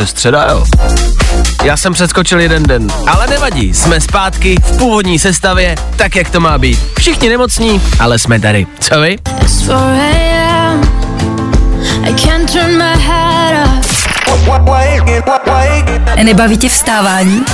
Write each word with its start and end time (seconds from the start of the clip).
Přes 0.00 0.10
středa, 0.10 0.46
jo. 0.50 0.66
Já 1.64 1.76
jsem 1.76 1.92
přeskočil 1.92 2.40
jeden 2.40 2.62
den, 2.62 2.88
ale 3.06 3.26
nevadí, 3.26 3.74
jsme 3.74 4.00
zpátky 4.00 4.56
v 4.62 4.76
původní 4.78 5.18
sestavě, 5.18 5.76
tak 5.96 6.16
jak 6.16 6.30
to 6.30 6.40
má 6.40 6.58
být. 6.58 6.78
Všichni 6.98 7.28
nemocní, 7.28 7.82
ale 7.98 8.18
jsme 8.18 8.40
tady. 8.40 8.66
Co 8.80 9.00
vy? 9.00 9.18
It's 9.42 9.62
4 9.62 9.72
a.m. 9.72 10.80
I 12.04 12.14
can't 12.14 12.52
turn 12.52 12.78
my 12.78 13.02
head 13.02 13.68
off. 13.68 14.00
Nebaví 16.22 16.58
tě 16.58 16.68
vstávání? 16.68 17.44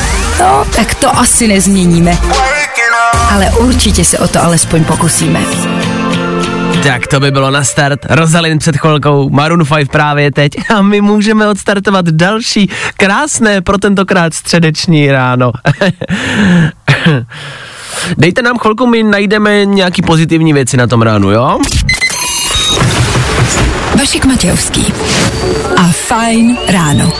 No, 0.40 0.64
tak 0.76 0.94
to 0.94 1.18
asi 1.18 1.48
nezměníme. 1.48 2.18
Ale 3.30 3.50
určitě 3.50 4.04
se 4.04 4.18
o 4.18 4.28
to 4.28 4.44
alespoň 4.44 4.84
pokusíme. 4.84 5.40
Tak 6.82 7.06
to 7.06 7.20
by 7.20 7.30
bylo 7.30 7.50
na 7.50 7.64
start. 7.64 8.06
Rosalind 8.10 8.60
před 8.60 8.76
chvilkou, 8.76 9.30
Maroon 9.30 9.64
5 9.76 9.88
právě 9.88 10.32
teď 10.32 10.52
a 10.76 10.82
my 10.82 11.00
můžeme 11.00 11.48
odstartovat 11.48 12.08
další 12.08 12.70
krásné 12.96 13.60
pro 13.60 13.78
tentokrát 13.78 14.34
středeční 14.34 15.10
ráno. 15.10 15.52
Dejte 18.18 18.42
nám 18.42 18.58
chvilku, 18.58 18.86
my 18.86 19.02
najdeme 19.02 19.64
nějaký 19.64 20.02
pozitivní 20.02 20.52
věci 20.52 20.76
na 20.76 20.86
tom 20.86 21.02
ránu, 21.02 21.30
jo? 21.30 21.58
Vašek 23.98 24.24
Matějovský 24.24 24.92
a 25.76 25.82
Fajn 25.92 26.56
ráno. 26.68 27.12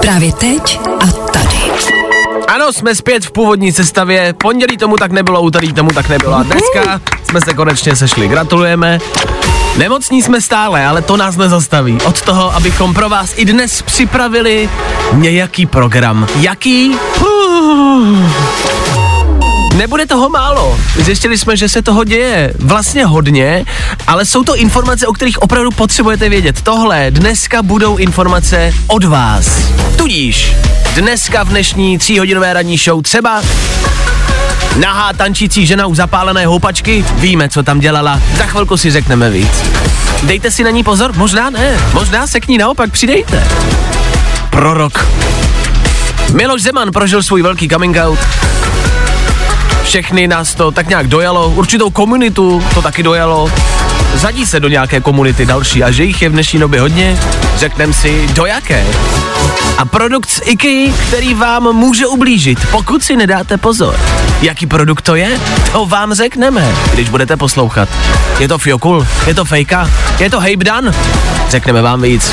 Právě 0.00 0.32
teď 0.32 0.80
a. 1.00 1.21
Ano, 2.52 2.72
jsme 2.72 2.94
zpět 2.94 3.24
v 3.24 3.30
původní 3.30 3.72
sestavě. 3.72 4.32
Pondělí 4.32 4.76
tomu 4.76 4.96
tak 4.96 5.12
nebylo, 5.12 5.42
úterý 5.42 5.72
tomu 5.72 5.90
tak 5.90 6.08
nebylo. 6.08 6.34
A 6.34 6.42
dneska 6.42 7.00
jsme 7.28 7.40
se 7.40 7.54
konečně 7.54 7.96
sešli. 7.96 8.28
Gratulujeme. 8.28 8.98
Nemocní 9.76 10.22
jsme 10.22 10.40
stále, 10.40 10.86
ale 10.86 11.02
to 11.02 11.16
nás 11.16 11.36
nezastaví. 11.36 11.98
Od 12.04 12.22
toho, 12.22 12.54
abychom 12.54 12.94
pro 12.94 13.08
vás 13.08 13.32
i 13.36 13.44
dnes 13.44 13.82
připravili 13.82 14.68
nějaký 15.12 15.66
program. 15.66 16.26
Jaký? 16.40 16.96
Uh. 17.20 18.81
Nebude 19.82 20.06
toho 20.06 20.28
málo. 20.28 20.78
Zjistili 20.96 21.38
jsme, 21.38 21.56
že 21.56 21.68
se 21.68 21.82
toho 21.82 22.04
děje 22.04 22.54
vlastně 22.58 23.04
hodně, 23.04 23.64
ale 24.06 24.24
jsou 24.26 24.44
to 24.44 24.56
informace, 24.56 25.06
o 25.06 25.12
kterých 25.12 25.42
opravdu 25.42 25.70
potřebujete 25.70 26.28
vědět. 26.28 26.62
Tohle 26.62 27.10
dneska 27.10 27.62
budou 27.62 27.96
informace 27.96 28.74
od 28.86 29.04
vás. 29.04 29.46
Tudíž 29.96 30.52
dneska 30.94 31.42
v 31.42 31.48
dnešní 31.48 31.98
tříhodinové 31.98 32.52
ranní 32.52 32.76
show 32.78 33.02
třeba 33.02 33.42
nahá 34.76 35.12
tančící 35.12 35.66
žena 35.66 35.86
u 35.86 35.94
zapálené 35.94 36.46
houpačky, 36.46 37.04
víme, 37.14 37.48
co 37.48 37.62
tam 37.62 37.80
dělala, 37.80 38.20
za 38.38 38.46
chvilku 38.46 38.76
si 38.76 38.90
řekneme 38.90 39.30
víc. 39.30 39.62
Dejte 40.22 40.50
si 40.50 40.64
na 40.64 40.70
ní 40.70 40.84
pozor, 40.84 41.12
možná 41.16 41.50
ne, 41.50 41.80
možná 41.92 42.26
se 42.26 42.40
k 42.40 42.48
ní 42.48 42.58
naopak 42.58 42.90
přidejte. 42.90 43.48
Prorok. 44.50 45.06
Miloš 46.32 46.62
Zeman 46.62 46.92
prožil 46.92 47.22
svůj 47.22 47.42
velký 47.42 47.68
coming 47.68 47.96
out, 47.96 48.18
všechny 49.92 50.28
nás 50.28 50.54
to 50.54 50.70
tak 50.70 50.88
nějak 50.88 51.06
dojalo, 51.06 51.48
určitou 51.48 51.90
komunitu 51.90 52.64
to 52.74 52.82
taky 52.82 53.02
dojalo, 53.02 53.52
zadí 54.14 54.46
se 54.46 54.60
do 54.60 54.68
nějaké 54.68 55.00
komunity 55.00 55.46
další 55.46 55.84
a 55.84 55.90
že 55.90 56.04
jich 56.04 56.22
je 56.22 56.28
v 56.28 56.32
dnešní 56.32 56.58
době 56.58 56.80
hodně, 56.80 57.18
řeknem 57.56 57.92
si 57.92 58.28
do 58.32 58.46
jaké. 58.46 58.86
A 59.78 59.84
produkt 59.84 60.30
z 60.30 60.40
IKEA, 60.44 60.92
který 61.08 61.34
vám 61.34 61.72
může 61.72 62.06
ublížit, 62.06 62.66
pokud 62.70 63.02
si 63.02 63.16
nedáte 63.16 63.56
pozor. 63.56 64.00
Jaký 64.42 64.66
produkt 64.66 65.02
to 65.02 65.14
je? 65.14 65.40
To 65.72 65.86
vám 65.86 66.14
řekneme, 66.14 66.74
když 66.92 67.08
budete 67.08 67.36
poslouchat. 67.36 67.88
Je 68.38 68.48
to 68.48 68.58
fiokul? 68.58 69.06
Je 69.26 69.34
to 69.34 69.44
fejka? 69.44 69.90
Je 70.18 70.30
to 70.30 70.40
hejbdan? 70.40 70.94
Řekneme 71.48 71.82
vám 71.82 72.02
víc. 72.02 72.32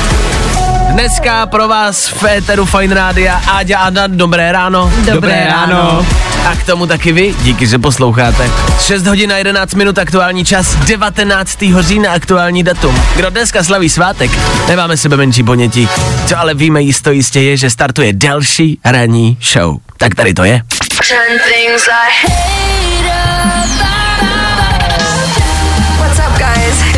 Dneska 0.92 1.46
pro 1.46 1.68
vás 1.68 2.08
v 2.08 2.12
Féteru 2.12 2.64
Fine 2.66 2.94
Rádia 2.94 3.42
Áďa 3.46 3.78
a 3.78 3.90
Dan, 3.90 4.16
dobré 4.16 4.52
ráno. 4.52 4.92
Dobré 5.12 5.46
ráno. 5.46 6.06
A 6.46 6.56
k 6.56 6.64
tomu 6.66 6.86
taky 6.86 7.12
vy, 7.12 7.34
díky, 7.42 7.66
že 7.66 7.78
posloucháte. 7.78 8.50
6 8.80 9.06
hodin 9.06 9.32
a 9.32 9.36
11 9.36 9.74
minut 9.74 9.98
aktuální 9.98 10.44
čas, 10.44 10.74
19. 10.74 11.58
října 11.80 12.12
aktuální 12.12 12.62
datum. 12.62 13.02
Kdo 13.16 13.30
dneska 13.30 13.64
slaví 13.64 13.88
svátek, 13.88 14.30
nemáme 14.68 14.96
sebe 14.96 15.16
menší 15.16 15.42
ponětí. 15.42 15.88
Co 16.26 16.38
ale 16.38 16.54
víme 16.54 16.82
jisto 16.82 17.10
jistě 17.10 17.40
je, 17.40 17.56
že 17.56 17.70
startuje 17.70 18.12
další 18.12 18.78
ranní 18.84 19.38
show. 19.52 19.76
Tak 19.96 20.14
tady 20.14 20.34
to 20.34 20.44
je. 20.44 20.62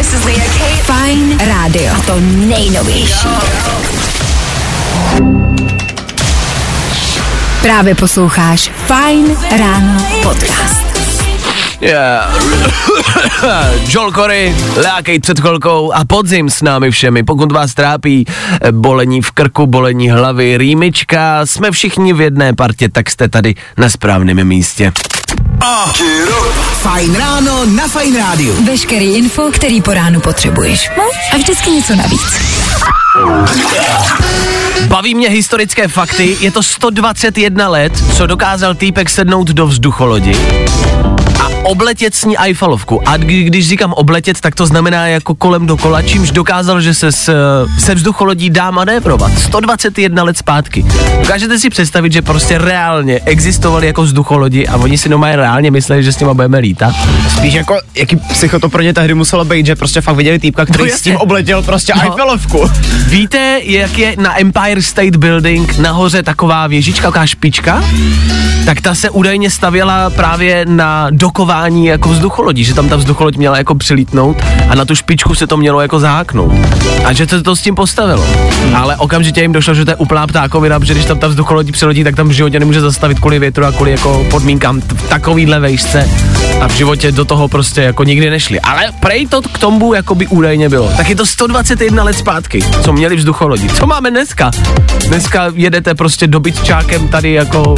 This 0.03 0.15
is 0.15 0.25
Leah 0.27 0.51
Kate. 0.59 0.83
Fajn 0.83 1.39
rádio. 1.39 1.95
To 2.07 2.21
nejnovější. 2.21 3.29
Právě 7.63 7.95
posloucháš 7.95 8.71
Fajn 8.87 9.37
ráno 9.59 10.07
podcast. 10.23 11.12
Yeah. 11.83 12.33
Joel 13.89 14.13
Corey, 14.13 14.55
Lea 14.77 14.97
Kate 14.97 15.21
před 15.21 15.41
chvilkou 15.41 15.93
a 15.93 16.05
podzim 16.05 16.51
s 16.51 16.63
námi 16.63 16.91
všemi. 16.91 17.23
Pokud 17.23 17.53
vás 17.53 17.75
trápí 17.75 18.25
eh, 18.29 18.73
bolení 18.73 19.23
v 19.23 19.31
krku, 19.31 19.67
bolení 19.67 20.11
hlavy, 20.11 20.59
rýmička, 20.59 21.47
jsme 21.47 21.71
všichni 21.71 22.13
v 22.13 22.21
jedné 22.21 22.53
partě, 22.55 22.89
tak 22.89 23.11
jste 23.11 23.29
tady 23.29 23.55
na 23.77 23.89
správném 23.89 24.45
místě. 24.45 24.93
Fajn 26.73 27.15
ráno 27.15 27.65
na 27.65 27.89
Fajn 27.89 28.17
rádiu. 28.17 28.65
Veškerý 28.65 29.15
info, 29.15 29.43
který 29.53 29.83
po 29.83 29.95
ránu 29.95 30.21
potřebuješ. 30.21 30.91
No 30.97 31.05
a 31.33 31.37
vždycky 31.37 31.71
něco 31.71 31.97
navíc. 31.97 32.41
Baví 34.87 35.15
mě 35.15 35.29
historické 35.29 35.89
fakty, 35.89 36.37
je 36.41 36.51
to 36.51 36.63
121 36.63 37.69
let, 37.69 37.93
co 38.17 38.27
dokázal 38.27 38.75
týpek 38.75 39.11
sednout 39.11 39.49
do 39.49 39.67
vzducholodi 39.67 40.37
a 41.22 41.22
obletět 41.63 42.15
s 42.15 42.25
ní 42.25 42.39
Eiffelovku. 42.39 43.09
A 43.09 43.17
kdy- 43.17 43.45
když 43.45 43.69
říkám 43.69 43.93
obletět, 43.93 44.41
tak 44.41 44.55
to 44.55 44.67
znamená 44.67 45.07
jako 45.07 45.35
kolem 45.35 45.67
dokola, 45.67 46.03
čímž 46.03 46.31
dokázal, 46.31 46.81
že 46.81 46.95
se 46.95 47.13
s, 47.13 47.33
se 47.79 47.95
vzducholodí 47.95 48.51
dá 48.51 48.71
manévrovat. 48.71 49.39
121 49.39 50.23
let 50.23 50.39
zpátky. 50.39 50.85
Dokážete 51.21 51.59
si 51.59 51.71
představit, 51.71 52.13
že 52.13 52.23
prostě 52.23 52.59
reálně 52.59 53.21
existovali 53.25 53.87
jako 53.87 54.03
vzducholodi 54.03 54.67
a 54.67 54.77
oni 54.77 54.99
si 54.99 55.09
doma 55.09 55.37
reálně 55.37 55.71
mysleli, 55.71 56.03
že 56.03 56.13
s 56.13 56.19
nima 56.19 56.35
budeme 56.35 56.59
lítat? 56.59 56.95
Spíš 57.37 57.55
jako, 57.55 57.75
jaký 57.95 58.17
psycho 58.17 58.59
to 58.61 58.69
pro 58.69 58.83
ně 58.83 58.95
tehdy 58.95 59.15
muselo 59.15 59.45
být, 59.45 59.67
že 59.67 59.77
prostě 59.77 60.01
fakt 60.01 60.17
viděli 60.17 60.39
týpka, 60.39 60.65
který 60.67 60.91
No 60.91 60.97
s 60.97 61.01
tím 61.03 61.17
obletěl 61.17 61.63
prostě 61.63 61.93
No. 61.97 62.03
Eiffelovku. 62.03 62.71
Víte, 63.07 63.61
jak 63.65 63.99
je 63.99 64.15
na 64.19 64.41
Empire 64.41 64.83
State 64.83 65.17
Building 65.17 65.79
nahoře 65.79 66.23
taková 66.23 66.67
věžička, 66.67 67.09
taková 67.09 67.27
špička? 67.27 67.85
Tak 68.67 68.81
ta 68.81 68.95
se 68.95 69.11
údajně 69.11 69.51
stavěla 69.51 70.11
právě 70.11 70.65
na 70.69 71.07
dokování 71.11 71.87
jako 71.87 72.09
vzducholodí, 72.09 72.65
že 72.65 72.75
tam 72.75 72.89
ta 72.89 72.97
vzducholoď 72.97 73.37
měla 73.37 73.59
jako 73.59 73.75
přilítnout 73.75 74.37
a 74.69 74.75
na 74.75 74.85
tu 74.85 74.95
špičku 74.95 75.35
se 75.35 75.47
to 75.47 75.57
mělo 75.57 75.81
jako 75.81 76.01
zaháknout. 76.01 76.53
A 77.05 77.13
že 77.13 77.27
se 77.27 77.43
to 77.43 77.57
s 77.57 77.63
tím 77.63 77.75
postavilo. 77.75 78.27
Hmm. 78.65 78.77
Ale 78.77 78.97
okamžitě 78.97 79.43
jim 79.43 79.53
došlo, 79.53 79.75
že 79.75 79.85
to 79.85 79.91
je 79.91 79.97
úplná 79.97 80.27
ptákovina, 80.27 80.81
protože 80.81 80.95
když 80.95 81.07
tam 81.07 81.19
ta 81.19 81.29
vzducholodí 81.29 81.73
přilodí, 81.73 82.05
tak 82.05 82.17
tam 82.17 82.29
v 82.29 82.33
životě 82.33 82.61
nemůže 82.61 82.81
zastavit 82.81 83.19
kvůli 83.19 83.39
větru 83.39 83.65
a 83.65 83.73
kvůli 83.73 83.91
jako 83.91 84.27
podmínkám 84.31 84.81
v 84.81 85.09
takovýhle 85.09 85.61
vejšce 85.61 86.09
a 86.61 86.69
v 86.69 86.73
životě 86.73 87.13
do 87.13 87.25
toho 87.25 87.49
prostě 87.49 87.83
jako 87.83 88.05
nikdy 88.05 88.31
nešli. 88.31 88.61
Ale 88.61 88.83
prej 89.01 89.27
to 89.27 89.43
k 89.43 89.59
tomu 89.59 89.95
jako 89.95 90.15
by 90.15 90.27
údajně 90.27 90.69
bylo. 90.69 90.93
Tak 90.97 91.09
je 91.09 91.17
to 91.17 91.27
121 91.27 92.05
let 92.05 92.19
zpátky, 92.19 92.63
co 92.85 92.93
měli 92.93 93.17
vzducholodi. 93.17 93.69
Co 93.69 93.87
máme 93.87 94.11
dneska? 94.11 94.51
Dneska 95.09 95.45
jedete 95.55 95.95
prostě 95.95 96.27
dobytčákem 96.27 97.09
tady 97.09 97.33
jako, 97.33 97.75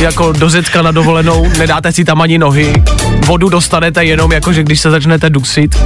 jako 0.00 0.32
do 0.32 0.50
Řecka 0.50 0.82
na 0.82 0.90
dovolenou, 0.90 1.48
nedáte 1.58 1.92
si 1.92 2.04
tam 2.04 2.20
ani 2.20 2.38
nohy, 2.38 2.72
vodu 3.26 3.48
dostanete 3.48 4.04
jenom 4.04 4.32
jako, 4.32 4.52
že 4.52 4.62
když 4.62 4.80
se 4.80 4.90
začnete 4.90 5.30
dusit. 5.30 5.76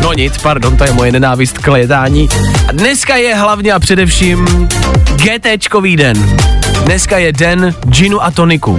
No 0.00 0.12
nic, 0.12 0.38
pardon, 0.38 0.76
to 0.76 0.84
je 0.84 0.92
moje 0.92 1.12
nenávist 1.12 1.58
k 1.58 1.68
letání. 1.68 2.28
A 2.68 2.72
dneska 2.72 3.16
je 3.16 3.34
hlavně 3.34 3.72
a 3.72 3.78
především 3.78 4.68
GTčkový 5.16 5.96
den. 5.96 6.36
Dneska 6.84 7.18
je 7.18 7.32
den 7.32 7.74
ginu 7.84 8.24
a 8.24 8.30
toniku. 8.30 8.76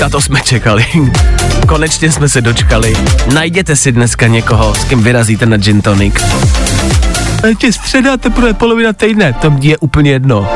Na 0.00 0.08
to 0.08 0.20
jsme 0.20 0.40
čekali. 0.40 0.86
Konečně 1.68 2.12
jsme 2.12 2.28
se 2.28 2.40
dočkali. 2.40 2.94
Najděte 3.34 3.76
si 3.76 3.92
dneska 3.92 4.26
někoho, 4.26 4.74
s 4.74 4.84
kým 4.84 5.02
vyrazíte 5.02 5.46
na 5.46 5.56
gin 5.56 5.82
tonic. 5.82 6.14
A 7.42 7.46
ještě 7.46 7.72
středa, 7.72 8.16
teprve 8.16 8.54
polovina 8.54 8.92
týdne, 8.92 9.32
to 9.32 9.52
je 9.60 9.78
úplně 9.78 10.10
jedno. 10.10 10.48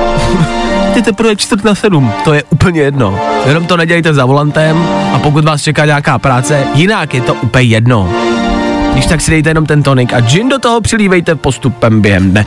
Ty 0.95 1.03
teprve 1.03 1.37
čtvrt 1.37 1.65
na 1.65 1.75
sedm, 1.75 2.13
to 2.25 2.35
je 2.35 2.43
úplně 2.51 2.81
jedno. 2.81 3.21
Jenom 3.47 3.67
to 3.67 3.77
nedělejte 3.77 4.15
za 4.15 4.25
volantem 4.25 4.87
a 5.15 5.19
pokud 5.19 5.45
vás 5.45 5.63
čeká 5.63 5.85
nějaká 5.85 6.19
práce, 6.19 6.67
jinak 6.75 7.15
je 7.15 7.21
to 7.21 7.35
úplně 7.35 7.65
jedno. 7.65 8.13
Když 8.93 9.07
tak 9.07 9.21
si 9.21 9.31
dejte 9.31 9.51
jenom 9.51 9.67
ten 9.67 9.83
tonik 9.83 10.13
a 10.13 10.21
gin 10.21 10.49
do 10.49 10.59
toho 10.59 10.81
přilívejte 10.81 11.35
postupem 11.35 12.01
během 12.01 12.31
dne. 12.31 12.47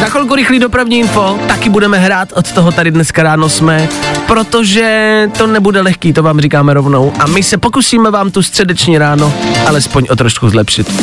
Za 0.00 0.06
chvilku 0.06 0.34
rychlý 0.34 0.58
dopravní 0.58 0.98
info, 0.98 1.38
taky 1.48 1.68
budeme 1.68 1.98
hrát, 1.98 2.32
od 2.32 2.52
toho 2.52 2.72
tady 2.72 2.90
dneska 2.90 3.22
ráno 3.22 3.48
jsme, 3.48 3.88
protože 4.26 5.28
to 5.38 5.46
nebude 5.46 5.80
lehký, 5.80 6.12
to 6.12 6.22
vám 6.22 6.40
říkáme 6.40 6.74
rovnou. 6.74 7.12
A 7.18 7.26
my 7.26 7.42
se 7.42 7.58
pokusíme 7.58 8.10
vám 8.10 8.30
tu 8.30 8.42
středeční 8.42 8.98
ráno 8.98 9.32
alespoň 9.66 10.06
o 10.10 10.16
trošku 10.16 10.50
zlepšit. 10.50 11.02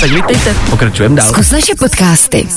tak 0.00 0.10
vítejte, 0.10 0.54
pokračujeme 0.70 1.16
dál. 1.16 1.28
Zkus 1.28 1.50
naše 1.50 1.74
podcasty. 1.78 2.48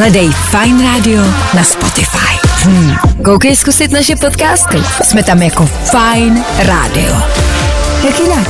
Hledej 0.00 0.30
Fine 0.32 0.82
Radio 0.82 1.22
na 1.54 1.64
Spotify. 1.64 2.32
Hmm. 2.64 2.96
Koukej 3.24 3.56
zkusit 3.56 3.92
naše 3.92 4.16
podcasty. 4.16 4.78
Jsme 5.02 5.22
tam 5.22 5.42
jako 5.42 5.66
Fine 5.66 6.44
Radio. 6.58 7.16
Jak 8.04 8.20
jinak? 8.20 8.48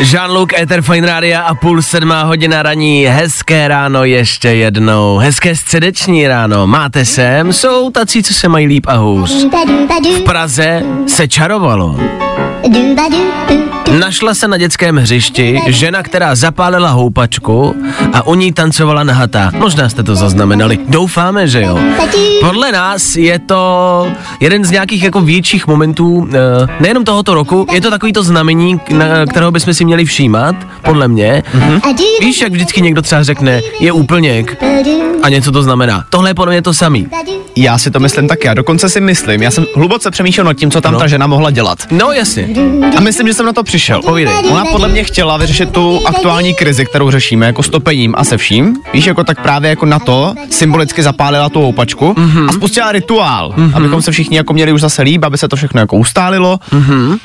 Jean-Luc 0.00 0.48
Ether 0.58 0.82
Fine 0.82 1.06
Radio 1.06 1.40
a 1.46 1.54
půl 1.54 1.82
sedmá 1.82 2.22
hodina 2.22 2.62
raní. 2.62 3.06
Hezké 3.06 3.68
ráno 3.68 4.04
ještě 4.04 4.48
jednou. 4.48 5.18
Hezké 5.18 5.56
středeční 5.56 6.28
ráno. 6.28 6.66
Máte 6.66 7.04
sem? 7.04 7.52
Jsou 7.52 7.90
tací, 7.90 8.22
co 8.22 8.34
se 8.34 8.48
mají 8.48 8.66
líp 8.66 8.86
a 8.88 8.94
hůř. 8.94 9.46
V 10.16 10.20
Praze 10.24 10.82
se 11.06 11.28
čarovalo. 11.28 11.96
Našla 13.98 14.34
se 14.34 14.48
na 14.48 14.56
dětském 14.56 14.96
hřišti 14.96 15.60
žena, 15.66 16.02
která 16.02 16.34
zapálila 16.34 16.90
houpačku 16.90 17.76
a 18.12 18.26
u 18.26 18.34
ní 18.34 18.52
tancovala 18.52 19.04
nahatá. 19.04 19.50
Možná 19.58 19.88
jste 19.88 20.02
to 20.02 20.16
zaznamenali. 20.16 20.78
Doufáme, 20.88 21.48
že 21.48 21.62
jo. 21.62 21.78
Podle 22.40 22.72
nás 22.72 23.16
je 23.16 23.38
to 23.38 24.06
jeden 24.40 24.64
z 24.64 24.70
nějakých 24.70 25.02
jako 25.02 25.20
větších 25.20 25.66
momentů, 25.66 26.28
eh, 26.32 26.66
nejenom 26.80 27.04
tohoto 27.04 27.34
roku, 27.34 27.66
je 27.72 27.80
to 27.80 27.90
takový 27.90 28.12
to 28.12 28.22
znamení, 28.22 28.80
na 28.90 29.26
kterého 29.30 29.50
bychom 29.50 29.74
si 29.74 29.84
měli 29.84 30.04
všímat, 30.04 30.56
podle 30.84 31.08
mě. 31.08 31.42
Mm-hmm. 31.54 31.94
Víš, 32.20 32.40
jak 32.40 32.52
vždycky 32.52 32.80
někdo 32.82 33.02
třeba 33.02 33.22
řekne, 33.22 33.60
je 33.80 33.92
úplněk 33.92 34.62
a 35.22 35.28
něco 35.28 35.52
to 35.52 35.62
znamená. 35.62 36.04
Tohle 36.10 36.30
je 36.30 36.34
podle 36.34 36.52
mě 36.54 36.62
to 36.62 36.74
samý. 36.74 37.06
Já 37.56 37.78
si 37.78 37.90
to 37.90 38.00
myslím 38.00 38.28
taky, 38.28 38.46
já 38.46 38.54
dokonce 38.54 38.88
si 38.88 39.00
myslím. 39.00 39.42
Já 39.42 39.50
jsem 39.50 39.66
hluboce 39.76 40.10
přemýšlel 40.10 40.44
nad 40.46 40.54
tím, 40.54 40.70
co 40.70 40.80
tam 40.80 40.92
No. 40.92 40.98
ta 40.98 41.06
žena 41.06 41.26
mohla 41.26 41.50
dělat. 41.50 41.78
No 41.90 42.12
jasně. 42.12 42.48
A 42.96 43.00
myslím, 43.00 43.26
že 43.28 43.34
jsem 43.34 43.46
na 43.46 43.52
to 43.52 43.62
přišel. 43.62 43.81
Povídej. 44.04 44.34
Ona 44.50 44.64
podle 44.64 44.88
mě 44.88 45.04
chtěla 45.04 45.36
vyřešit 45.36 45.70
tu 45.70 46.00
aktuální 46.06 46.54
krizi, 46.54 46.86
kterou 46.86 47.10
řešíme, 47.10 47.46
jako 47.46 47.62
stopením 47.62 48.14
a 48.18 48.24
se 48.24 48.36
vším. 48.36 48.76
Víš, 48.92 49.06
jako 49.06 49.24
tak 49.24 49.42
právě 49.42 49.70
jako 49.70 49.86
na 49.86 49.98
to 49.98 50.34
symbolicky 50.50 51.02
zapálila 51.02 51.48
tu 51.48 51.60
houpačku 51.60 52.12
mm-hmm. 52.12 52.48
a 52.48 52.52
spustila 52.52 52.92
rituál, 52.92 53.54
mm-hmm. 53.56 53.72
abychom 53.74 54.02
se 54.02 54.12
všichni 54.12 54.36
jako 54.36 54.52
měli 54.52 54.72
už 54.72 54.80
zase 54.80 55.02
líp, 55.02 55.24
aby 55.24 55.38
se 55.38 55.48
to 55.48 55.56
všechno 55.56 55.80
jako 55.80 55.96
ustálilo. 55.96 56.58
Mm. 56.72 57.16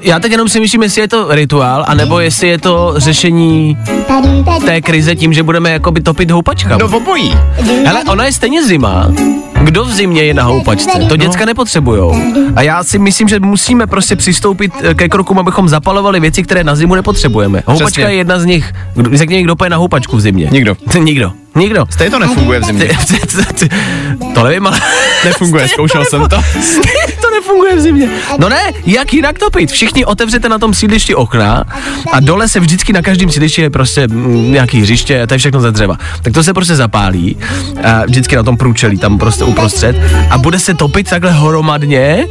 Já 0.00 0.18
teď 0.18 0.32
jenom 0.32 0.48
si 0.48 0.60
myslím, 0.60 0.82
jestli 0.82 1.00
je 1.00 1.08
to 1.08 1.34
rituál, 1.34 1.84
anebo 1.88 2.20
jestli 2.20 2.48
je 2.48 2.58
to 2.58 2.94
řešení 2.96 3.78
té 4.64 4.80
krize 4.80 5.14
tím, 5.14 5.32
že 5.32 5.42
budeme 5.42 5.70
jakoby 5.70 6.00
topit 6.00 6.30
houpačkama. 6.30 6.78
No 6.78 6.96
obojí. 6.96 7.38
Hele, 7.84 8.04
ona 8.04 8.24
je 8.24 8.32
stejně 8.32 8.66
zima. 8.66 9.08
Kdo 9.62 9.84
v 9.84 9.92
zimě 9.92 10.22
je 10.24 10.34
na 10.34 10.42
houpačce? 10.42 10.98
To 11.08 11.16
děcka 11.16 11.44
nepotřebujou. 11.44 12.16
A 12.56 12.62
já 12.62 12.84
si 12.84 12.98
myslím, 12.98 13.28
že 13.28 13.40
musíme 13.40 13.86
prostě 13.86 14.16
přistoupit 14.16 14.72
eh, 14.82 14.94
ke 14.94 15.08
krokům, 15.08 15.38
abychom 15.38 15.68
zapalovali 15.68 16.20
věci, 16.20 16.42
které 16.42 16.64
na 16.64 16.76
zimu 16.76 16.94
nepotřebujeme. 16.94 17.62
Houpačka 17.66 17.86
Přesně. 17.86 18.04
je 18.04 18.14
jedna 18.14 18.38
z 18.38 18.44
nich. 18.44 18.72
Kdo, 18.94 19.16
řekni, 19.16 19.42
kdo 19.42 19.56
poje 19.56 19.70
na 19.70 19.76
houpačku 19.76 20.16
v 20.16 20.20
zimě. 20.20 20.48
Nikdo. 20.52 20.76
Nikdo. 21.00 21.32
Nikdo. 21.54 21.86
Stejně 21.90 22.10
to 22.10 22.18
nefunguje 22.18 22.60
v 22.60 22.64
zimě. 22.64 22.88
to 24.34 24.42
nevím, 24.44 24.66
ale... 24.66 24.80
Nefunguje, 25.24 25.68
zkoušel 25.68 26.04
jsem 26.04 26.28
to. 26.28 26.36
nefunguje 27.56 27.76
v 27.76 27.80
zimě. 27.80 28.10
No 28.38 28.48
ne, 28.48 28.72
jak 28.86 29.14
jinak 29.14 29.38
topit? 29.38 29.70
Všichni 29.70 30.04
otevřete 30.04 30.48
na 30.48 30.58
tom 30.58 30.74
sídlišti 30.74 31.14
okna 31.14 31.64
a 32.12 32.20
dole 32.20 32.48
se 32.48 32.60
vždycky 32.60 32.92
na 32.92 33.02
každém 33.02 33.30
sídlišti 33.30 33.62
je 33.62 33.70
prostě 33.70 34.08
mm, 34.08 34.52
nějaký 34.52 34.80
hřiště, 34.80 35.22
a 35.22 35.26
to 35.26 35.34
je 35.34 35.38
všechno 35.38 35.60
ze 35.60 35.72
dřeva. 35.72 35.98
Tak 36.22 36.32
to 36.32 36.42
se 36.42 36.54
prostě 36.54 36.76
zapálí, 36.76 37.36
a 37.84 38.04
vždycky 38.04 38.36
na 38.36 38.42
tom 38.42 38.56
průčelí, 38.56 38.98
tam 38.98 39.18
prostě 39.18 39.44
uprostřed 39.44 39.96
a 40.30 40.38
bude 40.38 40.58
se 40.58 40.74
topit 40.74 41.10
takhle 41.10 41.32
hromadně 41.32 42.26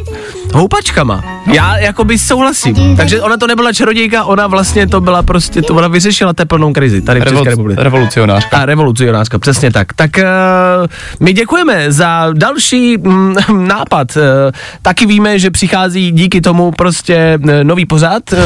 houpačkama. 0.55 1.23
Já 1.53 1.77
jakoby 1.77 2.19
souhlasím. 2.19 2.97
Takže 2.97 3.21
ona 3.21 3.37
to 3.37 3.47
nebyla 3.47 3.73
čarodějka, 3.73 4.23
ona 4.23 4.47
vlastně 4.47 4.87
to 4.87 5.01
byla 5.01 5.23
prostě, 5.23 5.61
to 5.61 5.73
ona 5.75 5.87
vyřešila 5.87 6.33
teplnou 6.33 6.73
krizi 6.73 7.01
tady 7.01 7.19
v 7.19 7.23
České 7.23 7.37
Revolu- 7.39 7.49
republice. 7.49 7.83
revolucionářka. 7.83 8.57
A 8.57 8.65
revolucionářka, 8.65 9.39
přesně 9.39 9.71
tak. 9.71 9.93
Tak 9.93 10.11
uh, 10.17 10.23
my 11.19 11.33
děkujeme 11.33 11.91
za 11.91 12.27
další 12.33 12.97
mm, 12.97 13.35
nápad. 13.67 14.15
Uh, 14.15 14.21
taky 14.81 15.05
víme, 15.05 15.39
že 15.39 15.51
přichází 15.51 16.11
díky 16.11 16.41
tomu 16.41 16.71
prostě 16.71 17.39
uh, 17.43 17.49
nový 17.63 17.85
pořad. 17.85 18.23
Uh, 18.33 18.39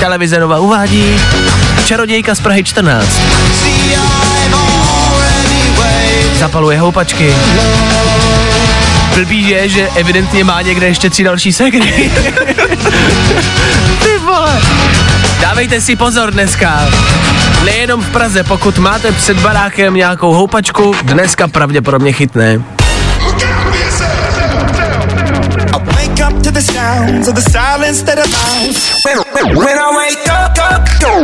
televize 0.00 0.40
Nova 0.40 0.58
uvádí 0.58 1.04
Čarodějka 1.86 2.34
z 2.34 2.40
Prahy 2.40 2.64
14. 2.64 3.20
Zapaluje 6.38 6.78
houpačky. 6.78 7.34
Blbý 9.14 9.48
je, 9.48 9.68
že 9.68 9.88
evidentně 9.96 10.44
má 10.44 10.62
někde 10.62 10.86
ještě 10.86 11.10
tři 11.10 11.24
další 11.24 11.52
segry. 11.52 12.10
Ty 14.02 14.18
vole. 14.24 14.60
Dávejte 15.40 15.80
si 15.80 15.96
pozor 15.96 16.30
dneska. 16.32 16.88
Nejenom 17.64 18.02
v 18.02 18.10
Praze, 18.10 18.44
pokud 18.44 18.78
máte 18.78 19.12
před 19.12 19.38
barákem 19.38 19.94
nějakou 19.94 20.34
houpačku, 20.34 20.94
dneska 21.02 21.48
pravděpodobně 21.48 22.12
chytne. 22.12 22.62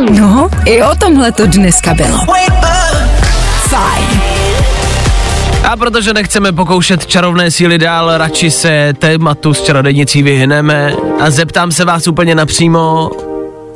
No, 0.09 0.49
i 0.65 0.83
o 0.83 0.95
tomhle 0.95 1.31
to 1.31 1.47
dneska 1.47 1.93
bylo. 1.93 2.25
Fajn. 3.69 4.14
A 5.65 5.77
protože 5.77 6.13
nechceme 6.13 6.51
pokoušet 6.51 7.05
čarovné 7.05 7.51
síly 7.51 7.77
dál, 7.77 8.17
radši 8.17 8.51
se 8.51 8.93
tématu 8.99 9.53
s 9.53 9.63
čarodějnicí 9.63 10.23
vyhneme 10.23 10.93
a 11.19 11.29
zeptám 11.29 11.71
se 11.71 11.85
vás 11.85 12.07
úplně 12.07 12.35
napřímo, 12.35 13.11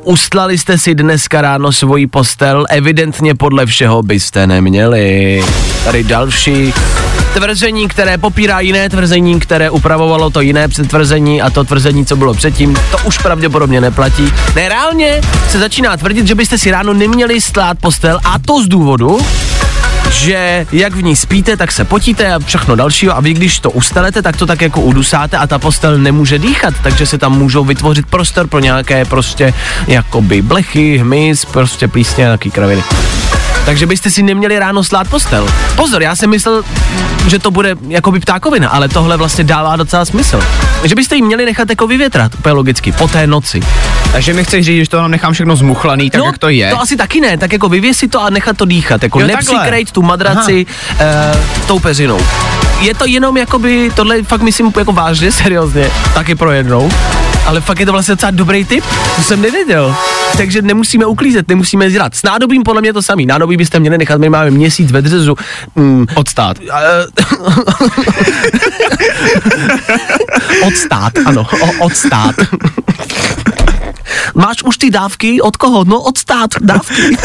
ustlali 0.03 0.58
jste 0.58 0.77
si 0.77 0.96
dneska 0.96 1.41
ráno 1.41 1.72
svoji 1.72 2.08
postel, 2.08 2.65
evidentně 2.69 3.36
podle 3.36 3.65
všeho 3.65 4.03
byste 4.03 4.48
neměli. 4.48 5.43
Tady 5.84 6.03
další 6.03 6.74
tvrzení, 7.34 7.88
které 7.88 8.17
popírá 8.17 8.60
jiné 8.60 8.89
tvrzení, 8.89 9.39
které 9.39 9.69
upravovalo 9.69 10.29
to 10.29 10.41
jiné 10.41 10.67
tvrzení 10.67 11.41
a 11.41 11.50
to 11.50 11.63
tvrzení, 11.63 12.05
co 12.05 12.15
bylo 12.15 12.34
předtím, 12.34 12.77
to 12.91 12.98
už 13.05 13.17
pravděpodobně 13.17 13.81
neplatí. 13.81 14.34
Ne, 14.55 14.69
reálně 14.69 15.22
se 15.50 15.60
začíná 15.60 15.98
tvrdit, 15.98 16.27
že 16.27 16.36
byste 16.36 16.58
si 16.58 16.72
ráno 16.72 16.93
neměli 16.93 17.41
stát 17.41 17.77
postel 17.81 18.19
a 18.24 18.39
to 18.39 18.63
z 18.63 18.67
důvodu, 18.67 19.19
že 20.12 20.66
jak 20.72 20.96
v 20.96 21.04
ní 21.04 21.16
spíte, 21.16 21.58
tak 21.58 21.72
se 21.72 21.86
potíte 21.86 22.34
a 22.34 22.39
všechno 22.39 22.75
dalšího 22.75 23.18
a 23.18 23.20
vy 23.20 23.34
když 23.34 23.60
to 23.60 23.72
ustalete, 23.72 24.22
tak 24.22 24.38
to 24.38 24.46
tak 24.46 24.62
jako 24.62 24.82
udusáte 24.82 25.38
a 25.38 25.48
ta 25.48 25.60
postel 25.60 25.98
nemůže 25.98 26.39
dýchat, 26.39 26.74
takže 26.84 27.06
se 27.06 27.18
tam 27.18 27.38
můžou 27.38 27.66
vytvořit 27.66 28.06
prostor 28.06 28.48
pro 28.48 28.60
nějaké 28.60 29.06
prostě 29.06 29.54
jakoby 29.88 30.42
blechy, 30.42 30.98
hmyz, 30.98 31.46
prostě 31.46 31.88
plísně 31.88 32.22
nějaký 32.22 32.51
kraviny. 32.51 32.84
Takže 33.70 33.86
byste 33.86 34.10
si 34.10 34.24
neměli 34.24 34.60
ráno 34.60 34.84
slát 34.84 35.08
postel. 35.08 35.48
Pozor, 35.76 36.02
já 36.02 36.16
jsem 36.16 36.30
myslel, 36.30 36.64
že 37.28 37.40
to 37.40 37.52
bude 37.52 37.76
jako 37.88 38.12
by 38.12 38.20
ptákovina, 38.20 38.70
ale 38.70 38.90
tohle 38.90 39.18
vlastně 39.18 39.44
dává 39.44 39.76
docela 39.76 40.06
smysl. 40.06 40.42
Že 40.84 40.96
byste 40.96 41.16
ji 41.16 41.22
měli 41.22 41.46
nechat 41.46 41.70
jako 41.70 41.88
vyvětrat, 41.88 42.34
úplně 42.34 42.54
logicky, 42.54 42.92
po 42.92 43.08
té 43.08 43.28
noci. 43.28 43.60
Takže 44.12 44.34
mi 44.34 44.44
chceš 44.44 44.66
říct, 44.66 44.84
že 44.84 44.90
to 44.90 44.98
tam 44.98 45.12
nechám 45.12 45.34
všechno 45.34 45.56
zmuchlaný, 45.56 46.10
tak 46.10 46.20
no, 46.20 46.26
jak 46.26 46.38
to 46.38 46.50
je. 46.50 46.70
To 46.70 46.82
asi 46.82 46.98
taky 46.98 47.22
ne, 47.22 47.38
tak 47.38 47.54
jako 47.54 47.70
vyvěsit 47.70 48.12
to 48.12 48.22
a 48.22 48.30
nechat 48.30 48.58
to 48.58 48.66
dýchat, 48.66 49.04
jako 49.04 49.20
nepřikrejt 49.20 49.92
tu 49.92 50.02
madraci 50.02 50.66
uh, 50.66 51.68
tou 51.68 51.80
peřinou. 51.80 52.20
Je 52.82 52.94
to 52.94 53.06
jenom 53.06 53.38
jakoby, 53.38 53.92
tohle 53.96 54.24
fakt 54.24 54.42
myslím 54.42 54.74
jako 54.78 54.94
vážně, 54.94 55.32
seriózně, 55.42 55.92
taky 56.14 56.36
pro 56.36 56.52
jednou, 56.52 56.90
ale 57.50 57.62
fakt 57.62 57.79
je 57.79 57.86
to 57.86 57.91
vlastně 57.91 58.13
docela 58.13 58.32
dobrý 58.32 58.65
tip, 58.65 58.84
to 59.15 59.24
jsem 59.24 59.41
nevěděl. 59.41 59.96
Takže 60.38 60.62
nemusíme 60.62 61.06
uklízet, 61.06 61.48
nemusíme 61.48 61.91
dělat. 61.91 62.15
S 62.15 62.24
nádobím 62.24 62.63
podle 62.63 62.82
mě 62.82 62.94
to 62.94 63.01
samý. 63.01 63.25
Nádobí 63.25 63.58
byste 63.58 63.79
měli 63.79 63.98
nechat, 63.98 64.18
my 64.22 64.29
máme 64.29 64.51
měsíc 64.51 64.91
ve 64.91 65.01
dřezu. 65.01 65.36
Mm, 65.75 66.06
Odstát. 66.15 66.58
odstát, 70.68 71.13
ano, 71.25 71.48
o, 71.62 71.72
odstát. 71.86 72.36
Máš 74.36 74.63
už 74.63 74.77
ty 74.77 74.89
dávky? 74.89 75.41
Od 75.41 75.58
koho? 75.58 75.84
No 75.84 76.01
odstát, 76.01 76.50
dávky. 76.62 77.01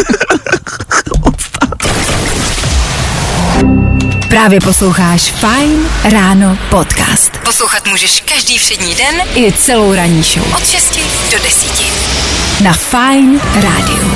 Právě 4.35 4.61
posloucháš 4.61 5.23
Fine 5.33 5.89
Ráno 6.05 6.59
podcast. 6.71 7.39
Poslouchat 7.45 7.87
můžeš 7.87 8.21
každý 8.21 8.59
všední 8.59 8.95
den 8.95 9.23
i 9.35 9.53
celou 9.53 9.95
ranní 9.95 10.23
show. 10.23 10.55
Od 10.55 10.67
6 10.67 10.99
do 11.33 11.39
10. 11.43 12.63
Na 12.65 12.73
Fine 12.73 13.41
Rádiu. 13.55 14.11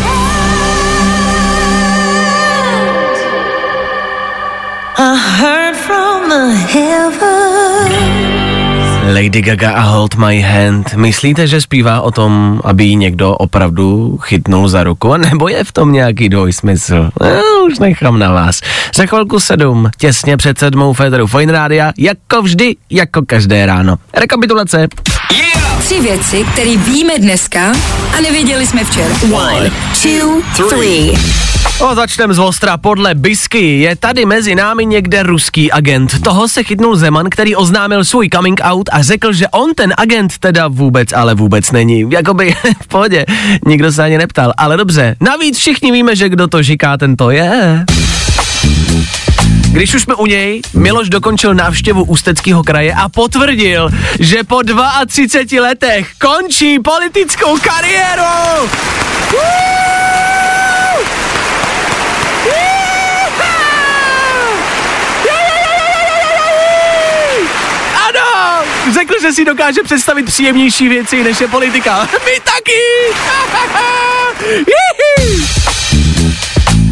Lady 9.15 9.43
Gaga 9.43 9.73
a 9.73 9.81
Hold 9.81 10.15
My 10.17 10.41
Hand. 10.41 10.95
Myslíte, 10.95 11.47
že 11.47 11.61
zpívá 11.61 12.00
o 12.00 12.11
tom, 12.11 12.61
aby 12.65 12.85
ji 12.85 12.97
někdo 12.97 13.35
opravdu 13.35 14.19
chytnul 14.23 14.69
za 14.69 14.83
ruku? 14.83 15.17
Nebo 15.17 15.49
je 15.49 15.65
v 15.65 15.73
tom 15.73 15.93
nějaký 15.93 16.29
dvojsmysl? 16.29 17.11
No, 17.21 17.65
už 17.67 17.79
nechám 17.79 18.19
na 18.19 18.33
vás. 18.33 18.61
Za 18.95 19.07
chvilku 19.07 19.41
sedm, 19.41 19.91
těsně 19.99 20.37
před 20.37 20.59
sedmou 20.59 20.93
Federu 20.93 21.27
Fine 21.27 21.53
Rádia, 21.53 21.93
jako 21.99 22.43
vždy, 22.43 22.77
jako 22.91 23.23
každé 23.27 23.67
ráno. 23.67 23.97
Rekapitulace. 24.15 24.88
Tři 25.81 26.01
věci, 26.01 26.45
které 26.53 26.77
víme 26.77 27.19
dneska 27.19 27.73
a 28.19 28.21
nevěděli 28.21 28.67
jsme 28.67 28.85
včera. 28.85 29.15
One, 29.33 29.71
two, 30.03 30.43
three. 30.69 31.19
O, 31.81 31.95
začneme 31.95 32.35
z 32.35 32.39
Ostra. 32.39 32.77
Podle 32.77 33.15
Bisky 33.15 33.81
je 33.81 33.97
tady 33.97 34.27
mezi 34.27 34.55
námi 34.55 34.87
někde 34.87 35.23
ruský 35.23 35.73
agent. 35.73 36.23
Toho 36.23 36.49
se 36.49 36.63
chytnul 36.65 36.97
Zeman, 36.97 37.27
který 37.31 37.57
oznámil 37.57 38.05
svůj 38.05 38.29
coming 38.29 38.61
out 38.65 38.89
a 38.93 39.03
řekl, 39.03 39.33
že 39.33 39.49
on 39.49 39.75
ten 39.75 39.95
agent 39.99 40.39
teda 40.39 40.69
vůbec, 40.69 41.13
ale 41.13 41.35
vůbec 41.35 41.73
není. 41.73 42.05
Jakoby 42.11 42.55
v 42.83 42.87
pohodě, 42.87 43.27
nikdo 43.67 43.93
se 43.93 44.03
ani 44.03 44.19
neptal, 44.19 44.53
ale 44.57 44.77
dobře. 44.77 45.17
Navíc 45.21 45.59
všichni 45.59 45.93
víme, 45.93 46.17
že 46.17 46.29
kdo 46.29 46.49
to 46.49 46.63
říká, 46.63 46.97
ten 46.97 47.17
to 47.17 47.31
je. 47.31 47.85
Když 49.73 49.95
už 49.95 50.03
jsme 50.03 50.15
u 50.15 50.27
něj, 50.27 50.63
Miloš 50.75 51.09
dokončil 51.09 51.55
návštěvu 51.55 52.05
Ústeckého 52.05 52.63
kraje 52.65 52.95
a 52.95 53.09
potvrdil, 53.09 53.91
že 54.21 54.45
po 54.45 54.61
32 55.07 55.63
letech 55.63 56.11
končí 56.19 56.79
politickou 56.79 57.59
kariéru. 57.59 58.23
Ano! 68.09 68.65
Řekl, 68.93 69.15
že 69.21 69.33
si 69.33 69.45
dokáže 69.45 69.83
představit 69.83 70.27
příjemnější 70.27 70.89
věci, 70.89 71.25
než 71.25 71.41
je 71.41 71.49
politika. 71.49 72.09
My 72.25 72.41
taky! 72.45 72.81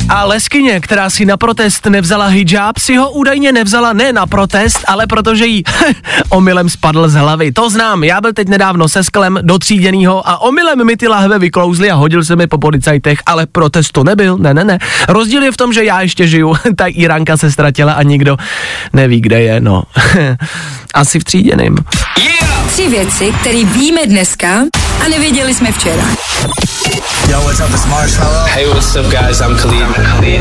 A 0.08 0.25
leskyně, 0.25 0.80
která 0.80 1.10
si 1.10 1.25
na 1.25 1.36
protest 1.36 1.86
nevzala 1.86 2.26
hijab, 2.26 2.78
si 2.78 2.96
ho 2.96 3.10
údajně 3.10 3.52
nevzala 3.52 3.92
ne 3.92 4.12
na 4.12 4.26
protest, 4.26 4.78
ale 4.86 5.06
protože 5.06 5.46
jí 5.46 5.64
omylem 6.28 6.68
spadl 6.68 7.08
z 7.08 7.14
hlavy. 7.14 7.52
To 7.52 7.70
znám, 7.70 8.04
já 8.04 8.20
byl 8.20 8.32
teď 8.32 8.48
nedávno 8.48 8.88
se 8.88 9.04
sklem 9.04 9.38
do 9.42 9.58
tříděnýho 9.58 10.28
a 10.28 10.40
omylem 10.40 10.86
mi 10.86 10.96
ty 10.96 11.08
lahve 11.08 11.38
vyklouzly 11.38 11.90
a 11.90 11.94
hodil 11.94 12.25
se 12.25 12.36
mi 12.36 12.46
po 12.46 12.58
policajtech, 12.58 13.18
ale 13.26 13.46
protest 13.46 13.92
to 13.92 14.04
nebyl, 14.04 14.38
ne, 14.38 14.54
ne, 14.54 14.64
ne. 14.64 14.78
Rozdíl 15.08 15.42
je 15.42 15.52
v 15.52 15.56
tom, 15.56 15.72
že 15.72 15.84
já 15.84 16.00
ještě 16.00 16.28
žiju, 16.28 16.56
ta 16.76 16.86
Iránka 16.86 17.36
se 17.36 17.50
ztratila 17.50 17.92
a 17.92 18.02
nikdo 18.02 18.36
neví, 18.92 19.20
kde 19.20 19.42
je, 19.42 19.60
no. 19.60 19.82
Asi 20.94 21.20
v 21.20 21.25
tříděným. 21.25 21.76
Tři 22.76 22.88
věci, 22.88 23.33
které 23.40 23.64
víme 23.64 24.06
dneska 24.06 24.49
a 25.04 25.09
nevěděli 25.09 25.54
jsme 25.54 25.73
včera. 25.73 26.04
Yo, 27.30 27.40
what's 27.40 27.61
up? 27.61 27.71
It's 27.75 27.87
Marshmallow. 27.87 28.47
Hey, 28.49 28.66
what's 28.66 28.97
up, 28.97 29.06
guys? 29.06 29.40
I'm 29.40 29.56
Khalid. 29.56 30.40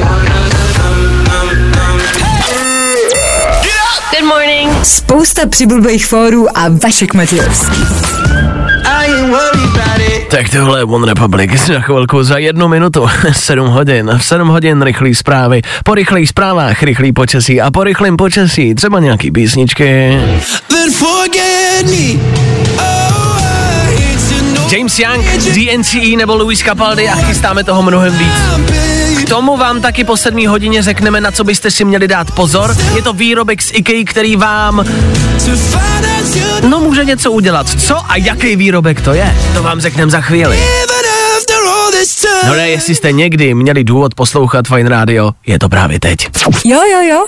Good 4.12 4.28
morning. 4.28 4.86
Spousta 4.86 5.48
přibulbých 5.48 6.08
fórů 6.08 6.58
a 6.58 6.66
Vašek 6.84 7.14
Matějovský. 7.14 7.82
Tak 10.30 10.50
tohle 10.50 10.80
je 10.80 10.84
One 10.84 11.08
Republic 11.08 11.52
za 11.66 11.80
chvilku, 11.80 12.24
za 12.24 12.38
jednu 12.38 12.68
minutu, 12.68 13.08
7 13.32 13.68
hodin, 13.68 14.12
v 14.18 14.26
7 14.26 14.48
hodin 14.48 14.82
rychlý 14.82 15.16
zprávy, 15.16 15.62
po 15.86 15.96
rychlých 15.96 16.30
zprávách 16.30 16.84
rychlý 16.84 17.14
počasí 17.14 17.62
a 17.62 17.72
po 17.72 17.84
rychlém 17.84 18.18
počasí 18.18 18.76
třeba 18.76 19.00
nějaký 19.00 19.32
písničky. 19.32 20.18
Then 20.68 20.92
forget 20.92 21.86
me. 21.86 22.22
Oh, 22.78 23.40
James 24.72 25.00
Young, 25.00 25.26
DNCE 25.54 26.18
nebo 26.18 26.36
Luis 26.36 26.60
Capaldi 26.64 27.10
a 27.10 27.16
chystáme 27.16 27.64
toho 27.64 27.82
mnohem 27.84 28.18
víc. 28.18 28.95
K 29.26 29.30
tomu 29.30 29.58
vám 29.58 29.82
taky 29.82 30.04
po 30.04 30.18
7 30.18 30.48
hodině 30.48 30.84
řekneme, 30.84 31.22
na 31.22 31.32
co 31.32 31.44
byste 31.44 31.72
si 31.72 31.86
měli 31.86 32.08
dát 32.08 32.32
pozor. 32.32 32.76
Je 32.96 33.02
to 33.02 33.14
výrobek 33.14 33.62
z 33.62 33.72
IKEA, 33.74 34.04
který 34.06 34.36
vám, 34.36 34.86
no 36.70 36.80
může 36.80 37.06
něco 37.06 37.32
udělat. 37.32 37.70
Co 37.70 38.12
a 38.12 38.16
jaký 38.16 38.56
výrobek 38.56 39.02
to 39.02 39.14
je, 39.14 39.38
to 39.54 39.64
vám 39.64 39.82
řekneme 39.82 40.12
za 40.12 40.22
chvíli. 40.22 40.60
No 42.48 42.54
ne, 42.54 42.70
jestli 42.70 42.96
jste 42.96 43.12
někdy 43.12 43.54
měli 43.54 43.84
důvod 43.84 44.16
poslouchat 44.16 44.68
Fine 44.68 44.90
Radio, 44.90 45.32
je 45.48 45.60
to 45.60 45.70
právě 45.70 46.00
teď. 46.00 46.28
Jo, 46.66 46.80
jo, 46.92 47.02
jo. 47.02 47.26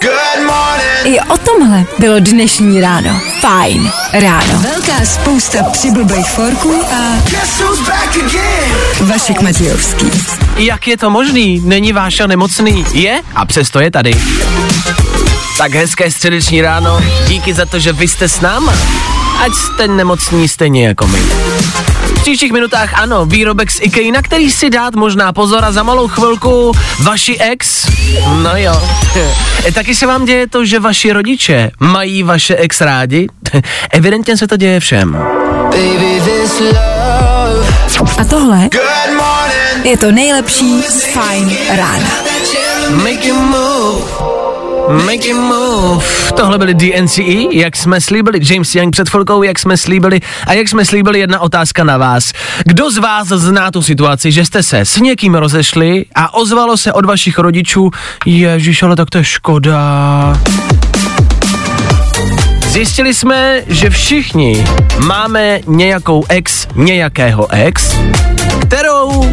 I 1.03 1.19
o 1.19 1.37
tomhle 1.37 1.83
bylo 1.99 2.19
dnešní 2.19 2.81
ráno. 2.81 3.21
Fajn 3.39 3.91
ráno. 4.13 4.59
Velká 4.59 5.05
spousta 5.05 5.63
přibulbých 5.63 6.29
forků 6.29 6.81
a? 6.91 7.23
Vašek 9.01 9.41
Matějovský. 9.41 10.11
Jak 10.57 10.87
je 10.87 10.97
to 10.97 11.09
možný? 11.09 11.61
Není 11.65 11.93
Váša 11.93 12.27
nemocný? 12.27 12.85
Je 12.93 13.21
a 13.35 13.45
přesto 13.45 13.79
je 13.79 13.91
tady. 13.91 14.13
Tak 15.57 15.71
hezké 15.71 16.11
středeční 16.11 16.61
ráno, 16.61 17.01
díky 17.27 17.53
za 17.53 17.65
to, 17.65 17.79
že 17.79 17.93
vy 17.93 18.07
jste 18.07 18.29
s 18.29 18.41
náma. 18.41 18.73
Ať 19.45 19.53
jste 19.53 19.87
nemocní 19.87 20.47
stejně 20.47 20.87
jako 20.87 21.07
my. 21.07 21.19
V 21.99 22.21
příštích 22.21 22.51
minutách 22.51 23.01
ano, 23.01 23.25
výrobek 23.25 23.71
z 23.71 23.79
IKEA, 23.81 24.11
na 24.11 24.21
který 24.21 24.51
si 24.51 24.69
dát 24.69 24.95
možná 24.95 25.33
pozor 25.33 25.65
a 25.65 25.71
za 25.71 25.83
malou 25.83 26.07
chvilku 26.07 26.71
vaši 27.03 27.37
ex, 27.37 27.87
no 28.43 28.57
jo. 28.57 28.81
E, 29.65 29.71
Taky 29.73 29.95
se 29.95 30.05
vám 30.07 30.25
děje 30.25 30.47
to, 30.47 30.65
že 30.65 30.79
vaši 30.79 31.11
rodiče 31.11 31.71
mají 31.79 32.23
vaše 32.23 32.55
ex 32.55 32.81
rádi? 32.81 33.27
Evidentně 33.91 34.37
se 34.37 34.47
to 34.47 34.57
děje 34.57 34.79
všem. 34.79 35.17
Baby, 35.63 36.21
this 36.25 36.59
love. 36.59 37.67
A 38.17 38.23
tohle. 38.23 38.69
Je 39.83 39.97
to 39.97 40.11
nejlepší 40.11 40.81
z 40.81 41.05
Fajn 41.05 41.57
rána. 41.69 42.09
Make 42.89 43.25
it 43.25 43.33
move. 43.33 44.01
Make 45.05 45.25
it 45.29 45.35
move. 45.35 46.05
Tohle 46.35 46.57
byli 46.57 46.73
DNCE, 46.73 47.23
jak 47.51 47.75
jsme 47.75 48.01
slíbili, 48.01 48.39
James 48.41 48.75
Young 48.75 48.91
před 48.91 49.09
chvilkou, 49.09 49.43
jak 49.43 49.59
jsme 49.59 49.77
slíbili 49.77 50.19
a 50.47 50.53
jak 50.53 50.67
jsme 50.67 50.85
slíbili 50.85 51.19
jedna 51.19 51.39
otázka 51.39 51.83
na 51.83 51.97
vás. 51.97 52.33
Kdo 52.65 52.91
z 52.91 52.97
vás 52.97 53.27
zná 53.27 53.71
tu 53.71 53.81
situaci, 53.81 54.31
že 54.31 54.45
jste 54.45 54.63
se 54.63 54.79
s 54.79 54.97
někým 54.97 55.35
rozešli 55.35 56.05
a 56.15 56.33
ozvalo 56.33 56.77
se 56.77 56.93
od 56.93 57.05
vašich 57.05 57.39
rodičů, 57.39 57.91
ježiš, 58.25 58.83
ale 58.83 58.95
tak 58.95 59.09
to 59.09 59.17
je 59.17 59.23
škoda. 59.23 60.33
Zjistili 62.77 63.13
jsme, 63.13 63.61
že 63.67 63.89
všichni 63.89 64.65
máme 65.05 65.59
nějakou 65.67 66.23
ex, 66.29 66.67
nějakého 66.75 67.51
ex, 67.51 67.97
kterou, 68.61 69.31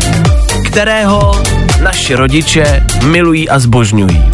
kterého 0.67 1.43
naši 1.83 2.15
rodiče 2.15 2.87
milují 3.05 3.49
a 3.49 3.59
zbožňují. 3.59 4.31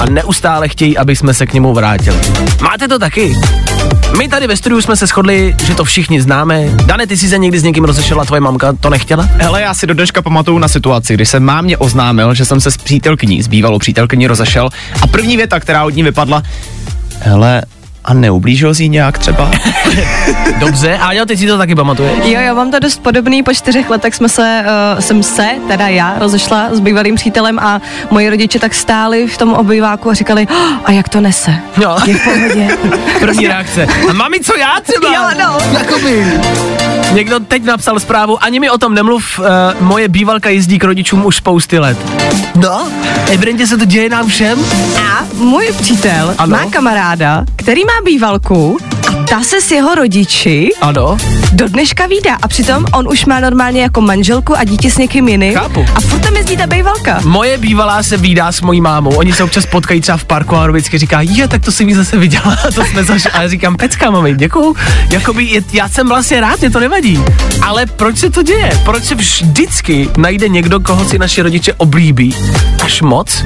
A 0.00 0.06
neustále 0.10 0.68
chtějí, 0.68 0.98
aby 0.98 1.16
jsme 1.16 1.34
se 1.34 1.46
k 1.46 1.52
němu 1.52 1.74
vrátili. 1.74 2.18
Máte 2.62 2.88
to 2.88 2.98
taky? 2.98 3.34
My 4.18 4.28
tady 4.28 4.46
ve 4.46 4.56
studiu 4.56 4.80
jsme 4.80 4.96
se 4.96 5.06
shodli, 5.06 5.54
že 5.64 5.74
to 5.74 5.84
všichni 5.84 6.22
známe. 6.22 6.64
Dane, 6.84 7.06
ty 7.06 7.16
jsi 7.16 7.28
se 7.28 7.38
někdy 7.38 7.58
s 7.58 7.62
někým 7.62 7.84
rozešla, 7.84 8.24
tvoje 8.24 8.40
mamka 8.40 8.72
to 8.72 8.90
nechtěla? 8.90 9.28
Hele, 9.38 9.62
já 9.62 9.74
si 9.74 9.86
do 9.86 9.94
dneška 9.94 10.22
pamatuju 10.22 10.58
na 10.58 10.68
situaci, 10.68 11.14
kdy 11.14 11.26
jsem 11.26 11.42
mámě 11.42 11.76
oznámil, 11.76 12.34
že 12.34 12.44
jsem 12.44 12.60
se 12.60 12.70
s 12.70 12.76
přítelkyní, 12.76 13.42
s 13.42 13.48
bývalou 13.48 13.78
přítelkyní 13.78 14.26
rozešel 14.26 14.68
a 15.02 15.06
první 15.06 15.36
věta, 15.36 15.60
která 15.60 15.84
od 15.84 15.94
ní 15.94 16.02
vypadla, 16.02 16.42
hele, 17.20 17.62
a 18.06 18.14
neublížil 18.14 18.74
jsi 18.74 18.82
jí 18.82 18.88
nějak 18.88 19.18
třeba? 19.18 19.50
Dobře, 20.58 20.98
a 21.02 21.12
jo, 21.12 21.26
ty 21.26 21.36
si 21.36 21.46
to 21.46 21.58
taky 21.58 21.74
pamatuješ. 21.74 22.12
Jo, 22.24 22.40
jo, 22.40 22.54
mám 22.54 22.70
to 22.70 22.78
dost 22.78 23.02
podobný. 23.02 23.42
Po 23.42 23.54
čtyřech 23.54 23.90
letech 23.90 24.14
jsme 24.14 24.28
se, 24.28 24.64
uh, 24.94 25.00
jsem 25.00 25.22
se, 25.22 25.48
teda 25.68 25.88
já, 25.88 26.14
rozešla 26.18 26.68
s 26.72 26.80
bývalým 26.80 27.14
přítelem 27.14 27.58
a 27.58 27.80
moji 28.10 28.30
rodiče 28.30 28.58
tak 28.58 28.74
stáli 28.74 29.26
v 29.26 29.38
tom 29.38 29.54
obýváku 29.54 30.10
a 30.10 30.14
říkali, 30.14 30.46
oh, 30.50 30.78
a 30.84 30.92
jak 30.92 31.08
to 31.08 31.20
nese? 31.20 31.54
Jo. 31.82 31.96
Je 32.06 32.14
v 32.14 32.24
pohodě. 32.24 32.68
První 33.20 33.46
reakce. 33.46 33.86
A 34.10 34.12
mami, 34.12 34.40
co 34.40 34.56
já 34.56 34.76
třeba? 34.82 35.14
Jo, 35.14 35.22
no. 35.38 35.78
Jakoby. 35.78 36.26
Někdo 37.12 37.40
teď 37.40 37.64
napsal 37.64 38.00
zprávu, 38.00 38.44
ani 38.44 38.60
mi 38.60 38.70
o 38.70 38.78
tom 38.78 38.94
nemluv, 38.94 39.38
uh, 39.38 39.46
moje 39.80 40.08
bývalka 40.08 40.48
jezdí 40.48 40.78
k 40.78 40.84
rodičům 40.84 41.26
už 41.26 41.36
spousty 41.36 41.78
let. 41.78 41.98
No, 42.54 42.88
evidentně 43.30 43.66
se 43.66 43.76
to 43.76 43.84
děje 43.84 44.08
nám 44.08 44.26
všem. 44.26 44.58
A 44.98 45.24
můj 45.34 45.72
přítel 45.80 46.34
Ano. 46.38 46.56
má 46.56 46.70
kamaráda, 46.70 47.44
který 47.56 47.84
má 47.84 47.92
bývalku 48.04 48.78
a 49.08 49.24
ta 49.24 49.42
se 49.42 49.60
s 49.60 49.70
jeho 49.70 49.94
rodiči 49.94 50.70
Ano. 50.80 51.16
do 51.52 51.68
dneška 51.68 52.06
vídá 52.06 52.34
a 52.42 52.48
přitom 52.48 52.84
on 52.92 53.08
už 53.08 53.24
má 53.26 53.40
normálně 53.40 53.82
jako 53.82 54.00
manželku 54.00 54.56
a 54.56 54.64
dítě 54.64 54.90
s 54.90 54.98
někým 54.98 55.28
jiným. 55.28 55.54
Chápu. 55.54 55.86
A 55.94 56.00
furt 56.00 56.20
tam 56.20 56.36
jezdí 56.36 56.56
ta 56.56 56.66
bývalka. 56.66 57.20
Moje 57.24 57.58
bývalá 57.58 58.02
se 58.02 58.16
vídá 58.16 58.52
s 58.52 58.60
mojí 58.60 58.80
mámou. 58.80 59.10
Oni 59.16 59.32
se 59.32 59.44
občas 59.44 59.66
potkají 59.66 60.00
třeba 60.00 60.18
v 60.18 60.24
parku 60.24 60.56
a 60.56 60.66
vždycky 60.66 60.98
říká, 60.98 61.20
je, 61.20 61.48
tak 61.48 61.64
to 61.64 61.72
si 61.72 61.84
mi 61.84 61.94
zase 61.94 62.18
viděla, 62.18 62.56
to 62.74 62.84
jsme 62.84 63.04
zaš... 63.04 63.26
A 63.32 63.42
já 63.42 63.48
říkám, 63.48 63.76
pecka, 63.76 64.10
mami, 64.10 64.34
děkuju. 64.36 64.76
Jakoby, 65.10 65.44
je, 65.44 65.62
já 65.72 65.88
jsem 65.88 66.08
vlastně 66.08 66.40
rád, 66.40 66.60
mě 66.60 66.70
to 66.70 66.80
nevadí. 66.80 67.20
Ale 67.62 67.86
proč 67.86 68.18
se 68.18 68.30
to 68.30 68.42
děje? 68.42 68.70
Proč 68.84 69.04
se 69.04 69.14
vždycky 69.14 70.10
najde 70.16 70.48
někdo, 70.48 70.80
koho 70.80 71.04
si 71.04 71.18
naši 71.18 71.42
rodiče 71.42 71.72
oblíbí? 71.74 72.36
Až 72.84 73.02
moc? 73.02 73.44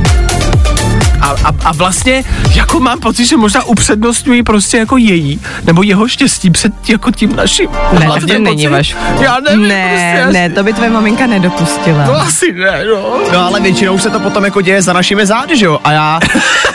A, 1.20 1.28
a, 1.44 1.50
a 1.64 1.72
vlastně 1.72 2.24
jako 2.54 2.80
mám 2.80 3.00
pocit, 3.00 3.24
že 3.24 3.36
možná 3.36 3.64
upřednostňují 3.64 4.42
prostě 4.42 4.76
jako 4.76 4.96
její 4.96 5.40
nebo 5.64 5.82
jeho 5.82 6.08
štěstí 6.08 6.50
před 6.50 6.90
jako 6.90 7.10
tím 7.10 7.36
naším. 7.36 7.68
Ne, 7.98 8.06
to 8.20 8.26
není 8.38 8.44
pocit? 8.44 8.68
vaš. 8.68 8.96
Já 9.20 9.36
nevím, 9.40 9.68
ne, 9.68 10.18
prostě, 10.22 10.32
ne, 10.32 10.50
to 10.50 10.62
by 10.64 10.72
tvoje 10.72 10.90
maminka 10.90 11.26
nedopustila. 11.26 12.04
To 12.04 12.16
asi 12.16 12.52
ne, 12.52 12.84
no. 12.84 13.18
No 13.32 13.46
ale 13.46 13.60
většinou 13.60 13.98
se 13.98 14.10
to 14.10 14.20
potom 14.20 14.44
jako 14.44 14.60
děje 14.60 14.82
za 14.82 14.92
našimi 14.92 15.26
zády, 15.26 15.58
že 15.58 15.66
jo? 15.66 15.78
A 15.84 15.92
já, 15.92 16.20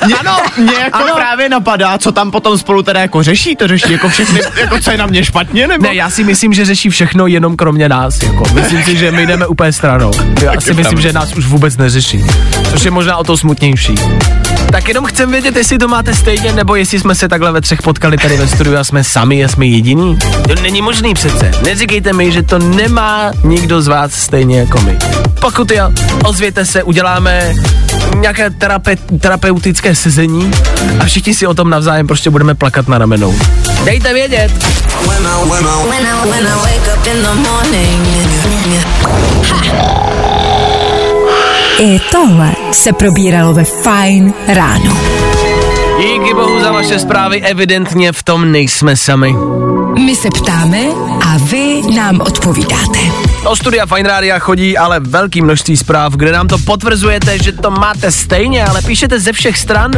mě, 0.05 0.15
ano, 0.19 0.37
mě 0.57 0.73
jako 0.73 0.97
ano. 1.03 1.13
právě 1.15 1.49
napadá, 1.49 1.97
co 1.97 2.11
tam 2.11 2.31
potom 2.31 2.57
spolu 2.57 2.83
teda 2.83 3.01
jako 3.01 3.23
řeší, 3.23 3.55
to 3.55 3.67
řeší 3.67 3.91
jako 3.91 4.09
všechny, 4.09 4.41
jako 4.57 4.79
co 4.79 4.91
je 4.91 4.97
na 4.97 5.05
mě 5.05 5.25
špatně, 5.25 5.67
nebo? 5.67 5.83
Ne, 5.83 5.95
já 5.95 6.09
si 6.09 6.23
myslím, 6.23 6.53
že 6.53 6.65
řeší 6.65 6.89
všechno 6.89 7.27
jenom 7.27 7.55
kromě 7.55 7.89
nás. 7.89 8.23
Jako. 8.23 8.43
Myslím 8.53 8.83
si, 8.83 8.97
že 8.97 9.11
my 9.11 9.25
jdeme 9.25 9.47
úplně 9.47 9.73
stranou. 9.73 10.11
Já 10.41 10.61
si 10.61 10.73
myslím, 10.73 11.01
že 11.01 11.13
nás 11.13 11.33
už 11.33 11.45
vůbec 11.45 11.77
neřeší. 11.77 12.25
Což 12.69 12.83
je 12.83 12.91
možná 12.91 13.17
o 13.17 13.23
to 13.23 13.37
smutnější. 13.37 13.95
Tak 14.75 14.87
jenom 14.87 15.05
chcem 15.05 15.31
vědět, 15.31 15.55
jestli 15.55 15.77
to 15.77 15.87
máte 15.87 16.13
stejně, 16.13 16.53
nebo 16.53 16.75
jestli 16.75 16.99
jsme 16.99 17.15
se 17.15 17.27
takhle 17.27 17.51
ve 17.51 17.61
třech 17.61 17.81
potkali 17.81 18.17
tady 18.17 18.37
ve 18.37 18.47
studiu 18.47 18.77
a 18.77 18.83
jsme 18.83 19.03
sami 19.03 19.45
a 19.45 19.47
jsme 19.47 19.65
jediní. 19.65 20.17
To 20.47 20.55
není 20.61 20.81
možný 20.81 21.13
přece. 21.13 21.51
Neříkejte 21.63 22.13
mi, 22.13 22.31
že 22.31 22.43
to 22.43 22.59
nemá 22.59 23.31
nikdo 23.43 23.81
z 23.81 23.87
vás 23.87 24.13
stejně 24.13 24.59
jako 24.59 24.81
my. 24.81 24.97
Pokud 25.41 25.71
jo, 25.71 25.91
ozvěte 26.23 26.65
se, 26.65 26.83
uděláme 26.83 27.53
nějaké 28.15 28.49
terape, 28.49 28.95
terapeutické 28.95 29.95
sezení 29.95 30.51
a 30.99 31.05
všichni 31.05 31.33
si 31.33 31.47
o 31.47 31.53
tom 31.53 31.69
navzájem 31.69 32.07
prostě 32.07 32.29
budeme 32.29 32.55
plakat 32.55 32.87
na 32.87 32.97
ramenou. 32.97 33.35
Dejte 33.85 34.13
vědět. 34.13 34.51
When 35.07 35.27
I, 35.27 35.49
when 35.49 36.47
I 36.47 36.77
up 36.93 37.07
in 37.07 37.23
the 37.23 37.33
morning. 37.49 38.07
I 41.79 41.99
tohle 42.11 42.55
se 42.71 42.93
probíralo 42.93 43.53
ve 43.53 43.63
Fine 43.63 44.33
ráno. 44.47 44.97
Díky 45.97 46.33
bohu 46.33 46.59
za 46.59 46.71
vaše 46.71 46.99
zprávy, 46.99 47.41
evidentně 47.41 48.11
v 48.11 48.23
tom 48.23 48.51
nejsme 48.51 48.95
sami. 48.95 49.35
My 50.05 50.15
se 50.15 50.29
ptáme 50.29 50.79
a 51.25 51.37
vy 51.37 51.81
nám 51.95 52.21
odpovídáte. 52.21 53.24
Do 53.45 53.55
studia 53.55 53.85
Fine 53.85 54.09
Rádia 54.09 54.39
chodí 54.39 54.77
ale 54.77 54.99
velký 54.99 55.41
množství 55.41 55.77
zpráv, 55.77 56.13
kde 56.13 56.31
nám 56.31 56.47
to 56.47 56.57
potvrzujete, 56.57 57.37
že 57.43 57.51
to 57.51 57.71
máte 57.71 58.11
stejně, 58.11 58.65
ale 58.65 58.81
píšete 58.81 59.19
ze 59.19 59.31
všech 59.33 59.57
stran, 59.57 59.91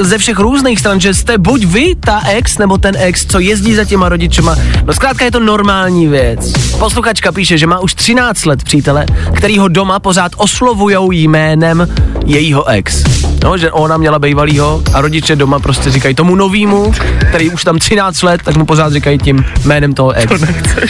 ze 0.00 0.18
všech 0.18 0.38
různých 0.38 0.80
stran, 0.80 1.00
že 1.00 1.14
jste 1.14 1.38
buď 1.38 1.64
vy, 1.64 1.94
ta 1.94 2.22
ex, 2.28 2.58
nebo 2.58 2.78
ten 2.78 2.96
ex, 2.98 3.26
co 3.26 3.38
jezdí 3.38 3.74
za 3.74 3.84
těma 3.84 4.08
rodičema. 4.08 4.56
No 4.84 4.92
zkrátka 4.92 5.24
je 5.24 5.30
to 5.30 5.40
normální 5.40 6.06
věc. 6.06 6.52
Posluchačka 6.78 7.32
píše, 7.32 7.58
že 7.58 7.66
má 7.66 7.78
už 7.78 7.94
13 7.94 8.44
let 8.44 8.64
přítele, 8.64 9.06
který 9.36 9.58
ho 9.58 9.68
doma 9.68 10.00
pořád 10.00 10.32
oslovujou 10.36 11.10
jménem 11.10 11.88
jejího 12.26 12.68
ex. 12.68 13.04
No, 13.46 13.58
že 13.58 13.72
ona 13.72 13.96
měla 13.96 14.18
bývalýho 14.18 14.82
a 14.92 15.00
rodiče 15.00 15.36
doma 15.36 15.58
prostě 15.58 15.90
říkají 15.90 16.14
tomu 16.14 16.34
novýmu, 16.34 16.92
který 17.28 17.50
už 17.50 17.64
tam 17.64 17.78
13 17.78 18.22
let, 18.22 18.40
tak 18.44 18.56
mu 18.56 18.66
pořád 18.66 18.92
říkají 18.92 19.18
tím 19.18 19.44
jménem 19.64 19.94
toho 19.94 20.10
ex. 20.12 20.32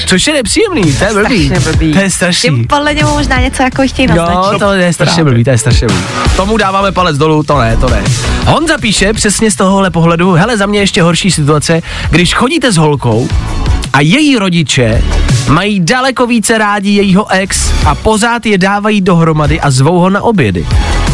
Což 0.07 0.27
je 0.27 0.35
nepříjemný, 0.35 0.93
to 0.93 1.05
je 1.05 1.13
blbý. 1.13 1.53
Blbý. 1.65 1.93
To 1.93 1.99
je 1.99 2.11
strašný. 2.11 2.51
Tím 2.51 2.67
podle 2.67 2.95
němu 2.95 3.11
možná 3.11 3.41
něco 3.41 3.63
jako 3.63 3.83
chtějí 3.89 4.09
naznačit. 4.09 4.53
Jo, 4.53 4.59
to 4.59 4.73
je 4.73 4.93
strašně 4.93 5.25
blbý, 5.25 5.45
to 5.45 5.51
je 5.51 5.59
strašně 5.59 5.87
blbý. 5.87 6.03
Tomu 6.37 6.57
dáváme 6.57 6.93
palec 6.93 7.19
dolů, 7.19 7.43
to 7.43 7.59
ne, 7.59 7.77
to 7.77 7.89
ne. 7.89 8.05
Honza 8.47 8.79
píše 8.79 9.13
přesně 9.13 9.51
z 9.51 9.57
tohohle 9.57 9.91
pohledu, 9.91 10.33
hele, 10.33 10.57
za 10.57 10.67
mě 10.67 10.81
ještě 10.81 11.03
horší 11.03 11.31
situace, 11.31 11.83
když 12.11 12.35
chodíte 12.35 12.73
s 12.73 12.77
holkou 12.77 13.29
a 13.93 14.01
její 14.01 14.37
rodiče 14.37 15.03
mají 15.49 15.81
daleko 15.81 16.27
více 16.27 16.59
rádi 16.59 16.91
jejího 16.91 17.31
ex 17.31 17.73
a 17.87 17.95
pořád 17.95 18.47
je 18.47 18.59
dávají 18.59 19.01
dohromady 19.01 19.61
a 19.61 19.71
zvou 19.71 19.99
ho 19.99 20.11
na 20.11 20.23
obědy. 20.23 20.67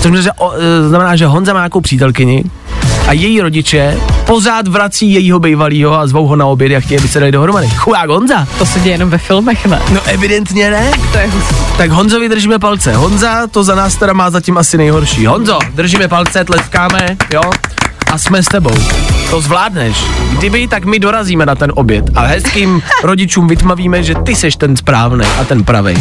Což 0.02 0.10
znamená, 0.10 0.22
že, 0.22 0.30
o, 0.38 0.52
e, 0.52 0.88
znamená, 0.88 1.16
že 1.16 1.26
Honza 1.26 1.52
má 1.52 1.58
nějakou 1.58 1.80
přítelkyni 1.80 2.44
a 3.08 3.12
její 3.12 3.40
rodiče 3.40 3.96
pořád 4.26 4.68
vrací 4.68 5.12
jejího 5.12 5.38
bývalýho 5.38 5.98
a 5.98 6.06
zvou 6.06 6.26
ho 6.26 6.36
na 6.36 6.46
obědy 6.46 6.76
a 6.76 6.80
chtějí, 6.80 6.98
aby 6.98 7.08
se 7.08 7.20
dali 7.20 7.32
dohromady. 7.32 7.68
Chudák 7.68 8.10
Honza. 8.10 8.46
To 8.58 8.66
se 8.66 8.80
děje 8.80 8.94
jenom 8.94 9.10
ve 9.10 9.18
filmech, 9.18 9.66
ne? 9.66 9.82
No 9.92 10.00
evidentně 10.06 10.70
ne. 10.70 10.90
To 11.12 11.18
je 11.18 11.26
hustý. 11.26 11.54
Tak 11.76 11.90
Honzovi 11.90 12.28
držíme 12.28 12.58
palce. 12.58 12.94
Honza 12.96 13.46
to 13.46 13.64
za 13.64 13.74
nás 13.74 13.96
teda 13.96 14.12
má 14.12 14.30
zatím 14.30 14.58
asi 14.58 14.78
nejhorší. 14.78 15.26
Honzo, 15.26 15.58
držíme 15.74 16.08
palce, 16.08 16.44
tleskáme, 16.44 17.16
jo? 17.32 17.42
A 18.12 18.18
jsme 18.18 18.42
s 18.42 18.46
tebou. 18.46 18.74
To 19.30 19.40
zvládneš. 19.40 20.04
Kdyby, 20.38 20.68
tak 20.68 20.84
my 20.84 20.98
dorazíme 20.98 21.46
na 21.46 21.54
ten 21.54 21.72
oběd 21.74 22.04
a 22.14 22.20
hezkým 22.20 22.82
rodičům 23.02 23.48
vytmavíme, 23.48 24.02
že 24.02 24.14
ty 24.14 24.36
seš 24.36 24.56
ten 24.56 24.76
správný 24.76 25.26
a 25.40 25.44
ten 25.44 25.64
pravej. 25.64 25.96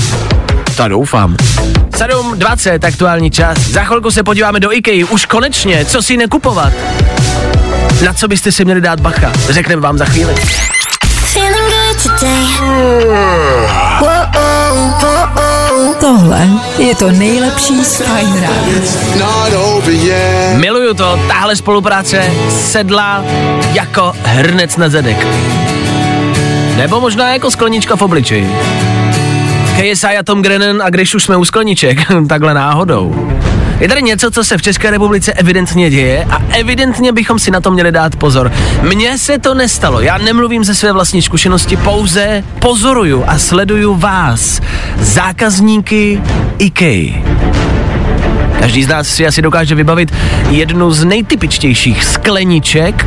To 0.82 0.88
doufám. 0.88 1.36
7.20, 1.36 2.80
aktuální 2.88 3.32
čas. 3.32 3.58
Za 3.58 3.84
chvilku 3.84 4.12
se 4.12 4.24
podíváme 4.24 4.60
do 4.60 4.74
IKEA. 4.74 5.06
Už 5.10 5.26
konečně, 5.26 5.86
co 5.86 6.02
si 6.02 6.18
nekupovat. 6.18 6.74
Na 8.06 8.14
co 8.14 8.28
byste 8.28 8.52
si 8.52 8.66
měli 8.66 8.82
dát 8.82 9.00
bacha? 9.00 9.32
Řekneme 9.50 9.82
vám 9.82 9.98
za 9.98 10.06
chvíli. 10.06 10.36
Oh, 14.02 14.08
oh, 14.36 15.08
oh. 15.36 15.96
Tohle 16.00 16.48
je 16.78 16.96
to 16.96 17.12
nejlepší 17.12 17.86
z 17.86 17.98
Fine. 17.98 18.50
Miluju 20.56 20.94
to, 20.94 21.20
tahle 21.28 21.56
spolupráce 21.56 22.32
sedla 22.50 23.24
jako 23.74 24.14
hrnec 24.24 24.78
na 24.78 24.90
zadek. 24.90 25.28
Nebo 26.78 27.02
možná 27.02 27.34
jako 27.34 27.52
sklenička 27.52 27.96
v 27.96 28.02
obličeji. 28.02 28.56
KSI 29.72 30.18
a 30.20 30.24
Tom 30.24 30.42
Grennan 30.42 30.82
a 30.82 30.90
když 30.90 31.16
už 31.16 31.24
jsme 31.24 31.38
u 31.38 31.46
skleniček, 31.46 32.00
takhle 32.28 32.54
náhodou. 32.54 33.32
Je 33.80 33.88
tady 33.88 34.02
něco, 34.02 34.32
co 34.32 34.44
se 34.44 34.58
v 34.58 34.62
České 34.62 34.92
republice 34.92 35.34
evidentně 35.34 35.90
děje 35.90 36.26
a 36.30 36.42
evidentně 36.50 37.12
bychom 37.12 37.40
si 37.40 37.52
na 37.52 37.62
to 37.62 37.72
měli 37.72 37.92
dát 37.92 38.16
pozor. 38.16 38.52
Mně 38.82 39.18
se 39.18 39.40
to 39.40 39.54
nestalo, 39.54 40.02
já 40.02 40.18
nemluvím 40.18 40.64
ze 40.64 40.76
své 40.76 40.92
vlastní 40.92 41.22
zkušenosti, 41.22 41.78
pouze 41.78 42.44
pozoruju 42.60 43.24
a 43.28 43.38
sleduju 43.38 43.96
vás, 43.96 44.62
zákazníky 45.00 46.22
IKEA. 46.58 47.22
Každý 48.60 48.84
z 48.84 48.88
nás 48.88 49.08
si 49.08 49.28
asi 49.28 49.42
dokáže 49.42 49.76
vybavit 49.76 50.14
jednu 50.50 50.92
z 50.92 51.04
nejtypičtějších 51.04 52.04
skleniček 52.04 53.06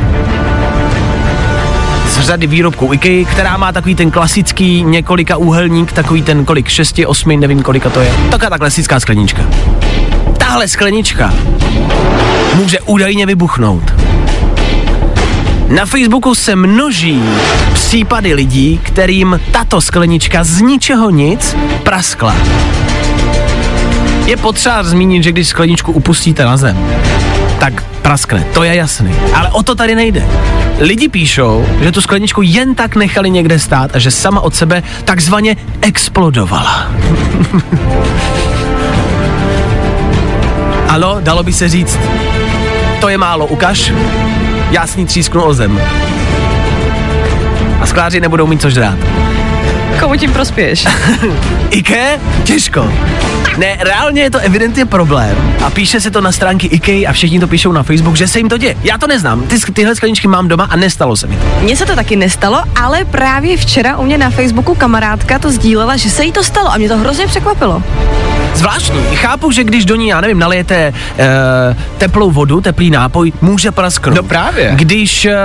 z 2.15 2.19
řady 2.19 2.47
výrobků 2.47 2.93
IKEA, 2.93 3.25
která 3.25 3.57
má 3.57 3.71
takový 3.71 3.95
ten 3.95 4.11
klasický 4.11 4.83
několika 4.83 5.37
úhelník, 5.37 5.91
takový 5.91 6.21
ten 6.21 6.45
kolik, 6.45 6.67
šesti, 6.67 7.05
osmi, 7.05 7.37
nevím 7.37 7.61
kolika 7.61 7.89
to 7.89 8.01
je. 8.01 8.13
Taková 8.31 8.49
ta 8.49 8.57
klasická 8.57 8.99
sklenička. 8.99 9.41
Tahle 10.37 10.67
sklenička 10.67 11.33
může 12.53 12.79
údajně 12.79 13.25
vybuchnout. 13.25 13.93
Na 15.67 15.85
Facebooku 15.85 16.35
se 16.35 16.55
množí 16.55 17.23
případy 17.73 18.33
lidí, 18.33 18.79
kterým 18.83 19.39
tato 19.51 19.81
sklenička 19.81 20.43
z 20.43 20.61
ničeho 20.61 21.09
nic 21.09 21.55
praskla. 21.83 22.35
Je 24.25 24.37
potřeba 24.37 24.83
zmínit, 24.83 25.23
že 25.23 25.31
když 25.31 25.47
skleničku 25.47 25.91
upustíte 25.91 26.45
na 26.45 26.57
zem, 26.57 26.77
tak 27.65 27.81
praskne, 28.05 28.45
to 28.53 28.61
je 28.61 28.75
jasný. 28.75 29.09
Ale 29.33 29.49
o 29.49 29.63
to 29.63 29.75
tady 29.75 29.95
nejde. 29.95 30.21
Lidi 30.79 31.09
píšou, 31.09 31.65
že 31.81 31.91
tu 31.91 32.01
skleničku 32.01 32.41
jen 32.41 32.75
tak 32.75 32.95
nechali 32.95 33.29
někde 33.29 33.59
stát 33.59 33.95
a 33.95 33.99
že 33.99 34.11
sama 34.11 34.41
od 34.41 34.55
sebe 34.55 34.83
takzvaně 35.05 35.57
explodovala. 35.81 36.91
Ano, 40.87 41.17
dalo 41.19 41.43
by 41.43 41.53
se 41.53 41.69
říct, 41.69 41.99
to 43.01 43.09
je 43.09 43.17
málo, 43.17 43.47
ukaž. 43.47 43.91
Já 44.71 44.87
s 44.87 44.95
ní 44.95 45.05
třísknu 45.05 45.43
o 45.43 45.53
zem. 45.53 45.81
A 47.81 47.85
skláři 47.85 48.19
nebudou 48.19 48.47
mít 48.47 48.61
co 48.61 48.69
žrát. 48.69 48.97
Komu 49.99 50.15
tím 50.15 50.33
prospěješ? 50.33 50.85
Ike? 51.69 52.19
Těžko. 52.43 52.91
Ne, 53.57 53.77
reálně 53.79 54.21
je 54.21 54.29
to 54.29 54.39
evidentně 54.39 54.85
problém. 54.85 55.55
A 55.65 55.69
píše 55.69 56.01
se 56.01 56.11
to 56.11 56.21
na 56.21 56.31
stránky 56.31 56.67
IKEA 56.67 57.09
a 57.09 57.13
všichni 57.13 57.39
to 57.39 57.47
píšou 57.47 57.71
na 57.71 57.83
Facebook, 57.83 58.15
že 58.15 58.27
se 58.27 58.39
jim 58.39 58.49
to 58.49 58.57
děje. 58.57 58.77
Já 58.83 58.97
to 58.97 59.07
neznám. 59.07 59.41
Ty, 59.43 59.59
tyhle 59.73 59.95
skleničky 59.95 60.27
mám 60.27 60.47
doma 60.47 60.63
a 60.63 60.75
nestalo 60.75 61.15
se 61.15 61.27
mi 61.27 61.35
to. 61.35 61.45
Mně 61.61 61.75
se 61.75 61.85
to 61.85 61.95
taky 61.95 62.15
nestalo, 62.15 62.63
ale 62.81 63.05
právě 63.05 63.57
včera 63.57 63.97
u 63.97 64.03
mě 64.03 64.17
na 64.17 64.29
Facebooku 64.29 64.75
kamarádka 64.75 65.39
to 65.39 65.51
sdílela, 65.51 65.97
že 65.97 66.09
se 66.09 66.25
jí 66.25 66.31
to 66.31 66.43
stalo 66.43 66.71
a 66.71 66.77
mě 66.77 66.89
to 66.89 66.97
hrozně 66.97 67.27
překvapilo. 67.27 67.83
Zvláštní. 68.55 68.99
Chápu, 69.15 69.51
že 69.51 69.63
když 69.63 69.85
do 69.85 69.95
ní, 69.95 70.07
já 70.07 70.21
nevím, 70.21 70.39
nalijete 70.39 70.75
e, 70.75 70.93
teplou 71.97 72.31
vodu, 72.31 72.61
teplý 72.61 72.89
nápoj, 72.89 73.31
může 73.41 73.71
prasknout. 73.71 74.15
No 74.15 74.23
právě. 74.23 74.71
Když, 74.75 75.25
e, 75.25 75.35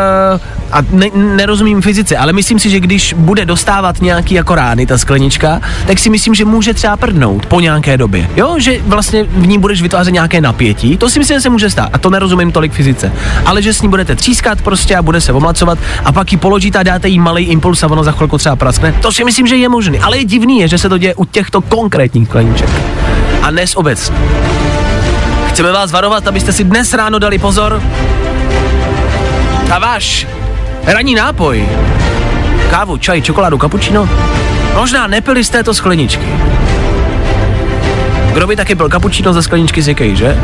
a 0.73 0.83
ne, 0.91 1.07
nerozumím 1.15 1.83
fyzice, 1.83 2.17
ale 2.17 2.33
myslím 2.33 2.59
si, 2.59 2.71
že 2.71 2.81
když 2.81 3.15
bude 3.19 3.47
dostávat 3.47 4.03
nějaký 4.03 4.35
jako 4.41 4.55
rány 4.55 4.87
ta 4.87 4.99
sklenička, 4.99 5.61
tak 5.87 5.99
si 5.99 6.11
myslím, 6.11 6.35
že 6.35 6.45
může 6.45 6.75
třeba 6.75 6.97
prdnout 6.97 7.47
po 7.47 7.61
nějaké 7.61 7.97
době. 7.97 8.31
Jo, 8.37 8.57
že 8.59 8.81
vlastně 8.87 9.25
v 9.25 9.47
ní 9.47 9.59
budeš 9.59 9.83
vytvářet 9.83 10.15
nějaké 10.15 10.41
napětí, 10.41 10.97
to 10.97 11.11
si 11.11 11.19
myslím, 11.19 11.37
že 11.37 11.41
se 11.41 11.51
může 11.51 11.71
stát. 11.71 11.91
A 11.93 11.99
to 11.99 12.11
nerozumím 12.11 12.53
tolik 12.53 12.73
fyzice. 12.73 13.13
Ale 13.47 13.63
že 13.63 13.75
s 13.75 13.83
ní 13.83 13.89
budete 13.89 14.17
třískat 14.17 14.63
prostě 14.63 14.97
a 14.97 15.03
bude 15.03 15.21
se 15.21 15.33
omlacovat 15.33 15.79
a 16.05 16.13
pak 16.13 16.33
ji 16.33 16.39
položíte 16.39 16.79
a 16.79 16.83
dáte 16.83 17.09
jí 17.09 17.19
malý 17.19 17.45
impuls 17.45 17.83
a 17.83 17.87
ono 17.87 18.05
za 18.05 18.13
chvilku 18.13 18.39
třeba 18.39 18.57
praskne. 18.57 18.93
To 18.93 19.13
si 19.13 19.25
myslím, 19.25 19.47
že 19.47 19.57
je 19.57 19.69
možné. 19.69 19.99
Ale 19.99 20.19
je 20.19 20.25
divný, 20.25 20.61
je, 20.61 20.69
že 20.69 20.79
se 20.79 20.89
to 20.89 20.99
děje 20.99 21.15
u 21.15 21.25
těchto 21.25 21.61
konkrétních 21.61 22.29
skleniček 22.29 22.71
a 23.43 23.51
dnes 23.51 23.77
obecně. 23.77 24.17
Chceme 25.49 25.73
vás 25.73 25.93
varovat, 25.93 26.29
abyste 26.29 26.53
si 26.53 26.65
dnes 26.65 26.95
ráno 26.95 27.19
dali 27.19 27.39
pozor. 27.39 27.83
A 29.73 29.79
váš 29.79 30.27
ranní 30.87 31.15
nápoj, 31.15 31.69
kávu, 32.71 32.97
čaj, 32.97 33.23
čokoládu, 33.23 33.59
kapučino, 33.59 34.09
možná 34.75 35.07
nepili 35.07 35.45
z 35.45 35.51
této 35.51 35.75
skleničky. 35.75 36.27
Kdo 38.33 38.47
by 38.47 38.57
taky 38.57 38.75
byl 38.75 38.89
kapučino 38.89 39.33
ze 39.33 39.43
skleničky 39.43 39.83
z 39.83 39.89
Ikei, 39.89 40.17
že? 40.17 40.39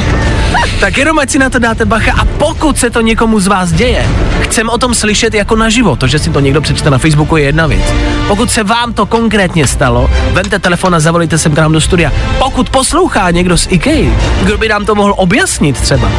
tak 0.80 0.96
jenom 0.96 1.18
ať 1.18 1.30
si 1.30 1.38
na 1.38 1.50
to 1.50 1.58
dáte 1.58 1.84
bacha 1.84 2.12
a 2.16 2.24
pokud 2.24 2.78
se 2.78 2.90
to 2.90 3.00
někomu 3.00 3.40
z 3.40 3.46
vás 3.46 3.72
děje, 3.72 4.08
chcem 4.50 4.68
o 4.68 4.78
tom 4.78 4.94
slyšet 4.94 5.34
jako 5.34 5.56
naživo. 5.56 5.96
To, 5.96 6.06
že 6.06 6.18
si 6.18 6.30
to 6.30 6.40
někdo 6.40 6.60
přečte 6.60 6.90
na 6.90 6.98
Facebooku 6.98 7.36
je 7.36 7.44
jedna 7.44 7.66
věc. 7.66 7.82
Pokud 8.28 8.50
se 8.50 8.62
vám 8.62 8.92
to 8.92 9.06
konkrétně 9.06 9.66
stalo, 9.66 10.10
vemte 10.32 10.58
telefon 10.58 10.94
a 10.94 11.00
zavolejte 11.00 11.38
sem 11.38 11.54
k 11.54 11.58
nám 11.58 11.72
do 11.72 11.80
studia. 11.80 12.12
Pokud 12.38 12.70
poslouchá 12.70 13.30
někdo 13.30 13.58
z 13.58 13.66
IKEA, 13.70 14.10
kdo 14.42 14.58
by 14.58 14.68
nám 14.68 14.84
to 14.84 14.94
mohl 14.94 15.14
objasnit 15.16 15.80
třeba, 15.80 16.10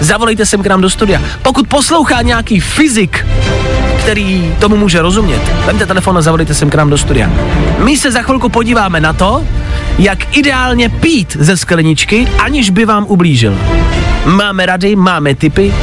zavolejte 0.00 0.46
sem 0.46 0.62
k 0.62 0.66
nám 0.66 0.80
do 0.80 0.90
studia. 0.90 1.22
Pokud 1.42 1.68
poslouchá 1.68 2.22
nějaký 2.22 2.60
fyzik, 2.60 3.26
který 3.98 4.54
tomu 4.60 4.76
může 4.76 5.02
rozumět, 5.02 5.42
vemte 5.66 5.86
telefon 5.86 6.18
a 6.18 6.22
zavolejte 6.22 6.54
sem 6.54 6.70
k 6.70 6.74
nám 6.74 6.90
do 6.90 6.98
studia. 6.98 7.30
My 7.78 7.96
se 7.96 8.12
za 8.12 8.22
chvilku 8.22 8.48
podíváme 8.48 9.00
na 9.00 9.12
to, 9.12 9.44
jak 9.98 10.36
ideálně 10.36 10.88
pít 10.88 11.36
ze 11.40 11.56
skleničky, 11.56 12.28
aniž 12.38 12.70
by 12.70 12.84
vám 12.84 13.04
ublížil. 13.08 13.58
Máme 14.26 14.66
rady, 14.66 14.96
máme 14.96 15.34
tipy 15.34 15.74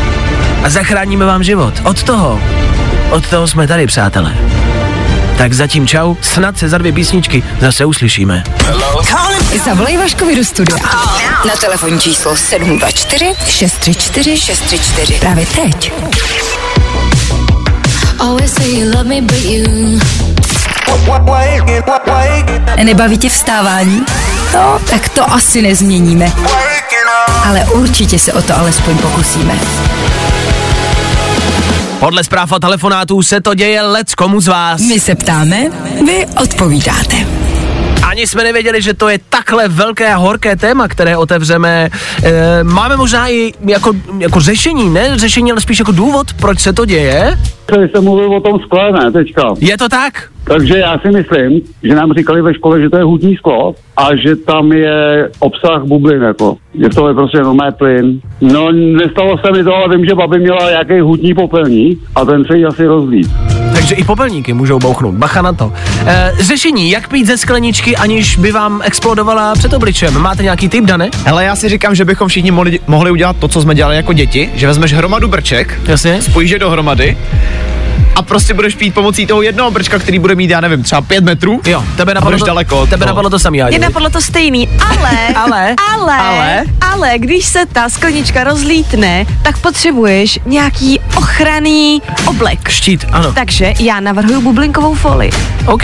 a 0.64 0.70
zachráníme 0.70 1.26
vám 1.26 1.44
život. 1.44 1.74
Od 1.84 2.04
toho, 2.04 2.40
od 3.10 3.28
toho 3.28 3.48
jsme 3.48 3.68
tady, 3.68 3.88
přátelé. 3.88 4.36
Tak 5.38 5.54
zatím 5.54 5.88
čau, 5.88 6.16
snad 6.22 6.58
se 6.58 6.70
za 6.70 6.78
dvě 6.78 6.92
písničky 6.92 7.44
zase 7.60 7.86
uslyšíme. 7.86 8.44
Zavolej 9.66 9.98
Vaškovi 9.98 10.36
do 10.36 10.46
studia. 10.46 10.78
Na 11.48 11.56
telefonní 11.62 12.00
číslo 12.00 12.36
724 12.36 13.34
634 13.46 14.38
634. 14.38 15.20
Právě 15.20 15.46
teď. 15.46 15.94
Always 18.20 18.54
say 18.54 18.80
you 18.80 18.92
love 18.92 19.04
me, 19.04 19.22
but 19.22 19.44
you. 19.46 20.00
Nebaví 22.84 23.18
tě 23.18 23.30
vstávání? 23.30 24.06
No, 24.54 24.80
tak 24.90 25.10
to 25.10 25.32
asi 25.34 25.62
nezměníme. 25.62 26.32
Ale 27.48 27.66
určitě 27.66 28.20
se 28.20 28.34
o 28.34 28.42
to 28.42 28.58
alespoň 28.58 28.98
pokusíme. 28.98 29.54
Podle 32.00 32.24
zpráv 32.24 32.52
a 32.54 32.60
telefonátů 32.60 33.22
se 33.22 33.42
to 33.42 33.54
děje 33.54 33.82
lec 33.82 34.16
komu 34.16 34.42
z 34.42 34.48
vás. 34.48 34.82
My 34.82 35.00
se 35.00 35.16
ptáme, 35.16 35.58
vy 36.06 36.26
odpovídáte. 36.44 37.16
Ani 38.10 38.28
jsme 38.28 38.44
nevěděli, 38.44 38.82
že 38.82 38.94
to 38.94 39.10
je 39.10 39.20
takhle 39.30 39.68
velké 39.68 40.14
a 40.14 40.18
horké 40.18 40.56
téma, 40.56 40.88
které 40.88 41.18
otevřeme. 41.18 41.90
E, 42.24 42.64
máme 42.64 42.98
možná 42.98 43.30
i 43.30 43.54
jako, 43.66 43.94
jako 44.20 44.40
řešení, 44.40 44.90
ne 44.90 45.18
řešení, 45.18 45.52
ale 45.52 45.62
spíš 45.62 45.80
jako 45.80 45.92
důvod, 45.92 46.34
proč 46.34 46.60
se 46.60 46.74
to 46.74 46.86
děje. 46.86 47.38
Tady 47.66 47.90
se 47.96 48.02
mluvil 48.02 48.36
o 48.36 48.42
tom 48.42 48.60
skle, 48.66 48.92
ne, 48.92 49.12
teďka. 49.12 49.44
Je 49.60 49.78
to 49.78 49.90
tak? 49.90 50.30
Takže 50.48 50.78
já 50.78 51.00
si 51.00 51.08
myslím, 51.08 51.62
že 51.84 51.96
nám 51.96 52.14
říkali 52.14 52.42
ve 52.42 52.54
škole, 52.54 52.82
že 52.82 52.90
to 52.90 52.98
je 52.98 53.04
hutní 53.04 53.36
sklo 53.36 53.76
a 53.98 54.16
že 54.16 54.36
tam 54.36 54.72
je 54.72 55.30
obsah 55.40 55.84
bublin, 55.84 56.22
jako. 56.22 56.58
Že 56.82 56.90
to 56.90 57.08
je 57.08 57.14
prostě 57.14 57.38
normální 57.38 57.76
plyn. 57.78 58.22
No, 58.42 58.72
nestalo 58.72 59.38
se 59.38 59.52
mi 59.58 59.64
to, 59.64 59.76
ale 59.76 59.98
vím, 59.98 60.06
že 60.06 60.16
babi 60.16 60.40
měla 60.40 60.70
nějaký 60.70 61.00
hutní 61.00 61.34
popelník 61.34 62.00
a 62.16 62.26
ten 62.26 62.46
se 62.46 62.58
jí 62.58 62.66
asi 62.66 62.86
rozlít. 62.86 63.32
Takže 63.74 63.96
i 63.96 64.04
popelníky 64.04 64.54
můžou 64.54 64.80
bouchnout. 64.80 65.16
Bacha 65.16 65.42
na 65.42 65.54
to. 65.54 65.74
E, 66.06 66.32
řešení, 66.40 66.92
jak 66.92 67.10
pít 67.10 67.26
ze 67.28 67.38
skleničky, 67.38 67.96
aniž 67.96 68.38
by 68.38 68.52
vám 68.52 68.82
explodovala 68.86 69.54
před 69.54 69.74
obličem. 69.74 70.22
Máte 70.22 70.44
nějaký 70.44 70.70
tip, 70.70 70.86
Dane? 70.86 71.10
Hele, 71.26 71.46
já 71.46 71.56
si 71.56 71.70
říkám, 71.70 71.96
že 71.96 72.06
bychom 72.06 72.28
všichni 72.28 72.52
mohli, 72.52 72.80
mohli 72.88 73.12
udělat 73.12 73.36
to, 73.40 73.48
co 73.48 73.62
jsme 73.62 73.76
dělali 73.76 73.96
jako 73.96 74.14
děti, 74.14 74.50
že 74.56 74.68
vezmeš 74.68 74.94
hromadu 74.94 75.28
brček, 75.28 75.80
Jasně. 75.88 76.22
spojíš 76.22 76.52
je 76.52 76.60
dohromady 76.60 77.18
a 78.16 78.22
prostě 78.22 78.54
budeš 78.54 78.76
pít 78.76 78.94
pomocí 78.94 79.26
toho 79.26 79.42
jednoho 79.42 79.72
brčka, 79.72 80.00
který 80.00 80.20
bude 80.20 80.36
mít, 80.36 80.50
já 80.50 80.62
nevím, 80.62 80.84
třeba 80.84 81.02
pět 81.02 81.24
metrů. 81.24 81.62
Jo, 81.66 81.84
tebe 81.98 82.14
napadlo 82.14 82.40
to, 82.40 82.46
daleko. 82.46 82.86
tebe 82.88 82.98
toho. 82.98 83.08
napadlo 83.08 83.30
to 83.30 83.40
samý, 83.40 83.62
Mě 83.70 83.80
napadlo 83.80 84.10
to 84.10 84.22
stejný, 84.22 84.70
ale, 84.90 85.12
Ale? 85.36 85.76
ale, 85.94 86.18
Ale? 86.18 86.64
ale, 86.92 87.14
když 87.18 87.46
se 87.46 87.66
ta 87.66 87.90
sklenička 87.90 88.44
rozlítne, 88.44 89.26
tak 89.42 89.58
potřebuješ 89.58 90.40
nějaký 90.46 91.00
ochranný 91.16 92.02
oblek. 92.26 92.70
Štít, 92.70 93.06
ano. 93.12 93.34
Takže 93.34 93.74
já 93.80 94.00
navrhuju 94.00 94.42
bublinkovou 94.42 94.94
folii. 94.96 95.32
OK. 95.66 95.84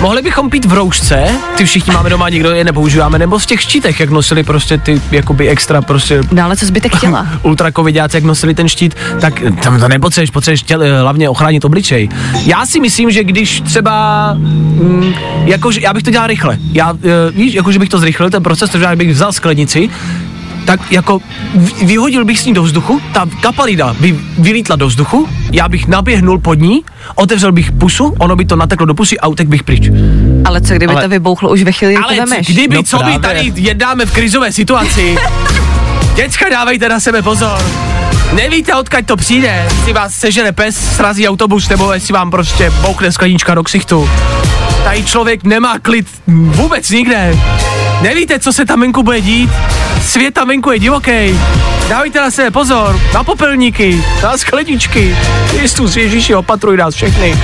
Mohli 0.00 0.22
bychom 0.22 0.50
pít 0.50 0.64
v 0.64 0.72
roušce, 0.72 1.28
ty 1.56 1.64
všichni 1.64 1.92
máme 1.92 2.10
doma, 2.10 2.28
nikdo 2.28 2.50
je 2.50 2.64
nepoužíváme, 2.64 3.18
nebo 3.18 3.38
v 3.38 3.46
těch 3.46 3.60
štítech, 3.60 4.00
jak 4.00 4.10
nosili 4.10 4.42
prostě 4.42 4.78
ty 4.78 5.02
jakoby 5.10 5.48
extra 5.48 5.82
prostě 5.82 6.20
No 6.32 6.44
ale 6.44 6.56
co 6.56 6.66
zbytek 6.66 7.00
těla? 7.00 7.26
ultrakovidáci, 7.42 8.16
jak 8.16 8.24
nosili 8.24 8.54
ten 8.54 8.68
štít, 8.68 8.94
tak 9.20 9.42
tam 9.62 9.80
to 9.80 9.88
nepotřebuješ, 9.88 10.30
potřebuješ 10.30 10.62
těl, 10.62 10.82
hlavně 11.00 11.28
ochránit 11.28 11.64
obličej. 11.64 12.08
Já 12.44 12.66
si 12.66 12.80
myslím, 12.80 13.10
že 13.10 13.24
když 13.24 13.60
třeba, 13.60 14.34
mm, 14.34 15.14
jakože, 15.44 15.80
já 15.82 15.94
bych 15.94 16.02
to 16.02 16.10
dělal 16.10 16.26
rychle, 16.26 16.58
já, 16.72 16.92
uh, 16.92 16.98
víš, 17.32 17.54
jakože 17.54 17.78
bych 17.78 17.88
to 17.88 17.98
zrychlil, 17.98 18.30
ten 18.30 18.42
proces, 18.42 18.70
takže 18.70 18.96
bych 18.96 19.10
vzal 19.10 19.32
sklenici, 19.32 19.90
tak 20.68 20.92
jako 20.92 21.20
vyhodil 21.82 22.24
bych 22.24 22.38
s 22.40 22.44
ní 22.44 22.54
do 22.54 22.62
vzduchu, 22.62 23.00
ta 23.12 23.26
kapalida 23.40 23.94
by 24.00 24.20
vylítla 24.38 24.76
do 24.76 24.86
vzduchu, 24.86 25.28
já 25.52 25.68
bych 25.68 25.86
naběhnul 25.88 26.38
pod 26.38 26.54
ní, 26.60 26.84
otevřel 27.14 27.52
bych 27.52 27.72
pusu, 27.72 28.14
ono 28.18 28.36
by 28.36 28.44
to 28.44 28.56
nateklo 28.56 28.86
do 28.86 28.94
pusy 28.94 29.18
a 29.18 29.26
utek 29.28 29.48
bych 29.48 29.62
pryč. 29.62 29.90
Ale 30.44 30.60
co 30.60 30.74
kdyby 30.74 30.92
Ale- 30.92 31.02
to 31.02 31.08
vybouchlo 31.08 31.50
už 31.50 31.62
ve 31.62 31.72
chvíli, 31.72 31.94
kdy 31.94 32.02
Ale 32.04 32.14
to 32.16 32.20
vemeš? 32.22 32.46
kdyby, 32.46 32.76
No 32.76 32.82
co 32.82 32.96
my 32.96 33.02
právě. 33.02 33.18
tady 33.18 33.52
jednáme 33.54 34.06
v 34.06 34.12
krizové 34.12 34.52
situaci. 34.52 35.16
Děcka, 36.16 36.48
dávejte 36.50 36.88
na 36.88 37.00
sebe 37.00 37.22
pozor. 37.22 37.58
Nevíte, 38.34 38.74
odkud 38.74 39.06
to 39.06 39.16
přijde, 39.16 39.68
jestli 39.76 39.92
vás 39.92 40.14
sežene 40.14 40.52
pes, 40.52 40.76
srazí 40.96 41.28
autobus, 41.28 41.68
nebo 41.68 41.92
jestli 41.92 42.12
vám 42.14 42.30
prostě 42.30 42.70
boukne 42.82 43.12
sklenička 43.12 43.54
do 43.54 43.62
ksichtu. 43.62 44.10
Tady 44.84 45.04
člověk 45.04 45.44
nemá 45.44 45.78
klid 45.78 46.06
vůbec 46.26 46.90
nikde. 46.90 47.36
Nevíte, 48.02 48.38
co 48.38 48.52
se 48.52 48.64
tam 48.64 48.80
venku 48.80 49.02
bude 49.02 49.20
dít? 49.20 49.50
Svět 50.08 50.34
tam 50.34 50.48
venku 50.48 50.70
je 50.70 50.78
divoký. 50.78 51.40
Dávejte 51.88 52.20
na 52.20 52.30
sebe 52.30 52.50
pozor, 52.50 53.00
na 53.14 53.24
popelníky, 53.24 54.04
na 54.22 54.36
skleničky. 54.36 55.16
Kristus 55.50 55.96
Ježíši, 55.96 56.34
opatruj 56.34 56.76
nás 56.76 56.94
všechny. 56.94 57.38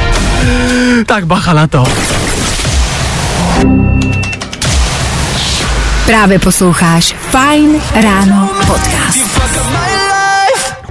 Tak 1.06 1.26
bacha 1.26 1.52
na 1.52 1.66
to. 1.66 1.84
Právě 6.06 6.38
posloucháš 6.38 7.14
Fine 7.30 7.78
Ráno 7.94 8.48
podcast. 8.66 9.83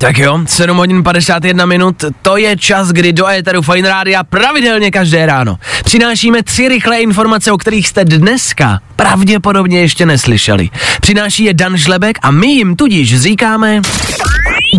Tak 0.04 0.18
jo, 0.18 0.40
7 0.46 0.78
hodin 0.78 1.04
51 1.04 1.66
minut, 1.66 2.04
to 2.22 2.38
je 2.38 2.58
čas, 2.58 2.92
kdy 2.92 3.14
do 3.14 3.28
éteru 3.28 3.62
Fine 3.62 3.90
Rádia 3.90 4.24
pravidelně 4.24 4.92
každé 4.92 5.26
ráno 5.26 5.58
přinášíme 5.86 6.44
tři 6.44 6.70
rychlé 6.70 7.02
informace, 7.02 7.52
o 7.52 7.58
kterých 7.58 7.88
jste 7.88 8.06
dneska 8.06 8.80
pravděpodobně 8.96 9.80
ještě 9.80 10.06
neslyšeli. 10.06 10.70
Přináší 11.02 11.44
je 11.44 11.54
Dan 11.54 11.78
Žlebek 11.78 12.18
a 12.22 12.32
my 12.32 12.48
jim 12.48 12.76
tudíž 12.76 13.22
říkáme... 13.22 13.82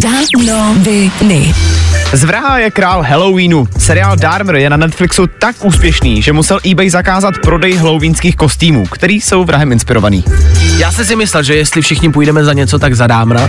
Danoviny. 0.02 1.54
Z 1.56 1.73
vraha 2.12 2.58
je 2.58 2.70
král 2.70 3.02
Halloweenu. 3.02 3.68
Seriál 3.78 4.16
Dharma 4.16 4.58
je 4.58 4.70
na 4.70 4.76
Netflixu 4.76 5.26
tak 5.26 5.56
úspěšný, 5.64 6.22
že 6.22 6.32
musel 6.32 6.60
eBay 6.70 6.90
zakázat 6.90 7.34
prodej 7.38 7.76
halloweenských 7.76 8.36
kostýmů, 8.36 8.86
který 8.86 9.20
jsou 9.20 9.44
vrahem 9.44 9.72
inspirovaný. 9.72 10.24
Já 10.76 10.92
jsem 10.92 11.04
si 11.04 11.16
myslel, 11.16 11.42
že 11.42 11.54
jestli 11.54 11.82
všichni 11.82 12.12
půjdeme 12.12 12.44
za 12.44 12.52
něco, 12.52 12.78
tak 12.78 12.94
za 12.94 13.06
Dámra. 13.06 13.48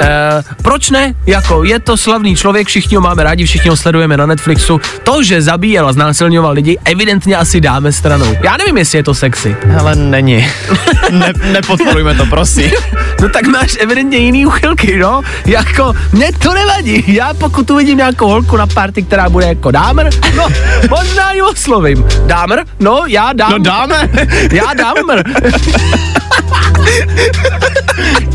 E, 0.00 0.42
proč 0.62 0.90
ne? 0.90 1.14
Jako, 1.26 1.64
je 1.64 1.80
to 1.80 1.96
slavný 1.96 2.36
člověk, 2.36 2.68
všichni 2.68 2.96
ho 2.96 3.00
máme 3.00 3.22
rádi, 3.24 3.46
všichni 3.46 3.70
ho 3.70 3.76
sledujeme 3.76 4.16
na 4.16 4.26
Netflixu. 4.26 4.80
To, 5.02 5.22
že 5.22 5.42
zabíjel 5.42 5.88
a 5.88 5.92
znásilňoval 5.92 6.52
lidi, 6.52 6.78
evidentně 6.84 7.36
asi 7.36 7.60
dáme 7.60 7.92
stranou. 7.92 8.36
Já 8.44 8.56
nevím, 8.56 8.76
jestli 8.76 8.98
je 8.98 9.02
to 9.02 9.14
sexy. 9.14 9.56
Ale 9.78 9.96
není. 9.96 10.46
ne, 11.10 11.32
nepodporujme 11.52 12.14
to, 12.14 12.26
prosím. 12.26 12.70
No 13.22 13.28
tak 13.28 13.46
máš 13.46 13.76
evidentně 13.80 14.18
jiný 14.18 14.46
uchylky, 14.46 14.96
no. 14.98 15.22
Jako, 15.46 15.92
mně 16.12 16.32
to 16.38 16.54
nevadí. 16.54 17.04
Já 17.06 17.34
pokud 17.34 17.70
uvidím 17.70 17.83
nějakou 17.92 18.28
holku 18.28 18.56
na 18.56 18.66
party, 18.66 19.02
která 19.02 19.28
bude 19.28 19.46
jako 19.46 19.70
dámr, 19.70 20.10
no, 20.36 20.48
možná 20.90 21.32
ji 21.32 21.42
oslovím. 21.42 22.06
Dámr? 22.26 22.58
No, 22.80 23.02
já 23.06 23.32
dám. 23.32 23.50
No 23.50 23.58
dáme. 23.58 24.08
Já 24.52 24.74
dám 24.74 24.94
mr. 25.06 25.22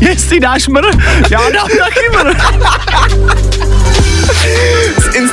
Jestli 0.00 0.40
dáš 0.40 0.68
mr, 0.68 0.84
já 1.30 1.50
dám 1.50 1.68
taky 1.68 2.00
mr. 2.16 2.34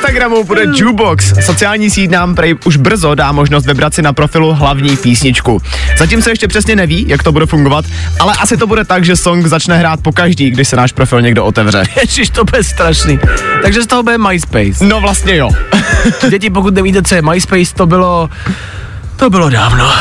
Instagramu 0.07 0.43
bude 0.43 0.65
Jukebox. 0.75 1.33
Sociální 1.45 1.89
síť 1.89 2.11
nám 2.11 2.35
prej 2.35 2.55
už 2.65 2.77
brzo 2.77 3.15
dá 3.15 3.31
možnost 3.31 3.65
vybrat 3.65 3.93
si 3.93 4.01
na 4.01 4.13
profilu 4.13 4.53
hlavní 4.53 4.97
písničku. 4.97 5.61
Zatím 5.97 6.21
se 6.21 6.31
ještě 6.31 6.47
přesně 6.47 6.75
neví, 6.75 7.05
jak 7.07 7.23
to 7.23 7.31
bude 7.31 7.45
fungovat, 7.45 7.85
ale 8.19 8.33
asi 8.39 8.57
to 8.57 8.67
bude 8.67 8.85
tak, 8.85 9.05
že 9.05 9.15
song 9.15 9.47
začne 9.47 9.77
hrát 9.77 9.99
po 10.01 10.11
každý, 10.11 10.51
když 10.51 10.67
se 10.67 10.75
náš 10.75 10.91
profil 10.91 11.21
někdo 11.21 11.45
otevře. 11.45 11.83
Ježiš, 12.01 12.29
to 12.29 12.43
bude 12.43 12.63
strašný. 12.63 13.19
Takže 13.61 13.81
z 13.81 13.87
toho 13.87 14.03
bude 14.03 14.17
MySpace. 14.17 14.85
No 14.85 15.01
vlastně 15.01 15.35
jo. 15.35 15.49
Děti, 16.29 16.49
pokud 16.49 16.73
nevíte, 16.73 17.01
co 17.01 17.15
je 17.15 17.21
MySpace, 17.21 17.73
to 17.75 17.85
bylo... 17.85 18.29
To 19.15 19.29
bylo 19.29 19.49
dávno. 19.49 19.91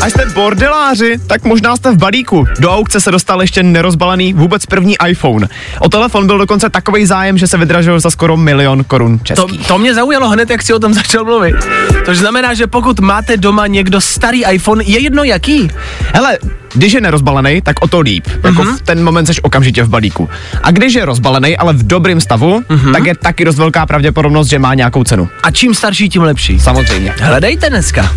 A 0.00 0.06
jste 0.10 0.26
bordeláři, 0.34 1.18
tak 1.26 1.44
možná 1.44 1.76
jste 1.76 1.90
v 1.92 1.96
balíku. 1.96 2.46
Do 2.58 2.70
aukce 2.72 3.00
se 3.00 3.10
dostal 3.10 3.40
ještě 3.42 3.62
nerozbalený 3.62 4.32
vůbec 4.32 4.66
první 4.66 4.94
iPhone. 5.08 5.48
O 5.78 5.88
telefon 5.88 6.26
byl 6.26 6.38
dokonce 6.38 6.70
takový 6.70 7.06
zájem, 7.06 7.38
že 7.38 7.46
se 7.46 7.58
vydražil 7.58 8.00
za 8.00 8.10
skoro 8.10 8.36
milion 8.36 8.84
korun 8.84 9.18
To, 9.18 9.24
českých. 9.24 9.66
to 9.66 9.78
mě 9.78 9.94
zaujalo 9.94 10.28
hned, 10.28 10.50
jak 10.50 10.62
si 10.62 10.74
o 10.74 10.78
tom 10.78 10.94
začal 11.00 11.24
mluvit. 11.24 11.56
To 12.04 12.14
znamená, 12.14 12.54
že 12.54 12.66
pokud 12.66 13.00
máte 13.00 13.36
doma 13.36 13.66
někdo 13.66 14.00
starý 14.00 14.44
iPhone, 14.46 14.84
je 14.84 14.98
jedno 15.00 15.24
jaký. 15.24 15.68
Hele, 16.14 16.38
když 16.74 16.92
je 16.92 17.00
nerozbalený, 17.00 17.62
tak 17.62 17.76
o 17.82 17.88
to 17.88 18.00
líp. 18.00 18.26
Jako 18.44 18.62
Mhm. 18.64 18.76
v 18.76 18.82
ten 18.82 19.04
moment 19.04 19.26
seš 19.26 19.40
okamžitě 19.42 19.82
v 19.82 19.88
balíku. 19.88 20.28
A 20.62 20.70
když 20.70 20.94
je 20.94 21.04
rozbalený, 21.04 21.56
ale 21.56 21.72
v 21.72 21.86
dobrém 21.86 22.20
stavu, 22.20 22.62
Mhm. 22.68 22.92
tak 22.92 23.06
je 23.06 23.14
taky 23.16 23.44
dost 23.44 23.56
velká 23.58 23.86
pravděpodobnost, 23.86 24.48
že 24.48 24.58
má 24.58 24.74
nějakou 24.74 25.04
cenu. 25.04 25.28
A 25.42 25.50
čím 25.50 25.74
starší, 25.74 26.08
tím 26.08 26.22
lepší. 26.22 26.60
Samozřejmě. 26.60 27.14
Hledejte 27.20 27.70
dneska. 27.70 28.10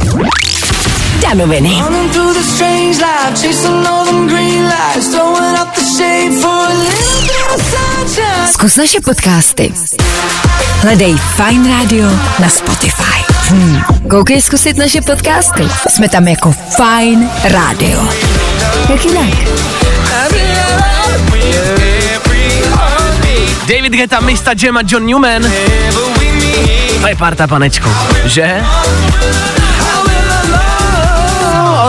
Danoviny. 1.21 1.84
Zkus 8.51 8.75
naše 8.75 9.01
podcasty. 9.01 9.73
Hledej 10.82 11.15
Fine 11.36 11.69
Radio 11.69 12.08
na 12.39 12.49
Spotify. 12.49 13.19
Hmm. 13.49 13.82
Koukej 14.10 14.41
zkusit 14.41 14.77
naše 14.77 15.01
podcasty. 15.01 15.63
Jsme 15.89 16.10
tam 16.10 16.27
jako 16.27 16.53
Fine 16.75 17.29
Radio. 17.43 18.08
Jak 18.89 19.05
jinak? 19.05 19.36
David 23.67 23.93
Guetta, 23.93 24.19
Mista 24.19 24.51
Jam 24.63 24.77
a 24.77 24.82
John 24.88 25.05
Newman. 25.05 25.43
To 27.01 27.08
je 27.08 27.15
parta, 27.15 27.47
panečku. 27.47 27.89
Že? 28.25 28.63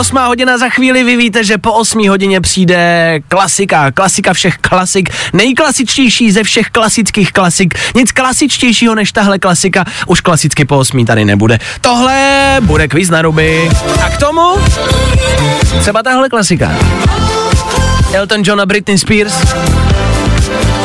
Osmá 0.01 0.27
hodina 0.27 0.57
za 0.57 0.69
chvíli, 0.69 1.03
vy 1.03 1.15
víte, 1.15 1.43
že 1.43 1.57
po 1.57 1.73
osmí 1.73 2.07
hodině 2.07 2.41
přijde 2.41 3.19
klasika, 3.27 3.91
klasika 3.91 4.33
všech 4.33 4.57
klasik, 4.57 5.09
nejklasičtější 5.33 6.31
ze 6.31 6.43
všech 6.43 6.69
klasických 6.69 7.31
klasik, 7.31 7.73
nic 7.95 8.11
klasičtějšího 8.11 8.95
než 8.95 9.11
tahle 9.11 9.39
klasika, 9.39 9.85
už 10.07 10.21
klasicky 10.21 10.65
po 10.65 10.77
osmí 10.77 11.05
tady 11.05 11.25
nebude. 11.25 11.59
Tohle 11.81 12.57
bude 12.61 12.87
kvíz 12.87 13.09
na 13.09 13.21
ruby. 13.21 13.69
A 14.05 14.09
k 14.09 14.17
tomu 14.17 14.41
třeba 15.79 16.03
tahle 16.03 16.29
klasika. 16.29 16.71
Elton 18.13 18.41
John 18.45 18.61
a 18.61 18.65
Britney 18.65 18.97
Spears. 18.97 19.33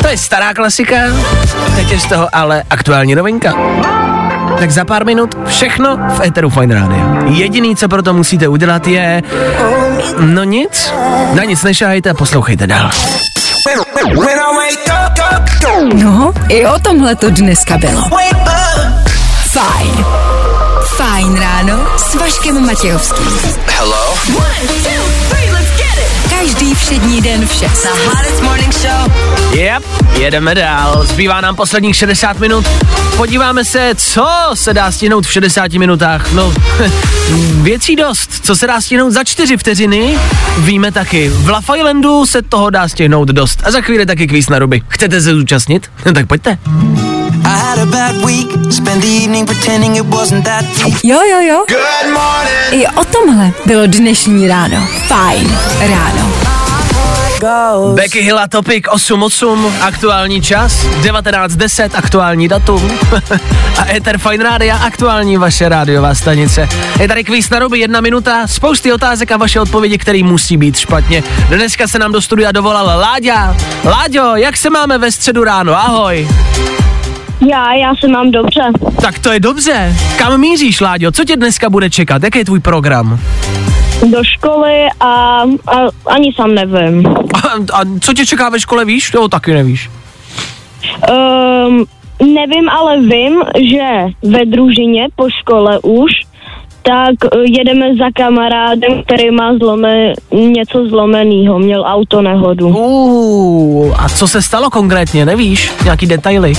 To 0.03 0.09
je 0.09 0.19
stará 0.19 0.55
klasika, 0.55 0.97
teď 1.77 1.91
je 1.91 2.01
z 2.01 2.07
toho 2.07 2.29
ale 2.33 2.63
aktuální 2.71 3.15
novinka. 3.15 3.55
Tak 4.59 4.71
za 4.71 4.85
pár 4.85 5.05
minut 5.05 5.35
všechno 5.47 5.97
v 5.97 6.21
Eteru 6.21 6.51
Fine 6.51 6.75
Radio. 6.75 7.05
Jediný, 7.27 7.77
co 7.77 7.89
pro 7.89 8.03
to 8.03 8.13
musíte 8.15 8.49
udělat, 8.49 8.87
je... 8.87 9.23
No 10.21 10.45
nic, 10.45 10.93
na 11.33 11.45
nic 11.45 11.63
nešahajte 11.63 12.11
a 12.11 12.15
poslouchejte 12.15 12.67
dál. 12.67 12.91
No, 15.95 16.33
i 16.49 16.67
o 16.67 16.79
tomhle 16.79 17.15
to 17.17 17.31
dneska 17.31 17.79
bylo. 17.79 18.03
Fajn. 19.53 20.05
Fajn 20.97 21.41
ráno 21.41 21.87
s 21.97 22.15
Vaškem 22.15 22.67
Matějovským. 22.67 23.27
Hello? 23.67 24.06
Každý 26.47 26.75
všední 26.75 27.21
den 27.21 27.47
v 27.47 27.53
6. 27.53 27.83
The 27.83 27.89
hottest 27.89 28.43
morning 28.43 28.73
show. 28.75 29.13
Yep, 29.55 29.83
jedeme 30.19 30.55
dál. 30.55 31.05
Zbývá 31.07 31.41
nám 31.41 31.57
posledních 31.57 31.97
60 31.97 32.39
minut. 32.39 32.67
Podíváme 33.17 33.65
se, 33.65 33.95
co 33.97 34.27
se 34.55 34.75
dá 34.75 34.93
stihnout 34.93 35.27
v 35.27 35.33
60 35.33 35.73
minutách. 35.73 36.33
No, 36.33 36.55
věcí 37.63 37.97
dost. 37.97 38.31
Co 38.45 38.57
se 38.57 38.67
dá 38.67 38.81
stihnout 38.81 39.11
za 39.11 39.25
4 39.25 39.57
vteřiny, 39.57 40.19
víme 40.59 40.93
taky. 40.93 41.29
V 41.29 41.49
La 41.49 41.61
Islandu 41.77 42.27
se 42.27 42.43
toho 42.43 42.71
dá 42.71 42.89
stihnout 42.89 43.29
dost. 43.29 43.63
A 43.65 43.71
za 43.71 43.81
chvíli 43.81 44.07
taky 44.07 44.27
kvíz 44.27 44.49
na 44.49 44.59
ruby. 44.59 44.83
Chcete 44.89 45.21
se 45.21 45.35
zúčastnit? 45.35 45.91
tak 46.15 46.27
pojďte. 46.27 46.59
Had 47.77 47.89
a 47.89 47.91
bad 47.91 48.25
week, 48.25 48.49
spent 48.73 49.03
the 49.03 49.09
evening 49.09 49.45
pretending 49.45 49.97
it 49.97 50.07
wasn't 50.07 50.45
that 50.45 50.65
deep. 50.81 50.97
Jo, 51.05 51.21
jo, 51.23 51.41
jo. 51.41 51.65
Good 51.69 52.09
morning. 52.13 52.73
I 52.73 52.87
o 52.87 53.05
tomhle 53.05 53.53
bylo 53.67 53.87
dnešní 53.87 54.49
ráno. 54.49 54.89
Fajn 55.09 55.59
ráno. 55.81 56.33
Becky 57.95 58.21
Hill 58.21 58.39
a 58.39 58.49
Topic 58.49 58.85
8.8, 58.85 59.73
aktuální 59.81 60.43
čas, 60.43 60.87
19.10, 60.87 61.91
aktuální 61.95 62.49
datum 62.49 62.91
a 63.79 63.87
Ether 63.95 64.19
Fine 64.19 64.45
Radio, 64.45 64.75
aktuální 64.81 65.37
vaše 65.37 65.69
rádiová 65.69 66.15
stanice. 66.15 66.69
Je 67.01 67.09
tady 67.09 67.25
kvíz 67.25 67.51
na 67.51 67.59
ruby, 67.59 67.79
jedna 67.79 68.01
minuta, 68.01 68.47
spousty 68.47 68.93
otázek 68.93 69.33
a 69.33 69.37
vaše 69.37 69.61
odpovědi, 69.61 69.99
které 69.99 70.23
musí 70.23 70.57
být 70.57 70.77
špatně. 70.77 71.23
Dneska 71.49 71.89
se 71.89 71.99
nám 71.99 72.13
do 72.13 72.23
studia 72.23 72.53
dovolal 72.53 73.01
Láďa. 73.01 73.57
Láďo, 73.85 74.37
jak 74.37 74.57
se 74.57 74.71
máme 74.71 74.99
ve 74.99 75.13
středu 75.13 75.45
ráno? 75.45 75.75
Ahoj. 75.75 76.29
Já, 77.41 77.75
já 77.75 77.95
se 78.01 78.09
mám 78.09 78.31
dobře. 78.31 78.61
Tak 79.01 79.19
to 79.19 79.33
je 79.33 79.41
dobře. 79.41 79.95
Kam 80.19 80.41
míříš, 80.41 80.81
Láďo? 80.81 81.13
Co 81.13 81.25
tě 81.25 81.37
dneska 81.37 81.71
bude 81.71 81.91
čekat? 81.91 82.23
Jaký 82.23 82.39
je 82.39 82.45
tvůj 82.45 82.61
program? 82.61 83.21
Do 84.11 84.25
školy 84.25 84.87
a, 85.01 85.07
a 85.67 85.77
ani 86.07 86.33
sám 86.37 86.55
nevím. 86.55 87.07
A, 87.07 87.49
a 87.73 87.85
co 88.01 88.13
tě 88.13 88.27
čeká 88.27 88.49
ve 88.49 88.61
škole, 88.61 88.85
víš? 88.85 89.11
Jo, 89.15 89.29
taky 89.29 89.55
nevíš. 89.55 89.91
Um, 91.13 91.85
nevím, 92.21 92.69
ale 92.69 93.01
vím, 93.01 93.43
že 93.71 93.89
ve 94.23 94.45
družině 94.45 95.07
po 95.17 95.29
škole 95.31 95.79
už 95.83 96.11
tak 96.87 97.15
eh, 97.25 97.39
jedeme 97.59 97.95
za 97.95 98.05
kamarádem, 98.15 99.03
který 99.03 99.31
má 99.31 99.55
zlome, 99.59 100.13
něco 100.33 100.87
zlomeného, 100.89 101.59
měl 101.59 101.85
auto 101.87 102.23
nehodu. 102.23 102.69
Uh, 102.69 104.05
a 104.05 104.09
co 104.09 104.29
se 104.29 104.43
stalo 104.43 104.71
konkrétně, 104.71 105.27
nevíš? 105.27 105.73
Nějaký 105.85 106.07
detaily? 106.07 106.53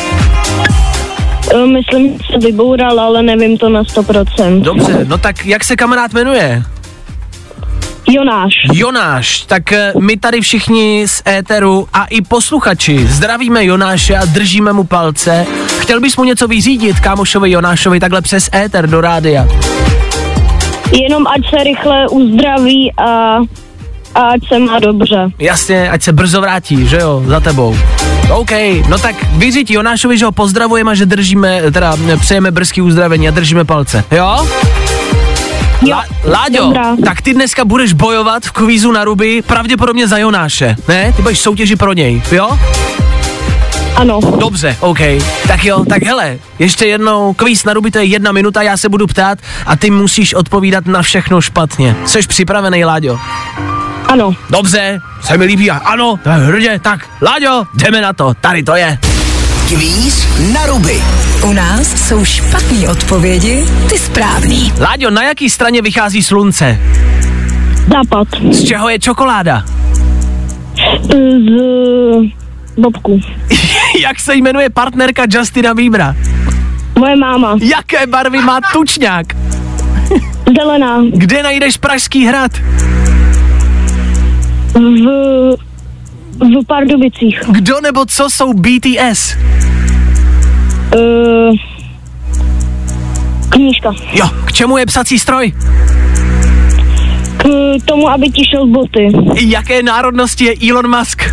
Eh, 1.54 1.66
Myslím, 1.66 2.14
že 2.14 2.18
se 2.34 2.40
vyboural, 2.40 3.00
ale 3.00 3.24
nevím 3.24 3.58
to 3.58 3.70
na 3.70 3.84
100%. 3.84 4.62
Dobře, 4.62 5.06
no 5.08 5.18
tak 5.18 5.46
jak 5.46 5.64
se 5.64 5.76
kamarád 5.76 6.14
jmenuje? 6.14 6.64
Jonáš. 8.10 8.54
Jonáš, 8.74 9.42
tak 9.42 9.72
eh, 9.72 9.94
my 10.00 10.18
tady 10.18 10.42
všichni 10.42 11.06
z 11.08 11.22
éteru 11.28 11.88
a 11.94 12.06
i 12.06 12.22
posluchači 12.22 13.08
zdravíme 13.08 13.66
Jonáše 13.66 14.16
a 14.16 14.26
držíme 14.26 14.74
mu 14.74 14.84
palce. 14.84 15.46
Chtěl 15.80 16.00
bys 16.02 16.18
mu 16.18 16.24
něco 16.24 16.48
vyřídit 16.48 17.00
kámošovi 17.00 17.52
Jonášovi 17.52 18.00
takhle 18.00 18.22
přes 18.22 18.50
éter 18.54 18.90
do 18.90 19.02
rádia? 19.02 19.48
Jenom 20.92 21.28
ať 21.28 21.50
se 21.50 21.64
rychle 21.64 22.08
uzdraví 22.10 22.94
a, 22.98 23.38
a 24.16 24.22
ať 24.22 24.48
se 24.48 24.60
má 24.60 24.80
dobře. 24.80 25.30
Jasně, 25.40 25.90
ať 25.90 26.02
se 26.04 26.14
brzo 26.14 26.42
vrátí, 26.42 26.88
že 26.88 26.98
jo, 26.98 27.24
za 27.26 27.40
tebou. 27.40 27.78
OK, 28.32 28.52
no 28.90 28.98
tak 28.98 29.16
vyřiď 29.32 29.72
Jonášovi, 29.72 30.18
že 30.18 30.26
ho 30.26 30.32
pozdravujeme 30.32 30.92
a 30.92 30.96
že 30.96 31.06
držíme, 31.06 31.62
teda 31.72 31.98
přejeme 32.20 32.52
brzký 32.52 32.82
uzdravení 32.82 33.28
a 33.28 33.32
držíme 33.32 33.66
palce, 33.66 34.04
jo? 34.12 34.48
La, 35.92 36.04
Láďo, 36.26 36.64
dobrá. 36.66 36.96
tak 37.06 37.22
ty 37.22 37.34
dneska 37.34 37.66
budeš 37.66 37.94
bojovat 37.94 38.44
v 38.44 38.52
kvízu 38.52 38.92
na 38.92 39.04
ruby 39.06 39.42
pravděpodobně 39.42 40.08
za 40.08 40.18
Jonáše, 40.18 40.76
ne? 40.88 41.14
Ty 41.16 41.22
budeš 41.22 41.40
soutěži 41.40 41.76
pro 41.76 41.94
něj, 41.94 42.22
jo? 42.32 42.60
Ano. 43.98 44.20
Dobře, 44.40 44.78
OK. 44.80 45.00
Tak 45.48 45.66
jo, 45.66 45.86
tak 45.90 46.04
hele, 46.04 46.38
ještě 46.60 46.86
jednou, 46.86 47.34
kvíz 47.34 47.64
na 47.64 47.74
ruby 47.74 47.92
to 47.92 47.98
je 47.98 48.04
jedna 48.04 48.32
minuta, 48.32 48.62
já 48.62 48.78
se 48.78 48.90
budu 48.90 49.08
ptát 49.08 49.40
a 49.66 49.76
ty 49.76 49.90
musíš 49.90 50.34
odpovídat 50.34 50.86
na 50.86 51.02
všechno 51.02 51.42
špatně. 51.42 51.96
Jsi 52.06 52.20
připravený, 52.28 52.86
Láďo? 52.86 53.20
Ano. 54.06 54.36
Dobře, 54.50 55.00
se 55.22 55.38
mi 55.38 55.46
líbí 55.46 55.72
a 55.72 55.78
ano, 55.78 56.20
to 56.24 56.30
je 56.30 56.36
hrdě, 56.36 56.80
tak 56.80 57.10
Láďo, 57.22 57.66
jdeme 57.74 58.02
na 58.02 58.14
to, 58.14 58.34
tady 58.42 58.64
to 58.64 58.76
je. 58.76 58.98
Kvíz 59.68 60.28
na 60.54 60.66
ruby. 60.66 61.02
U 61.44 61.54
nás 61.54 62.08
jsou 62.08 62.26
špatné 62.26 62.90
odpovědi, 62.90 63.66
ty 63.90 63.98
správný. 63.98 64.74
Láďo, 64.80 65.10
na 65.10 65.24
jaký 65.24 65.50
straně 65.50 65.82
vychází 65.82 66.24
slunce? 66.24 66.80
Západ. 67.94 68.28
Z 68.52 68.64
čeho 68.64 68.90
je 68.90 69.00
čokoláda? 69.00 69.64
Z 71.08 72.82
Bobku. 72.82 73.20
Jak 74.02 74.20
se 74.20 74.36
jmenuje 74.36 74.70
partnerka 74.70 75.24
Justina 75.30 75.74
Biebera? 75.74 76.16
Moje 77.00 77.16
máma. 77.16 77.58
Jaké 77.62 78.08
barvy 78.08 78.42
má 78.42 78.60
tučňák? 78.74 79.26
Zelená. 80.58 81.02
Kde 81.14 81.44
najdeš 81.44 81.78
Pražský 81.78 82.26
hrad? 82.26 82.52
V, 84.74 85.06
v 86.40 86.66
Pardubicích. 86.68 87.40
Kdo 87.50 87.82
nebo 87.82 88.06
co 88.06 88.30
jsou 88.30 88.54
BTS? 88.54 89.38
Uh, 90.96 91.56
knížka. 93.50 93.94
Jo, 94.14 94.30
k 94.46 94.52
čemu 94.52 94.78
je 94.78 94.86
psací 94.86 95.20
stroj? 95.20 95.54
K 97.38 97.86
tomu, 97.86 98.10
aby 98.10 98.30
ti 98.30 98.44
šel 98.46 98.68
boty. 98.68 99.08
Jaké 99.40 99.84
národnosti 99.84 100.46
je 100.46 100.70
Elon 100.72 100.98
Musk? 100.98 101.24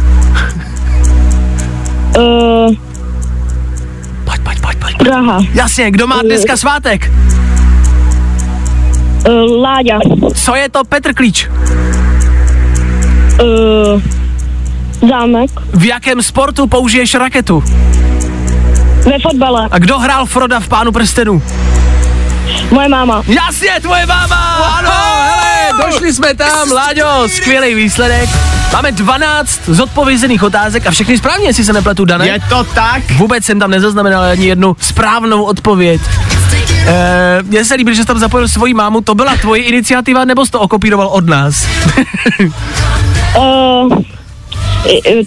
Uh, 2.18 2.74
pojď, 4.24 4.40
pojď, 4.44 4.58
pojď, 4.60 4.78
pojď. 4.78 4.96
Praha. 4.96 5.38
Jasně, 5.54 5.90
kdo 5.90 6.06
má 6.06 6.22
dneska 6.22 6.56
svátek? 6.56 7.12
Uh, 9.28 9.62
Láďa. 9.62 9.98
Co 10.34 10.54
je 10.54 10.68
to 10.68 10.84
Petr 10.84 11.14
Klíč? 11.14 11.48
Uh, 13.42 14.02
zámek. 15.08 15.50
V 15.72 15.84
jakém 15.84 16.22
sportu 16.22 16.66
použiješ 16.66 17.14
raketu? 17.14 17.64
Ve 19.04 19.18
fotbale. 19.18 19.68
A 19.70 19.78
kdo 19.78 19.98
hrál 19.98 20.26
Froda 20.26 20.60
v 20.60 20.68
Pánu 20.68 20.92
prstenů? 20.92 21.42
Moje 22.70 22.88
máma. 22.88 23.22
Jasně, 23.26 23.70
tvoje 23.82 24.06
máma! 24.06 24.36
Ano, 24.78 24.90
hele, 24.90 25.84
došli 25.86 26.12
jsme 26.12 26.34
tam, 26.34 26.70
Láďo, 26.72 27.28
skvělý 27.28 27.74
výsledek. 27.74 28.28
Máme 28.74 28.92
12 28.92 29.60
zodpovězených 29.66 30.42
otázek 30.42 30.86
a 30.86 30.90
všechny 30.90 31.18
správně, 31.18 31.46
jestli 31.46 31.64
se 31.64 31.72
nepletu, 31.72 32.04
Dane. 32.04 32.26
Je 32.28 32.40
to 32.48 32.64
tak? 32.64 33.10
Vůbec 33.10 33.44
jsem 33.44 33.60
tam 33.60 33.70
nezaznamenal 33.70 34.22
ani 34.22 34.46
jednu 34.46 34.76
správnou 34.80 35.42
odpověď. 35.42 36.00
Eh, 36.86 37.38
Mně 37.42 37.64
se 37.64 37.74
líbí, 37.74 37.94
že 37.94 38.02
jsi 38.02 38.06
tam 38.06 38.18
zapojil 38.18 38.48
svoji 38.48 38.74
mámu, 38.74 39.00
to 39.00 39.14
byla 39.14 39.36
tvoje 39.36 39.62
iniciativa, 39.62 40.24
nebo 40.24 40.46
jsi 40.46 40.52
to 40.52 40.60
okopíroval 40.60 41.06
od 41.06 41.26
nás? 41.26 41.66
Uh, 43.38 43.98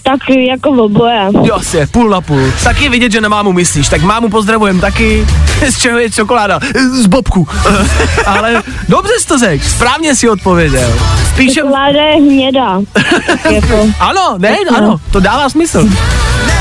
tak 0.03 0.19
jako 0.29 0.69
oboje. 0.69 1.29
Jo, 1.43 1.59
je, 1.73 1.87
půl 1.87 2.09
na 2.09 2.21
půl. 2.21 2.51
Tak 2.63 2.81
je 2.81 2.89
vidět, 2.89 3.11
že 3.11 3.21
na 3.21 3.29
mámu 3.29 3.53
myslíš. 3.53 3.89
Tak 3.89 4.01
mámu 4.01 4.29
pozdravujem 4.29 4.79
taky. 4.79 5.27
Z 5.69 5.81
čeho 5.81 5.99
je 5.99 6.11
čokoláda? 6.11 6.59
Z 6.93 7.05
bobku. 7.05 7.47
Ale 8.25 8.63
dobře 8.89 9.13
jsi 9.19 9.27
to 9.27 9.37
řekl, 9.37 9.63
správně 9.63 10.15
si 10.15 10.29
odpověděl. 10.29 10.93
Spíše... 11.33 11.61
Čokoláda 11.61 12.01
je 12.01 12.15
hnědá. 12.15 12.79
jako. 13.51 13.87
Ano, 13.99 14.35
ne, 14.37 14.57
ano, 14.77 14.97
to 15.11 15.19
dává 15.19 15.49
smysl. 15.49 15.89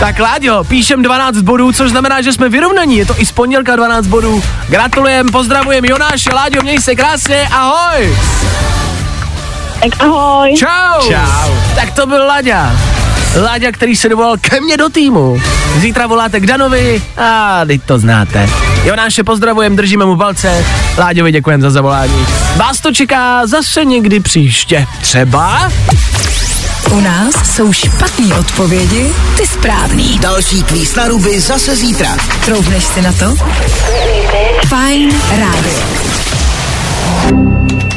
Tak 0.01 0.19
Láďo, 0.19 0.65
píšem 0.65 1.03
12 1.03 1.37
bodů, 1.37 1.73
což 1.73 1.91
znamená, 1.91 2.23
že 2.23 2.33
jsme 2.33 2.49
vyrovnaní. 2.49 2.97
Je 2.97 3.07
to 3.07 3.15
i 3.19 3.27
z 3.27 3.33
pondělka 3.33 3.77
12 3.77 4.07
bodů. 4.07 4.43
Gratulujem, 4.69 5.29
pozdravujem 5.29 5.85
Jonáše, 5.85 6.35
Láďo, 6.35 6.63
měj 6.63 6.79
se 6.81 6.95
krásně, 6.95 7.49
ahoj! 7.53 8.17
Tak 9.81 10.03
ahoj. 10.03 10.55
Čau. 10.59 11.09
Čau. 11.09 11.51
Tak 11.75 11.91
to 11.91 12.07
byl 12.07 12.27
Láďa. 12.27 12.77
Láďa, 13.43 13.73
který 13.73 13.97
se 13.97 14.09
dovolal 14.09 14.37
ke 14.41 14.61
mně 14.61 14.77
do 14.77 14.89
týmu. 14.89 15.41
Zítra 15.79 16.07
voláte 16.07 16.41
k 16.41 16.47
Danovi 16.47 17.03
a 17.17 17.61
teď 17.67 17.83
to 17.83 17.99
znáte. 17.99 18.49
Jonáše 18.85 19.25
pozdravujem, 19.25 19.77
držíme 19.77 20.05
mu 20.05 20.17
palce. 20.17 20.65
Láďovi 20.99 21.33
děkujem 21.33 21.63
za 21.63 21.71
zavolání. 21.71 22.27
Vás 22.57 22.81
to 22.81 22.93
čeká 22.93 23.47
zase 23.47 23.85
někdy 23.85 24.21
příště. 24.21 24.87
Třeba? 25.01 25.71
U 26.91 27.01
nás 27.01 27.35
jsou 27.55 27.73
špatné 27.73 28.35
odpovědi, 28.35 29.13
ty 29.37 29.47
správný. 29.47 30.19
Další 30.19 30.63
kvíz 30.63 30.95
na 30.95 31.09
ruby 31.09 31.41
zase 31.41 31.77
zítra. 31.77 32.17
Troufneš 32.45 32.85
si 32.85 33.03
na 33.03 33.13
to? 33.13 33.35
Fajn 34.69 35.11
rádio. 35.31 36.07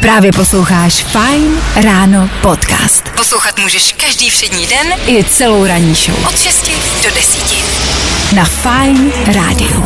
Právě 0.01 0.31
posloucháš 0.31 1.03
Fine 1.03 1.61
Ráno 1.83 2.29
podcast. 2.41 3.09
Poslouchat 3.15 3.59
můžeš 3.59 3.93
každý 3.93 4.29
všední 4.29 4.67
den 4.67 4.87
i 5.07 5.23
celou 5.23 5.65
ranní 5.65 5.95
show. 5.95 6.25
Od 6.29 6.39
6 6.39 6.71
do 7.03 7.15
10. 7.15 8.35
Na 8.35 8.45
Fine 8.45 9.11
Rádiu. 9.25 9.83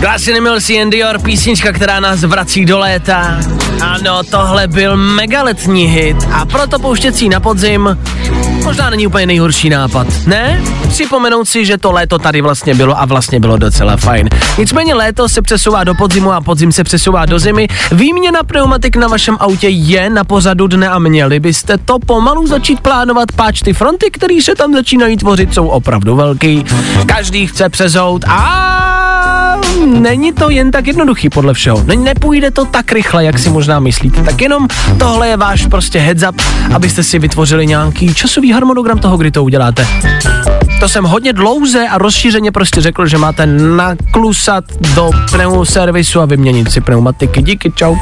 Glassy 0.00 0.40
Mills 0.40 0.70
and 0.82 0.90
Dior, 0.90 1.20
písnička, 1.22 1.72
která 1.72 2.00
nás 2.00 2.20
vrací 2.20 2.64
do 2.64 2.78
léta. 2.78 3.40
Ano, 3.80 4.22
tohle 4.22 4.68
byl 4.68 4.96
megaletní 4.96 5.86
hit 5.86 6.16
a 6.32 6.44
proto 6.44 6.78
ji 7.20 7.28
na 7.28 7.40
podzim 7.40 7.98
možná 8.64 8.90
není 8.90 9.06
úplně 9.06 9.26
nejhorší 9.26 9.70
nápad, 9.70 10.06
ne? 10.26 10.62
Připomenout 10.88 11.48
si, 11.48 11.66
že 11.66 11.78
to 11.78 11.92
léto 11.92 12.18
tady 12.18 12.40
vlastně 12.40 12.74
bylo 12.74 13.00
a 13.00 13.04
vlastně 13.04 13.40
bylo 13.40 13.56
docela 13.56 13.96
fajn. 13.96 14.28
Nicméně 14.58 14.94
léto 14.94 15.28
se 15.28 15.42
přesouvá 15.42 15.84
do 15.84 15.94
podzimu 15.94 16.32
a 16.32 16.40
podzim 16.40 16.72
se 16.72 16.84
přesouvá 16.84 17.26
do 17.26 17.38
zimy. 17.38 17.68
Výměna 17.92 18.42
pneumatik 18.42 18.96
na 18.96 19.08
vašem 19.08 19.36
autě 19.40 19.68
je 19.68 20.10
na 20.10 20.24
pořadu 20.24 20.66
dne 20.66 20.88
a 20.88 20.98
měli 20.98 21.40
byste 21.40 21.78
to 21.78 21.98
pomalu 21.98 22.46
začít 22.46 22.80
plánovat, 22.80 23.32
páč 23.32 23.60
ty 23.62 23.72
fronty, 23.72 24.10
které 24.10 24.38
se 24.42 24.54
tam 24.54 24.74
začínají 24.74 25.16
tvořit, 25.16 25.54
jsou 25.54 25.68
opravdu 25.68 26.16
velký. 26.16 26.64
Každý 27.06 27.46
chce 27.46 27.68
přezout 27.68 28.24
a 28.28 28.79
není 29.86 30.32
to 30.32 30.50
jen 30.50 30.70
tak 30.70 30.86
jednoduchý 30.86 31.28
podle 31.28 31.54
všeho. 31.54 31.82
Ne, 31.86 31.96
nepůjde 31.96 32.50
to 32.50 32.64
tak 32.64 32.92
rychle, 32.92 33.24
jak 33.24 33.38
si 33.38 33.50
možná 33.50 33.80
myslíte. 33.80 34.22
Tak 34.22 34.40
jenom 34.40 34.68
tohle 34.98 35.28
je 35.28 35.36
váš 35.36 35.66
prostě 35.66 35.98
heads 35.98 36.22
up, 36.28 36.42
abyste 36.74 37.02
si 37.02 37.18
vytvořili 37.18 37.66
nějaký 37.66 38.14
časový 38.14 38.52
harmonogram 38.52 38.98
toho, 38.98 39.16
kdy 39.16 39.30
to 39.30 39.44
uděláte. 39.44 39.86
To 40.80 40.88
jsem 40.88 41.04
hodně 41.04 41.32
dlouze 41.32 41.88
a 41.88 41.98
rozšířeně 41.98 42.52
prostě 42.52 42.80
řekl, 42.80 43.06
že 43.06 43.18
máte 43.18 43.46
naklusat 43.46 44.64
do 44.94 45.10
pneumoservisu 45.30 46.20
a 46.20 46.26
vyměnit 46.26 46.72
si 46.72 46.80
pneumatiky. 46.80 47.42
Díky, 47.42 47.72
čau. 47.74 47.96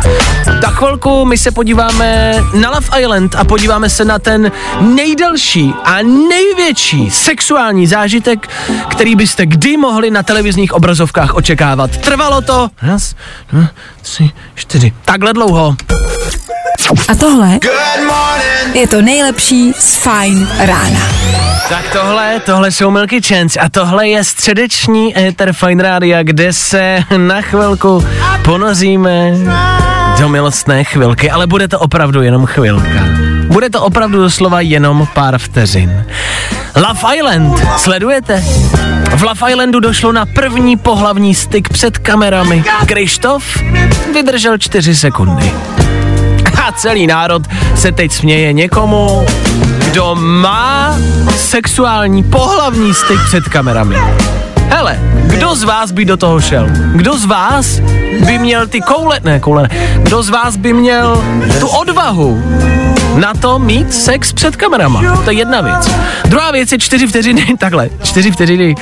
Za 0.63 0.69
chvilku 0.71 1.25
my 1.25 1.39
se 1.39 1.51
podíváme 1.51 2.35
na 2.61 2.71
Love 2.71 3.01
Island 3.01 3.35
a 3.35 3.45
podíváme 3.45 3.91
se 3.91 4.05
na 4.05 4.19
ten 4.19 4.53
nejdelší 4.81 5.75
a 5.85 5.97
největší 6.03 7.11
sexuální 7.11 7.87
zážitek, 7.87 8.49
který 8.91 9.17
byste 9.17 9.47
kdy 9.47 9.77
mohli 9.77 10.11
na 10.11 10.23
televizních 10.23 10.73
obrazovkách 10.73 11.35
očekávat. 11.35 11.68
Trvalo 11.77 12.41
to 12.41 12.69
raz, 12.83 13.15
dva, 13.53 13.69
tři, 14.03 14.31
čtyři. 14.55 14.93
Takhle 15.05 15.33
dlouho. 15.33 15.77
A 17.09 17.15
tohle 17.15 17.59
je 18.73 18.89
to 18.89 19.03
nejlepší 19.03 19.73
z 19.73 19.97
Fine 19.97 20.47
rána. 20.59 21.01
Tak 21.69 21.93
tohle, 21.93 22.41
tohle 22.47 22.73
jsou 22.73 22.91
Milky 22.91 23.23
Chance 23.23 23.61
a 23.61 23.69
tohle 23.69 24.09
je 24.09 24.25
středeční 24.25 25.19
Ether 25.19 25.53
Fine 25.53 25.83
Rádia, 25.83 26.23
kde 26.23 26.53
se 26.53 27.05
na 27.17 27.43
chvilku 27.43 28.05
ponoříme 28.45 29.33
do 30.19 30.29
milostné 30.29 30.85
chvilky, 30.85 31.31
ale 31.31 31.47
bude 31.47 31.69
to 31.69 31.81
opravdu 31.81 32.23
jenom 32.23 32.47
chvilka. 32.47 33.29
Bude 33.49 33.71
to 33.71 33.83
opravdu 33.83 34.19
doslova 34.19 34.61
jenom 34.61 35.09
pár 35.15 35.39
vteřin. 35.39 36.05
Love 36.77 37.17
Island, 37.17 37.67
sledujete? 37.77 38.45
V 39.17 39.23
Love 39.23 39.51
Islandu 39.51 39.81
došlo 39.81 40.13
na 40.13 40.27
první 40.27 40.77
pohlavní 40.77 41.35
styk 41.35 41.69
před 41.69 41.99
kamerami. 41.99 42.65
Krištof 42.87 43.45
vydržel 44.15 44.59
čtyři 44.59 44.97
sekundy. 44.97 45.53
A 46.69 46.73
celý 46.73 47.07
národ 47.07 47.43
se 47.75 47.93
teď 47.93 48.13
směje 48.13 48.53
někomu, 48.53 49.27
kdo 49.91 50.15
má 50.15 50.97
sexuální 51.37 52.23
pohlavní 52.25 52.95
styk 52.95 53.19
před 53.27 53.45
kamerami. 53.45 53.97
Hele, 54.69 54.99
kdo 55.25 55.55
z 55.55 55.63
vás 55.63 55.93
by 55.93 56.05
do 56.05 56.17
toho 56.17 56.41
šel? 56.41 56.67
Kdo 56.95 57.19
z 57.19 57.25
vás 57.25 57.81
by 58.25 58.39
měl 58.39 58.67
ty 58.67 58.81
koule, 58.81 59.21
ne 59.25 59.41
koule, 59.41 59.63
ne. 59.63 59.69
kdo 60.03 60.23
z 60.23 60.29
vás 60.29 60.57
by 60.57 60.73
měl 60.73 61.25
tu 61.61 61.67
odvahu 61.69 62.43
na 63.17 63.35
to 63.35 63.59
mít 63.59 63.95
sex 63.95 64.33
před 64.33 64.57
kamerama. 64.57 65.03
To 65.25 65.31
je 65.31 65.37
jedna 65.37 65.61
věc. 65.61 65.91
Druhá 66.25 66.51
věc 66.51 66.73
je 66.73 66.79
čtyři 66.79 67.07
vteřiny, 67.07 67.47
takhle, 67.59 67.91
čtyři 68.03 68.31
vteřiny 68.31 68.75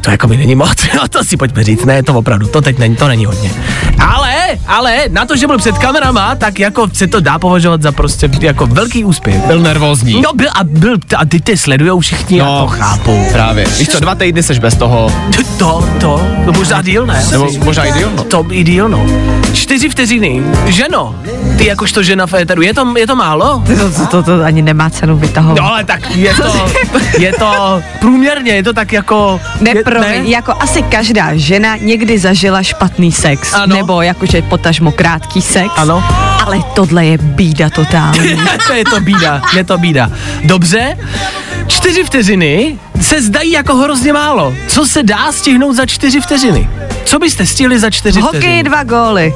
to 0.00 0.10
jako 0.10 0.28
mi 0.28 0.36
není 0.36 0.54
moc, 0.54 0.76
no 0.96 1.08
to 1.08 1.24
si 1.24 1.36
pojďme 1.36 1.64
říct, 1.64 1.84
ne, 1.84 2.02
to 2.02 2.14
opravdu, 2.14 2.46
to 2.46 2.60
teď 2.60 2.78
není, 2.78 2.96
to 2.96 3.08
není 3.08 3.24
hodně. 3.24 3.50
Ale, 3.98 4.34
ale, 4.66 4.96
na 5.10 5.24
to, 5.24 5.36
že 5.36 5.46
byl 5.46 5.58
před 5.58 5.78
kamerama, 5.78 6.34
tak 6.34 6.58
jako 6.58 6.88
se 6.92 7.06
to 7.06 7.20
dá 7.20 7.38
považovat 7.38 7.82
za 7.82 7.92
prostě 7.92 8.30
jako 8.40 8.66
velký 8.66 9.04
úspěch. 9.04 9.36
Byl 9.46 9.60
nervózní. 9.60 10.20
No 10.20 10.32
byl 10.34 10.48
a 10.54 10.64
byl, 10.64 10.96
a 11.16 11.24
ty 11.24 11.40
ty 11.40 11.56
sledujou 11.56 12.00
všichni, 12.00 12.38
no, 12.38 12.44
já 12.44 12.60
to 12.60 12.66
chápu. 12.66 13.26
Právě. 13.32 13.66
Víš 13.78 13.88
co, 13.88 14.00
dva 14.00 14.14
týdny 14.14 14.42
seš 14.42 14.58
bez 14.58 14.74
toho. 14.74 15.12
To, 15.58 15.84
to, 16.00 16.26
to 16.44 16.52
možná 16.52 16.82
díl, 16.82 17.06
ne? 17.06 17.24
Nebo 17.30 17.48
možná 17.64 17.84
i 17.84 17.92
díl, 17.92 18.10
no. 18.16 18.24
To 18.24 18.46
i 18.50 18.64
díl, 18.64 18.88
no. 18.88 19.06
Čtyři 19.52 19.88
vteřiny. 19.88 20.42
Ženo, 20.66 21.14
ty 21.58 21.66
jakožto 21.66 22.02
žena 22.02 22.26
v 22.26 22.34
éteru, 22.34 22.62
je 22.62 22.74
to, 22.74 22.98
je 22.98 23.06
to 23.06 23.16
málo? 23.16 23.62
To, 23.78 23.90
to, 23.90 24.06
to, 24.06 24.22
to 24.22 24.44
ani 24.44 24.62
nemá 24.62 24.90
cenu 24.90 25.16
vytahovat. 25.16 25.58
No 25.58 25.72
ale 25.72 25.84
tak 25.84 26.16
je 26.16 26.34
to, 26.34 26.70
je 27.18 27.32
to 27.32 27.82
průměrně, 28.00 28.52
je 28.52 28.62
to 28.62 28.72
tak 28.72 28.92
jako... 28.92 29.40
Ne, 29.60 29.70
je, 29.70 29.84
promiň, 29.90 30.28
jako 30.30 30.54
asi 30.60 30.82
každá 30.82 31.30
žena 31.34 31.76
někdy 31.76 32.18
zažila 32.18 32.62
špatný 32.62 33.12
sex. 33.12 33.54
Ano. 33.54 33.76
Nebo 33.76 34.02
jakože 34.02 34.42
potažmo 34.42 34.92
krátký 34.92 35.42
sex. 35.42 35.70
Ano. 35.76 36.04
Ale 36.46 36.58
tohle 36.74 37.06
je 37.06 37.18
bída 37.18 37.70
totální. 37.70 38.18
to 38.66 38.72
je 38.72 38.84
to 38.84 39.00
bída, 39.00 39.42
je 39.56 39.64
to 39.64 39.78
bída. 39.78 40.10
Dobře, 40.44 40.98
čtyři 41.66 42.04
vteřiny 42.04 42.78
se 43.00 43.22
zdají 43.22 43.50
jako 43.50 43.76
hrozně 43.76 44.12
málo. 44.12 44.54
Co 44.68 44.86
se 44.86 45.02
dá 45.02 45.32
stihnout 45.32 45.76
za 45.76 45.86
čtyři 45.86 46.20
vteřiny? 46.20 46.68
Co 47.04 47.18
byste 47.18 47.46
stihli 47.46 47.78
za 47.78 47.90
čtyři 47.90 48.20
Hokej 48.20 48.40
vteřiny? 48.40 48.62
dva 48.62 48.82
góly. 48.82 49.34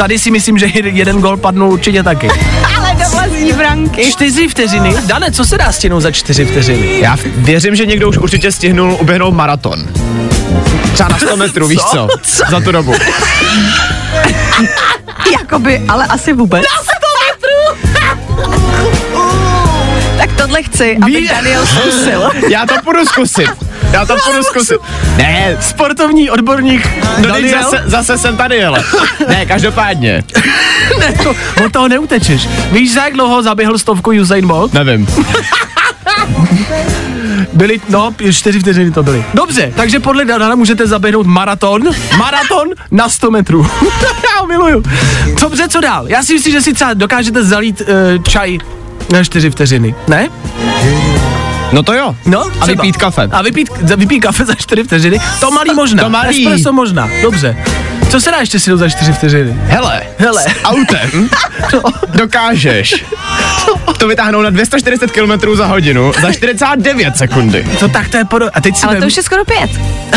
Tady 0.00 0.18
si 0.18 0.30
myslím, 0.30 0.58
že 0.58 0.66
jed- 0.66 0.94
jeden 0.94 1.20
gol 1.20 1.36
padnul 1.36 1.72
určitě 1.72 2.02
taky. 2.02 2.28
Ale 2.76 2.94
do 2.94 3.10
vlastní 3.10 3.52
branky. 3.52 4.12
Čtyři 4.12 4.48
vteřiny? 4.48 4.94
Dane, 5.06 5.32
co 5.32 5.44
se 5.44 5.58
dá 5.58 5.72
stihnout 5.72 6.00
za 6.00 6.10
čtyři 6.10 6.44
vteřiny? 6.44 7.00
Já 7.00 7.16
věřím, 7.36 7.76
že 7.76 7.86
někdo 7.86 8.08
už 8.08 8.18
určitě 8.18 8.52
stihnul 8.52 8.96
uběhnout 9.00 9.34
maraton. 9.34 9.84
Třeba 10.92 11.08
na 11.08 11.18
100 11.18 11.36
metrů, 11.36 11.68
víš 11.68 11.80
co? 11.90 12.08
Co? 12.22 12.44
Za 12.50 12.60
tu 12.60 12.72
dobu. 12.72 12.94
Jakoby, 15.32 15.82
ale 15.88 16.06
asi 16.06 16.32
vůbec. 16.32 16.62
Na 16.62 16.82
100 16.82 16.92
metrů! 17.26 17.90
tak 20.18 20.32
tohle 20.32 20.62
chci, 20.62 20.98
aby 21.02 21.28
Daniel 21.28 21.66
zkusil. 21.66 22.30
Já 22.50 22.66
to 22.66 22.74
půjdu 22.84 23.04
zkusit. 23.04 23.50
Já 23.92 24.06
to 24.06 24.16
půjdu 24.24 24.42
zkusit. 24.42 24.80
Ne, 25.16 25.56
Sportovní 25.60 26.30
odborník 26.30 26.88
no 27.18 27.28
Daniel? 27.28 27.62
zase, 27.62 27.82
zase 27.86 28.18
jsem 28.18 28.36
tady, 28.36 28.60
hele. 28.60 28.84
Ne, 29.28 29.46
každopádně. 29.46 30.22
ne, 31.00 31.12
to, 31.12 31.34
od 31.64 31.72
toho 31.72 31.88
neutečeš. 31.88 32.48
Víš, 32.72 32.94
za 32.94 33.04
jak 33.04 33.14
dlouho 33.14 33.42
zaběhl 33.42 33.78
stovku 33.78 34.10
Usain 34.10 34.46
Bolt? 34.46 34.72
Nevím. 34.74 35.06
Byly, 37.52 37.80
no, 37.88 38.14
čtyři 38.32 38.60
vteřiny 38.60 38.90
to 38.90 39.02
byly. 39.02 39.24
Dobře, 39.34 39.72
takže 39.76 40.00
podle 40.00 40.24
Dana 40.24 40.54
můžete 40.54 40.86
zaběhnout 40.86 41.26
maraton, 41.26 41.82
maraton 42.16 42.68
na 42.90 43.08
100 43.08 43.30
metrů. 43.30 43.66
Já 44.34 44.40
ho 44.40 44.46
miluju. 44.46 44.82
Dobře, 45.40 45.68
co 45.68 45.80
dál? 45.80 46.08
Já 46.08 46.22
si 46.22 46.34
myslím, 46.34 46.52
že 46.52 46.60
si 46.60 46.72
třeba 46.72 46.94
dokážete 46.94 47.44
zalít 47.44 47.80
uh, 47.80 48.22
čaj 48.22 48.58
na 49.12 49.24
čtyři 49.24 49.50
vteřiny, 49.50 49.94
ne? 50.08 50.28
No 51.72 51.82
to 51.82 51.92
jo. 51.94 52.16
No, 52.26 52.40
A 52.44 52.50
třeba. 52.50 52.66
vypít 52.66 52.96
kafe. 52.96 53.28
A 53.32 53.42
vypít, 53.42 53.70
za- 53.82 53.96
vypít 53.96 54.20
kafe 54.20 54.44
za 54.44 54.54
čtyři 54.54 54.84
vteřiny? 54.84 55.18
To 55.40 55.50
malý 55.50 55.74
možná. 55.74 56.02
To 56.02 56.10
malý. 56.10 56.46
Espresso 56.46 56.72
možná, 56.72 57.08
dobře. 57.22 57.56
Co 58.10 58.20
se 58.20 58.30
dá 58.30 58.36
ještě 58.36 58.60
si 58.60 58.76
za 58.76 58.88
čtyři 58.88 59.12
vteřiny? 59.12 59.56
Hele, 59.66 60.02
Hele. 60.18 60.42
s 60.42 60.46
autem 60.64 61.28
dokážeš 62.14 63.04
to 64.00 64.08
vytáhnout 64.08 64.42
na 64.42 64.50
240 64.50 65.10
km 65.10 65.56
za 65.56 65.66
hodinu 65.66 66.12
za 66.22 66.32
49 66.32 67.16
sekundy. 67.16 67.66
To 67.80 67.88
tak 67.88 68.08
to 68.08 68.16
je 68.16 68.24
podo... 68.24 68.48
A 68.54 68.60
teď 68.60 68.76
si 68.76 68.84
Ale 68.84 68.94
vem- 68.94 69.02
to 69.02 69.06
už 69.06 69.16
je 69.16 69.22
skoro 69.22 69.44
pět. 69.44 69.70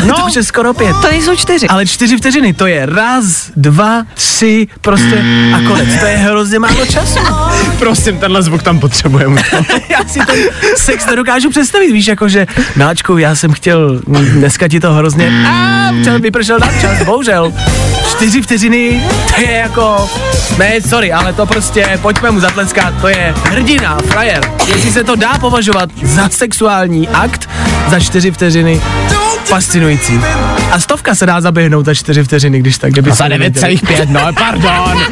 no. 0.06 0.16
to 0.16 0.26
už 0.26 0.36
je 0.36 0.44
skoro 0.44 0.74
pět. 0.74 0.96
To 1.02 1.08
nejsou 1.12 1.36
čtyři. 1.36 1.68
Ale 1.68 1.86
čtyři 1.86 2.18
vteřiny, 2.18 2.54
to 2.54 2.68
je 2.68 2.86
raz, 2.86 3.52
dva, 3.56 4.04
tři, 4.14 4.68
prostě 4.82 5.24
a 5.56 5.68
konec. 5.68 6.00
To 6.00 6.06
je 6.06 6.18
hrozně 6.18 6.60
málo 6.60 6.86
času. 6.86 7.20
Prosím, 7.80 8.18
tenhle 8.18 8.44
zvuk 8.44 8.64
tam 8.64 8.80
potřebujeme. 8.80 9.42
já 9.90 10.00
si 10.08 10.20
ten 10.20 10.40
sex 10.78 11.06
nedokážu 11.06 11.50
představit, 11.50 11.92
víš, 11.92 12.08
jakože, 12.08 12.48
Miláčku, 12.76 13.18
já 13.18 13.36
jsem 13.36 13.54
chtěl, 13.54 14.02
dneska 14.34 14.68
ti 14.68 14.80
to 14.80 14.94
hrozně, 14.94 15.46
a 15.48 15.90
včera 16.02 16.18
vypršel 16.18 16.60
na 16.60 16.68
čas, 16.82 17.04
bohužel. 17.06 17.54
Čtyři 18.16 18.42
vteřiny, 18.42 19.04
to 19.36 19.42
je 19.42 19.52
jako, 19.52 20.10
ne, 20.58 20.82
sorry, 20.82 21.14
ale 21.14 21.34
to 21.34 21.46
prostě, 21.46 22.00
pojďme 22.02 22.32
mu 22.32 22.40
zatleskat, 22.40 22.94
to 23.02 23.08
je 23.08 23.34
hrdina, 23.44 23.98
frajer. 24.08 24.52
Jestli 24.68 24.92
se 24.92 25.04
to 25.04 25.16
dá 25.16 25.38
považovat 25.40 25.90
za 26.04 26.30
sexuální 26.30 27.08
akt, 27.10 27.50
za 27.90 28.00
čtyři 28.00 28.32
vteřiny, 28.32 28.82
fascinující. 29.44 30.22
A 30.72 30.80
stovka 30.80 31.16
se 31.16 31.26
dá 31.26 31.42
zaběhnout 31.42 31.86
za 31.86 31.94
čtyři 31.94 32.24
vteřiny, 32.24 32.60
když 32.60 32.78
tak, 32.78 32.92
kdyby 32.92 33.10
Za 33.10 33.16
se 33.16 33.30
nevěděli. 33.30 33.76
9,5, 33.76 34.10
no 34.10 34.22
pardon. 34.34 35.04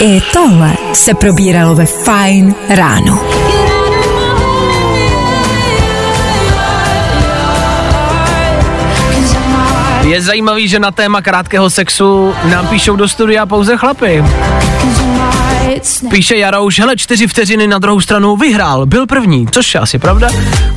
I 0.00 0.22
tohle 0.32 0.72
se 0.92 1.14
probíralo 1.14 1.74
ve 1.74 1.86
Fine 1.86 2.54
ráno. 2.68 3.47
Je 10.08 10.22
zajímavý, 10.22 10.68
že 10.68 10.78
na 10.78 10.90
téma 10.90 11.22
krátkého 11.22 11.70
sexu 11.70 12.34
nám 12.44 12.66
píšou 12.68 12.96
do 12.96 13.08
studia 13.08 13.46
pouze 13.46 13.76
chlapy. 13.76 14.24
Píše 16.10 16.36
Jarouš, 16.36 16.80
hele, 16.80 16.96
čtyři 16.96 17.26
vteřiny 17.26 17.66
na 17.66 17.78
druhou 17.78 18.00
stranu 18.00 18.36
vyhrál, 18.36 18.86
byl 18.86 19.06
první, 19.06 19.46
což 19.46 19.74
je 19.74 19.80
asi 19.80 19.98
pravda. 19.98 20.28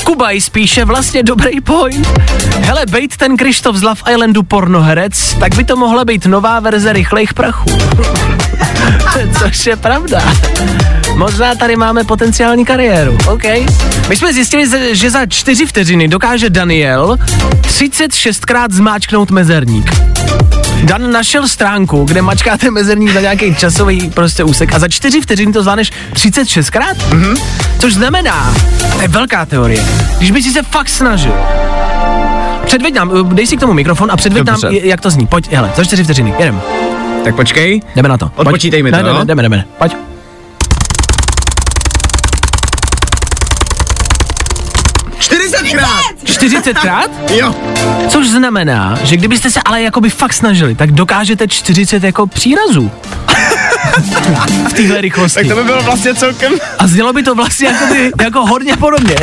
Kubaj 0.04 0.42
spíše 0.42 0.86
vlastně 0.86 1.24
dobrý 1.24 1.62
point. 1.62 2.08
Hele, 2.60 2.86
bejt 2.86 3.18
ten 3.18 3.38
Krištof 3.38 3.76
z 3.76 3.84
Love 3.84 4.02
Islandu 4.12 4.44
pornoherec, 4.44 5.36
tak 5.40 5.56
by 5.56 5.64
to 5.64 5.76
mohla 5.76 6.06
být 6.06 6.26
nová 6.26 6.60
verze 6.60 6.94
rychlejch 6.94 7.34
prachů. 7.34 7.70
což 9.40 9.66
je 9.66 9.76
pravda. 9.76 10.22
Možná 11.22 11.56
tady 11.56 11.76
máme 11.76 12.04
potenciální 12.04 12.66
kariéru, 12.66 13.18
OK. 13.28 13.44
My 14.10 14.16
jsme 14.16 14.34
zjistili, 14.34 14.96
že- 14.96 15.10
za 15.12 15.26
čtyři 15.26 15.66
vteřiny 15.66 16.08
dokáže 16.08 16.50
Daniel 16.50 17.18
36krát 17.62 18.68
zmáčknout 18.72 19.32
mezerník. 19.32 19.92
Dan 20.84 21.12
našel 21.12 21.48
stránku, 21.48 22.04
kde 22.06 22.22
mačkáte 22.22 22.72
mezerník 22.72 23.14
za 23.14 23.22
nějaký 23.22 23.56
časový 23.56 24.10
prostě 24.10 24.44
úsek 24.44 24.74
a 24.74 24.80
za 24.80 24.88
čtyři 24.88 25.22
vteřiny 25.22 25.54
to 25.54 25.62
zvládneš 25.62 25.92
36krát? 26.14 26.96
Mhm. 27.14 27.36
Což 27.80 27.94
znamená, 27.94 28.54
to 28.96 29.02
je 29.02 29.08
velká 29.08 29.46
teorie, 29.46 29.84
když 30.18 30.32
by 30.32 30.44
si 30.44 30.52
se 30.52 30.64
fakt 30.64 30.90
snažil, 30.90 31.34
Předveď 32.66 32.94
nám, 32.94 33.36
dej 33.36 33.48
si 33.48 33.58
k 33.58 33.60
tomu 33.60 33.74
mikrofon 33.74 34.12
a 34.12 34.18
předveď 34.18 34.44
nám, 34.46 34.62
Dobře. 34.62 34.78
j- 34.78 34.88
jak 34.88 35.02
to 35.02 35.10
zní. 35.10 35.28
Pojď, 35.28 35.52
hele, 35.52 35.72
za 35.76 35.84
čtyři 35.84 36.04
vteřiny, 36.04 36.34
jedem. 36.40 36.62
Tak 37.24 37.36
počkej. 37.36 37.82
Jdeme 37.96 38.10
na 38.10 38.18
to. 38.18 38.30
Pojď. 38.30 38.48
Odpočítej 38.48 38.84
mi 38.84 38.92
to, 38.92 38.98
ne, 38.98 39.04
no. 39.04 39.10
Jdeme, 39.10 39.26
jdeme, 39.26 39.42
jdeme. 39.44 39.66
Pojď. 39.78 40.11
Krát. 45.72 46.16
40krát? 46.24 47.10
Jo. 47.30 47.56
Což 48.10 48.28
znamená, 48.30 49.00
že 49.04 49.18
kdybyste 49.18 49.52
se 49.52 49.62
ale 49.66 49.82
jakoby 49.82 50.10
fakt 50.10 50.34
snažili, 50.34 50.76
tak 50.76 50.92
dokážete 50.92 51.48
40 51.48 52.04
jako 52.04 52.28
přírazů. 52.28 52.92
v 54.70 54.74
téhle 54.74 55.02
rychlosti. 55.02 55.40
Tak 55.40 55.48
to 55.48 55.56
by 55.56 55.64
bylo 55.64 55.82
vlastně 55.84 56.16
celkem... 56.16 56.54
A 56.80 56.88
znělo 56.88 57.14
by 57.14 57.24
to 57.24 57.36
vlastně 57.36 57.68
jakoby, 57.68 58.12
jako 58.22 58.46
hodně 58.46 58.78
podobně. 58.78 59.16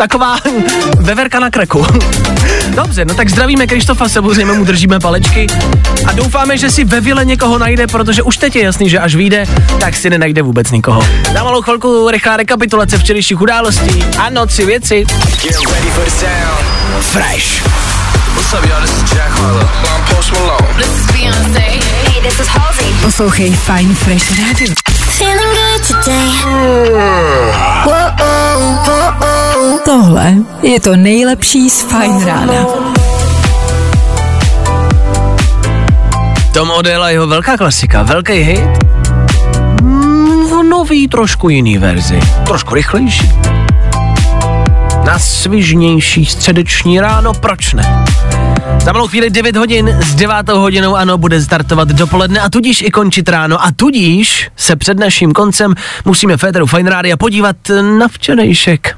Taková 0.00 0.36
veverka 0.98 1.40
na 1.40 1.50
kreku. 1.50 1.86
Dobře, 2.74 3.04
no 3.04 3.14
tak 3.14 3.30
zdravíme 3.30 3.66
Krištofa, 3.66 4.08
samozřejmě 4.08 4.52
mu 4.52 4.64
držíme 4.64 5.00
palečky 5.00 5.46
a 6.06 6.12
doufáme, 6.12 6.58
že 6.58 6.70
si 6.70 6.84
ve 6.84 7.00
vile 7.00 7.24
někoho 7.24 7.58
najde, 7.58 7.86
protože 7.86 8.22
už 8.22 8.36
teď 8.36 8.56
je 8.56 8.64
jasný, 8.64 8.90
že 8.90 8.98
až 8.98 9.14
vyjde, 9.14 9.46
tak 9.80 9.96
si 9.96 10.10
nenajde 10.10 10.42
vůbec 10.42 10.70
nikoho. 10.70 11.06
Na 11.34 11.44
malou 11.44 11.62
chvilku 11.62 12.10
rychlá 12.10 12.36
rekapitulace 12.36 12.98
včerejších 12.98 13.40
událostí. 13.40 14.04
Ano, 14.18 14.46
tři 14.46 14.64
věci. 14.64 15.04
Fresh. 17.00 17.62
What's 18.34 18.52
up, 18.52 18.64
y'all? 18.64 18.80
This 18.80 18.96
is 18.96 19.12
Jack 19.12 19.30
Harlow. 19.30 19.62
I'm 19.62 20.16
Post 20.16 20.32
Malone. 20.32 20.74
This 20.76 20.86
is 20.86 21.06
Beyoncé. 21.06 21.79
This 22.30 22.40
is 22.40 22.46
Halsey. 22.46 22.86
Poslouchej 23.02 23.50
Fine 23.50 23.94
Fresh 23.94 24.30
Radio. 24.38 24.74
Feeling 25.18 25.54
good 25.54 25.86
today. 25.86 26.30
Tohle 29.84 30.34
je 30.62 30.80
to 30.80 30.96
nejlepší 30.96 31.70
z 31.70 31.82
Fine 31.82 32.26
rána. 32.26 32.66
Tom 36.54 36.70
Odell 36.70 37.02
a 37.02 37.10
jeho 37.10 37.26
velká 37.26 37.56
klasika, 37.56 38.02
velký 38.02 38.32
hit. 38.32 38.60
Mm, 39.82 40.46
v 40.46 40.62
nový, 40.62 41.08
trošku 41.08 41.48
jiný 41.48 41.78
verzi. 41.78 42.20
Trošku 42.46 42.74
rychlejší. 42.74 43.32
Na 45.04 45.18
svižnější 45.18 46.26
středeční 46.26 47.00
ráno, 47.00 47.34
proč 47.34 47.72
ne? 47.74 48.04
Za 48.84 48.92
malou 48.92 49.08
chvíli 49.08 49.30
9 49.30 49.56
hodin, 49.56 49.96
s 50.00 50.14
9 50.14 50.48
hodinou 50.48 50.96
ano, 50.96 51.18
bude 51.18 51.42
startovat 51.42 51.88
dopoledne 51.88 52.40
a 52.40 52.50
tudíž 52.50 52.82
i 52.82 52.90
končit 52.90 53.28
ráno 53.28 53.62
a 53.64 53.72
tudíž 53.76 54.50
se 54.56 54.76
před 54.76 54.98
naším 54.98 55.32
koncem 55.32 55.74
musíme 56.04 56.36
Féteru 56.36 56.66
Fine 56.66 56.90
Rádia 56.90 57.16
podívat 57.16 57.56
na 57.98 58.08
včerejšek. 58.08 58.96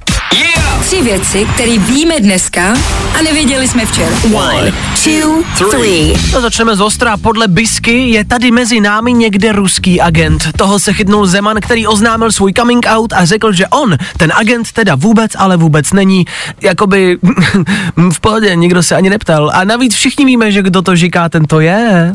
Tři 0.82 1.02
věci, 1.02 1.46
které 1.54 1.78
víme 1.78 2.20
dneska 2.20 2.74
a 3.18 3.22
nevěděli 3.22 3.68
jsme 3.68 3.86
včera. 3.86 4.16
One, 4.34 4.72
two, 5.04 5.42
three. 5.70 6.14
No 6.32 6.40
začneme 6.40 6.76
z 6.76 6.80
ostra. 6.80 7.16
Podle 7.16 7.48
Bisky 7.48 8.08
je 8.08 8.24
tady 8.24 8.50
mezi 8.50 8.80
námi 8.80 9.12
někde 9.12 9.52
ruský 9.52 10.00
agent. 10.00 10.48
Toho 10.56 10.78
se 10.78 10.92
chytnul 10.92 11.26
Zeman, 11.26 11.56
který 11.60 11.86
oznámil 11.86 12.32
svůj 12.32 12.52
coming 12.52 12.86
out 12.88 13.12
a 13.12 13.24
řekl, 13.24 13.52
že 13.52 13.66
on, 13.66 13.96
ten 14.16 14.32
agent 14.36 14.72
teda 14.72 14.94
vůbec, 14.94 15.32
ale 15.38 15.56
vůbec 15.56 15.92
není. 15.92 16.24
Jakoby 16.60 17.18
v 18.12 18.20
pohodě, 18.20 18.56
nikdo 18.56 18.82
se 18.82 18.96
ani 18.96 19.10
neptal. 19.10 19.50
A 19.54 19.64
navíc 19.64 19.94
všichni 19.94 20.24
víme, 20.24 20.52
že 20.52 20.62
kdo 20.62 20.82
to 20.82 20.96
říká, 20.96 21.28
ten 21.28 21.44
to 21.44 21.60
je. 21.60 22.12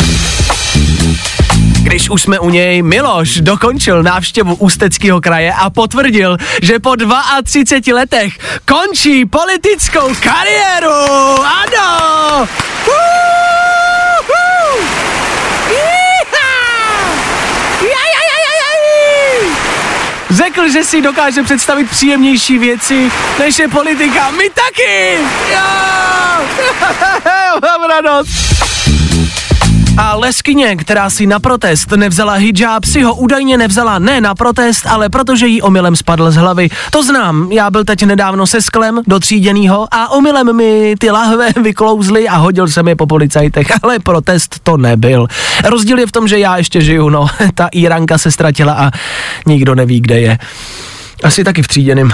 Když 1.87 2.09
už 2.09 2.21
jsme 2.21 2.39
u 2.39 2.49
něj, 2.49 2.81
Miloš 2.81 3.41
dokončil 3.41 4.03
návštěvu 4.03 4.55
Ústeckého 4.55 5.21
kraje 5.21 5.53
a 5.53 5.69
potvrdil, 5.69 6.37
že 6.61 6.79
po 6.79 6.95
32 7.43 7.99
letech 7.99 8.33
končí 8.65 9.25
politickou 9.25 10.15
kariéru. 10.19 10.91
Ano! 11.43 12.47
Řekl, 20.29 20.69
že 20.69 20.83
si 20.83 21.01
dokáže 21.01 21.43
představit 21.43 21.89
příjemnější 21.89 22.57
věci, 22.57 23.11
než 23.39 23.59
je 23.59 23.67
politika. 23.67 24.31
My 24.31 24.49
taky! 24.49 25.17
Jo! 25.51 25.59
Mám 27.61 27.89
radost. 27.89 28.66
A 29.97 30.15
leskyně, 30.15 30.75
která 30.75 31.09
si 31.09 31.25
na 31.25 31.39
protest 31.39 31.91
nevzala 31.91 32.33
hijab, 32.33 32.85
si 32.85 33.01
ho 33.01 33.15
údajně 33.15 33.57
nevzala 33.57 33.99
ne 33.99 34.21
na 34.21 34.35
protest, 34.35 34.85
ale 34.87 35.09
protože 35.09 35.47
jí 35.47 35.61
omylem 35.61 35.95
spadl 35.95 36.31
z 36.31 36.35
hlavy. 36.35 36.69
To 36.91 37.03
znám, 37.03 37.51
já 37.51 37.69
byl 37.69 37.85
teď 37.85 38.03
nedávno 38.03 38.47
se 38.47 38.61
sklem 38.61 39.01
do 39.07 39.19
tříděnýho 39.19 39.87
a 39.91 40.11
omylem 40.11 40.55
mi 40.55 40.95
ty 40.99 41.11
lahve 41.11 41.49
vyklouzly 41.63 42.27
a 42.27 42.35
hodil 42.35 42.67
jsem 42.67 42.87
je 42.87 42.95
po 42.95 43.07
policajtech, 43.07 43.67
ale 43.83 43.99
protest 43.99 44.59
to 44.63 44.77
nebyl. 44.77 45.27
Rozdíl 45.65 45.99
je 45.99 46.07
v 46.07 46.11
tom, 46.11 46.27
že 46.27 46.39
já 46.39 46.57
ještě 46.57 46.81
žiju, 46.81 47.09
no, 47.09 47.27
ta 47.55 47.67
Iranka 47.71 48.17
se 48.17 48.31
ztratila 48.31 48.73
a 48.73 48.91
nikdo 49.45 49.75
neví, 49.75 50.01
kde 50.01 50.19
je. 50.19 50.37
Asi 51.23 51.43
taky 51.43 51.63
v 51.63 51.67
tříděným. 51.67 52.11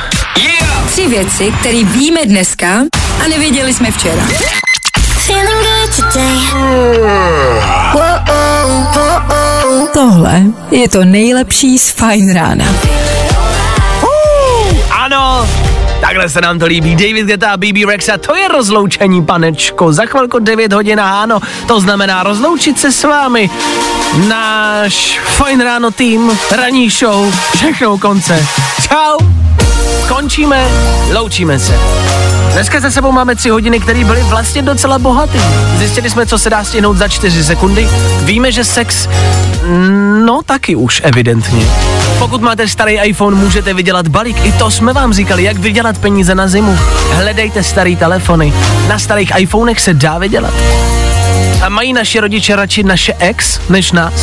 Tři 0.87 1.07
věci, 1.07 1.53
které 1.59 1.83
víme 1.83 2.25
dneska 2.25 2.69
a 3.25 3.27
nevěděli 3.27 3.73
jsme 3.73 3.91
včera. 3.91 4.23
Tohle 9.93 10.41
je 10.71 10.89
to 10.89 11.05
nejlepší 11.05 11.79
z 11.79 11.91
Fine 11.91 12.33
Rána. 12.33 12.65
Uh, 14.01 14.09
ano, 14.91 15.47
takhle 16.01 16.29
se 16.29 16.41
nám 16.41 16.59
to 16.59 16.65
líbí. 16.65 16.95
David 16.95 17.25
Geta 17.25 17.51
a 17.51 17.57
BB 17.57 17.85
Rexa, 17.87 18.17
to 18.17 18.35
je 18.35 18.47
rozloučení, 18.47 19.25
panečko. 19.25 19.93
Za 19.93 20.05
chvilku 20.05 20.39
9 20.39 20.73
hodin 20.73 20.99
a 20.99 21.21
ano, 21.21 21.39
to 21.67 21.79
znamená 21.79 22.23
rozloučit 22.23 22.79
se 22.79 22.91
s 22.91 23.03
vámi. 23.03 23.49
Náš 24.27 25.19
Fine 25.23 25.63
Ráno 25.63 25.91
tým, 25.91 26.39
ranní 26.51 26.89
show, 26.89 27.33
všechno 27.55 27.93
u 27.93 27.97
konce. 27.97 28.45
Čau! 28.81 29.42
Končíme, 30.23 30.67
loučíme 31.13 31.59
se. 31.59 31.79
Dneska 32.53 32.79
za 32.79 32.91
sebou 32.91 33.11
máme 33.11 33.35
tři 33.35 33.49
hodiny, 33.49 33.79
které 33.79 34.03
byly 34.05 34.23
vlastně 34.23 34.61
docela 34.61 34.99
bohaté. 34.99 35.39
Zjistili 35.77 36.09
jsme, 36.09 36.25
co 36.25 36.37
se 36.37 36.49
dá 36.49 36.63
stihnout 36.63 36.97
za 36.97 37.07
čtyři 37.07 37.43
sekundy. 37.43 37.87
Víme, 38.21 38.51
že 38.51 38.63
sex, 38.63 39.09
no 40.25 40.41
taky 40.45 40.75
už 40.75 41.01
evidentně. 41.03 41.65
Pokud 42.19 42.41
máte 42.41 42.67
starý 42.67 42.93
iPhone, 42.93 43.37
můžete 43.37 43.73
vydělat 43.73 44.07
balík. 44.07 44.45
I 44.45 44.51
to 44.51 44.71
jsme 44.71 44.93
vám 44.93 45.13
říkali, 45.13 45.43
jak 45.43 45.57
vydělat 45.57 45.97
peníze 45.97 46.35
na 46.35 46.47
zimu. 46.47 46.79
Hledejte 47.11 47.63
starý 47.63 47.95
telefony. 47.95 48.53
Na 48.87 48.99
starých 48.99 49.31
iPhonech 49.37 49.79
se 49.79 49.93
dá 49.93 50.17
vydělat. 50.17 50.53
A 51.61 51.69
mají 51.69 51.93
naši 51.93 52.19
rodiče 52.19 52.55
radši 52.55 52.83
naše 52.83 53.13
ex 53.19 53.59
než 53.69 53.91
nás? 53.91 54.13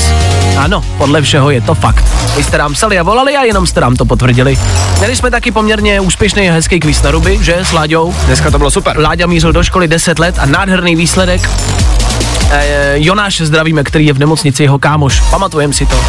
Ano, 0.56 0.84
podle 0.98 1.22
všeho 1.22 1.50
je 1.50 1.60
to 1.60 1.74
fakt. 1.74 2.04
Vy 2.36 2.42
jste 2.44 2.58
nám 2.58 2.72
psali 2.72 2.98
a 2.98 3.02
volali 3.02 3.36
a 3.36 3.42
jenom 3.44 3.66
jste 3.66 3.80
nám 3.80 3.96
to 3.96 4.04
potvrdili. 4.04 4.58
Měli 4.98 5.16
jsme 5.16 5.30
taky 5.30 5.52
poměrně 5.52 6.00
úspěšný 6.00 6.50
a 6.50 6.52
hezký 6.52 6.80
kvíz 6.80 7.02
na 7.02 7.10
ruby, 7.10 7.38
že 7.42 7.56
s 7.56 7.72
Láďou? 7.72 8.14
Dneska 8.26 8.50
to 8.50 8.58
bylo 8.58 8.70
super. 8.70 8.98
Láďa 8.98 9.26
mířil 9.26 9.52
do 9.52 9.62
školy 9.62 9.88
10 9.88 10.18
let 10.18 10.34
a 10.38 10.46
nádherný 10.46 10.96
výsledek. 10.96 11.50
E, 12.50 12.94
Jonáš 12.94 13.40
zdravíme, 13.40 13.84
který 13.84 14.06
je 14.06 14.12
v 14.12 14.18
nemocnici, 14.18 14.62
jeho 14.62 14.78
kámoš, 14.78 15.20
pamatujem 15.20 15.72
si 15.72 15.86
to. 15.86 16.00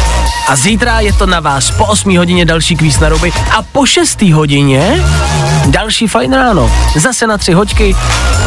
A 0.48 0.56
zítra 0.56 1.00
je 1.00 1.12
to 1.12 1.26
na 1.26 1.40
vás 1.40 1.70
po 1.70 1.84
8 1.84 2.18
hodině 2.18 2.44
další 2.44 2.76
kvíz 2.76 3.00
na 3.00 3.08
ruby 3.08 3.32
a 3.50 3.62
po 3.62 3.86
6 3.86 4.22
hodině 4.22 5.04
další 5.66 6.06
fajn 6.06 6.32
ráno. 6.32 6.72
Zase 6.96 7.26
na 7.26 7.38
tři 7.38 7.52
hoďky, 7.52 7.96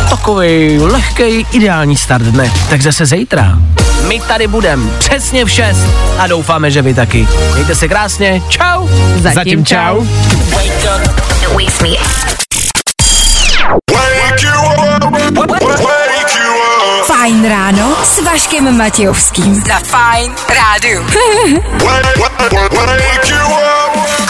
takový 0.10 0.80
lehký, 0.80 1.48
ideální 1.52 1.98
start 1.98 2.26
dne. 2.26 2.52
Tak 2.70 2.82
zase 2.82 3.06
zítra. 3.06 3.60
My 4.08 4.20
tady 4.20 4.48
budem 4.48 4.92
přesně 5.00 5.46
v 5.46 5.50
6 5.52 5.78
a 6.18 6.28
doufáme, 6.28 6.72
že 6.72 6.82
vy 6.82 6.94
taky. 6.94 7.28
Mějte 7.54 7.76
se 7.76 7.88
krásně, 7.88 8.42
čau. 8.50 8.88
Zatím 9.16 9.34
Zatím 9.36 9.66
čau. 9.66 10.06
Fajn 17.06 17.50
ráno 17.50 17.96
s 18.04 18.24
Vaškem 18.24 18.78
Matějovským. 18.78 19.64
Za 19.68 19.80
Fajn 19.80 20.32
rádu. 20.50 21.04
Wake 21.84 23.30
you 23.30 23.46
up. 23.46 24.25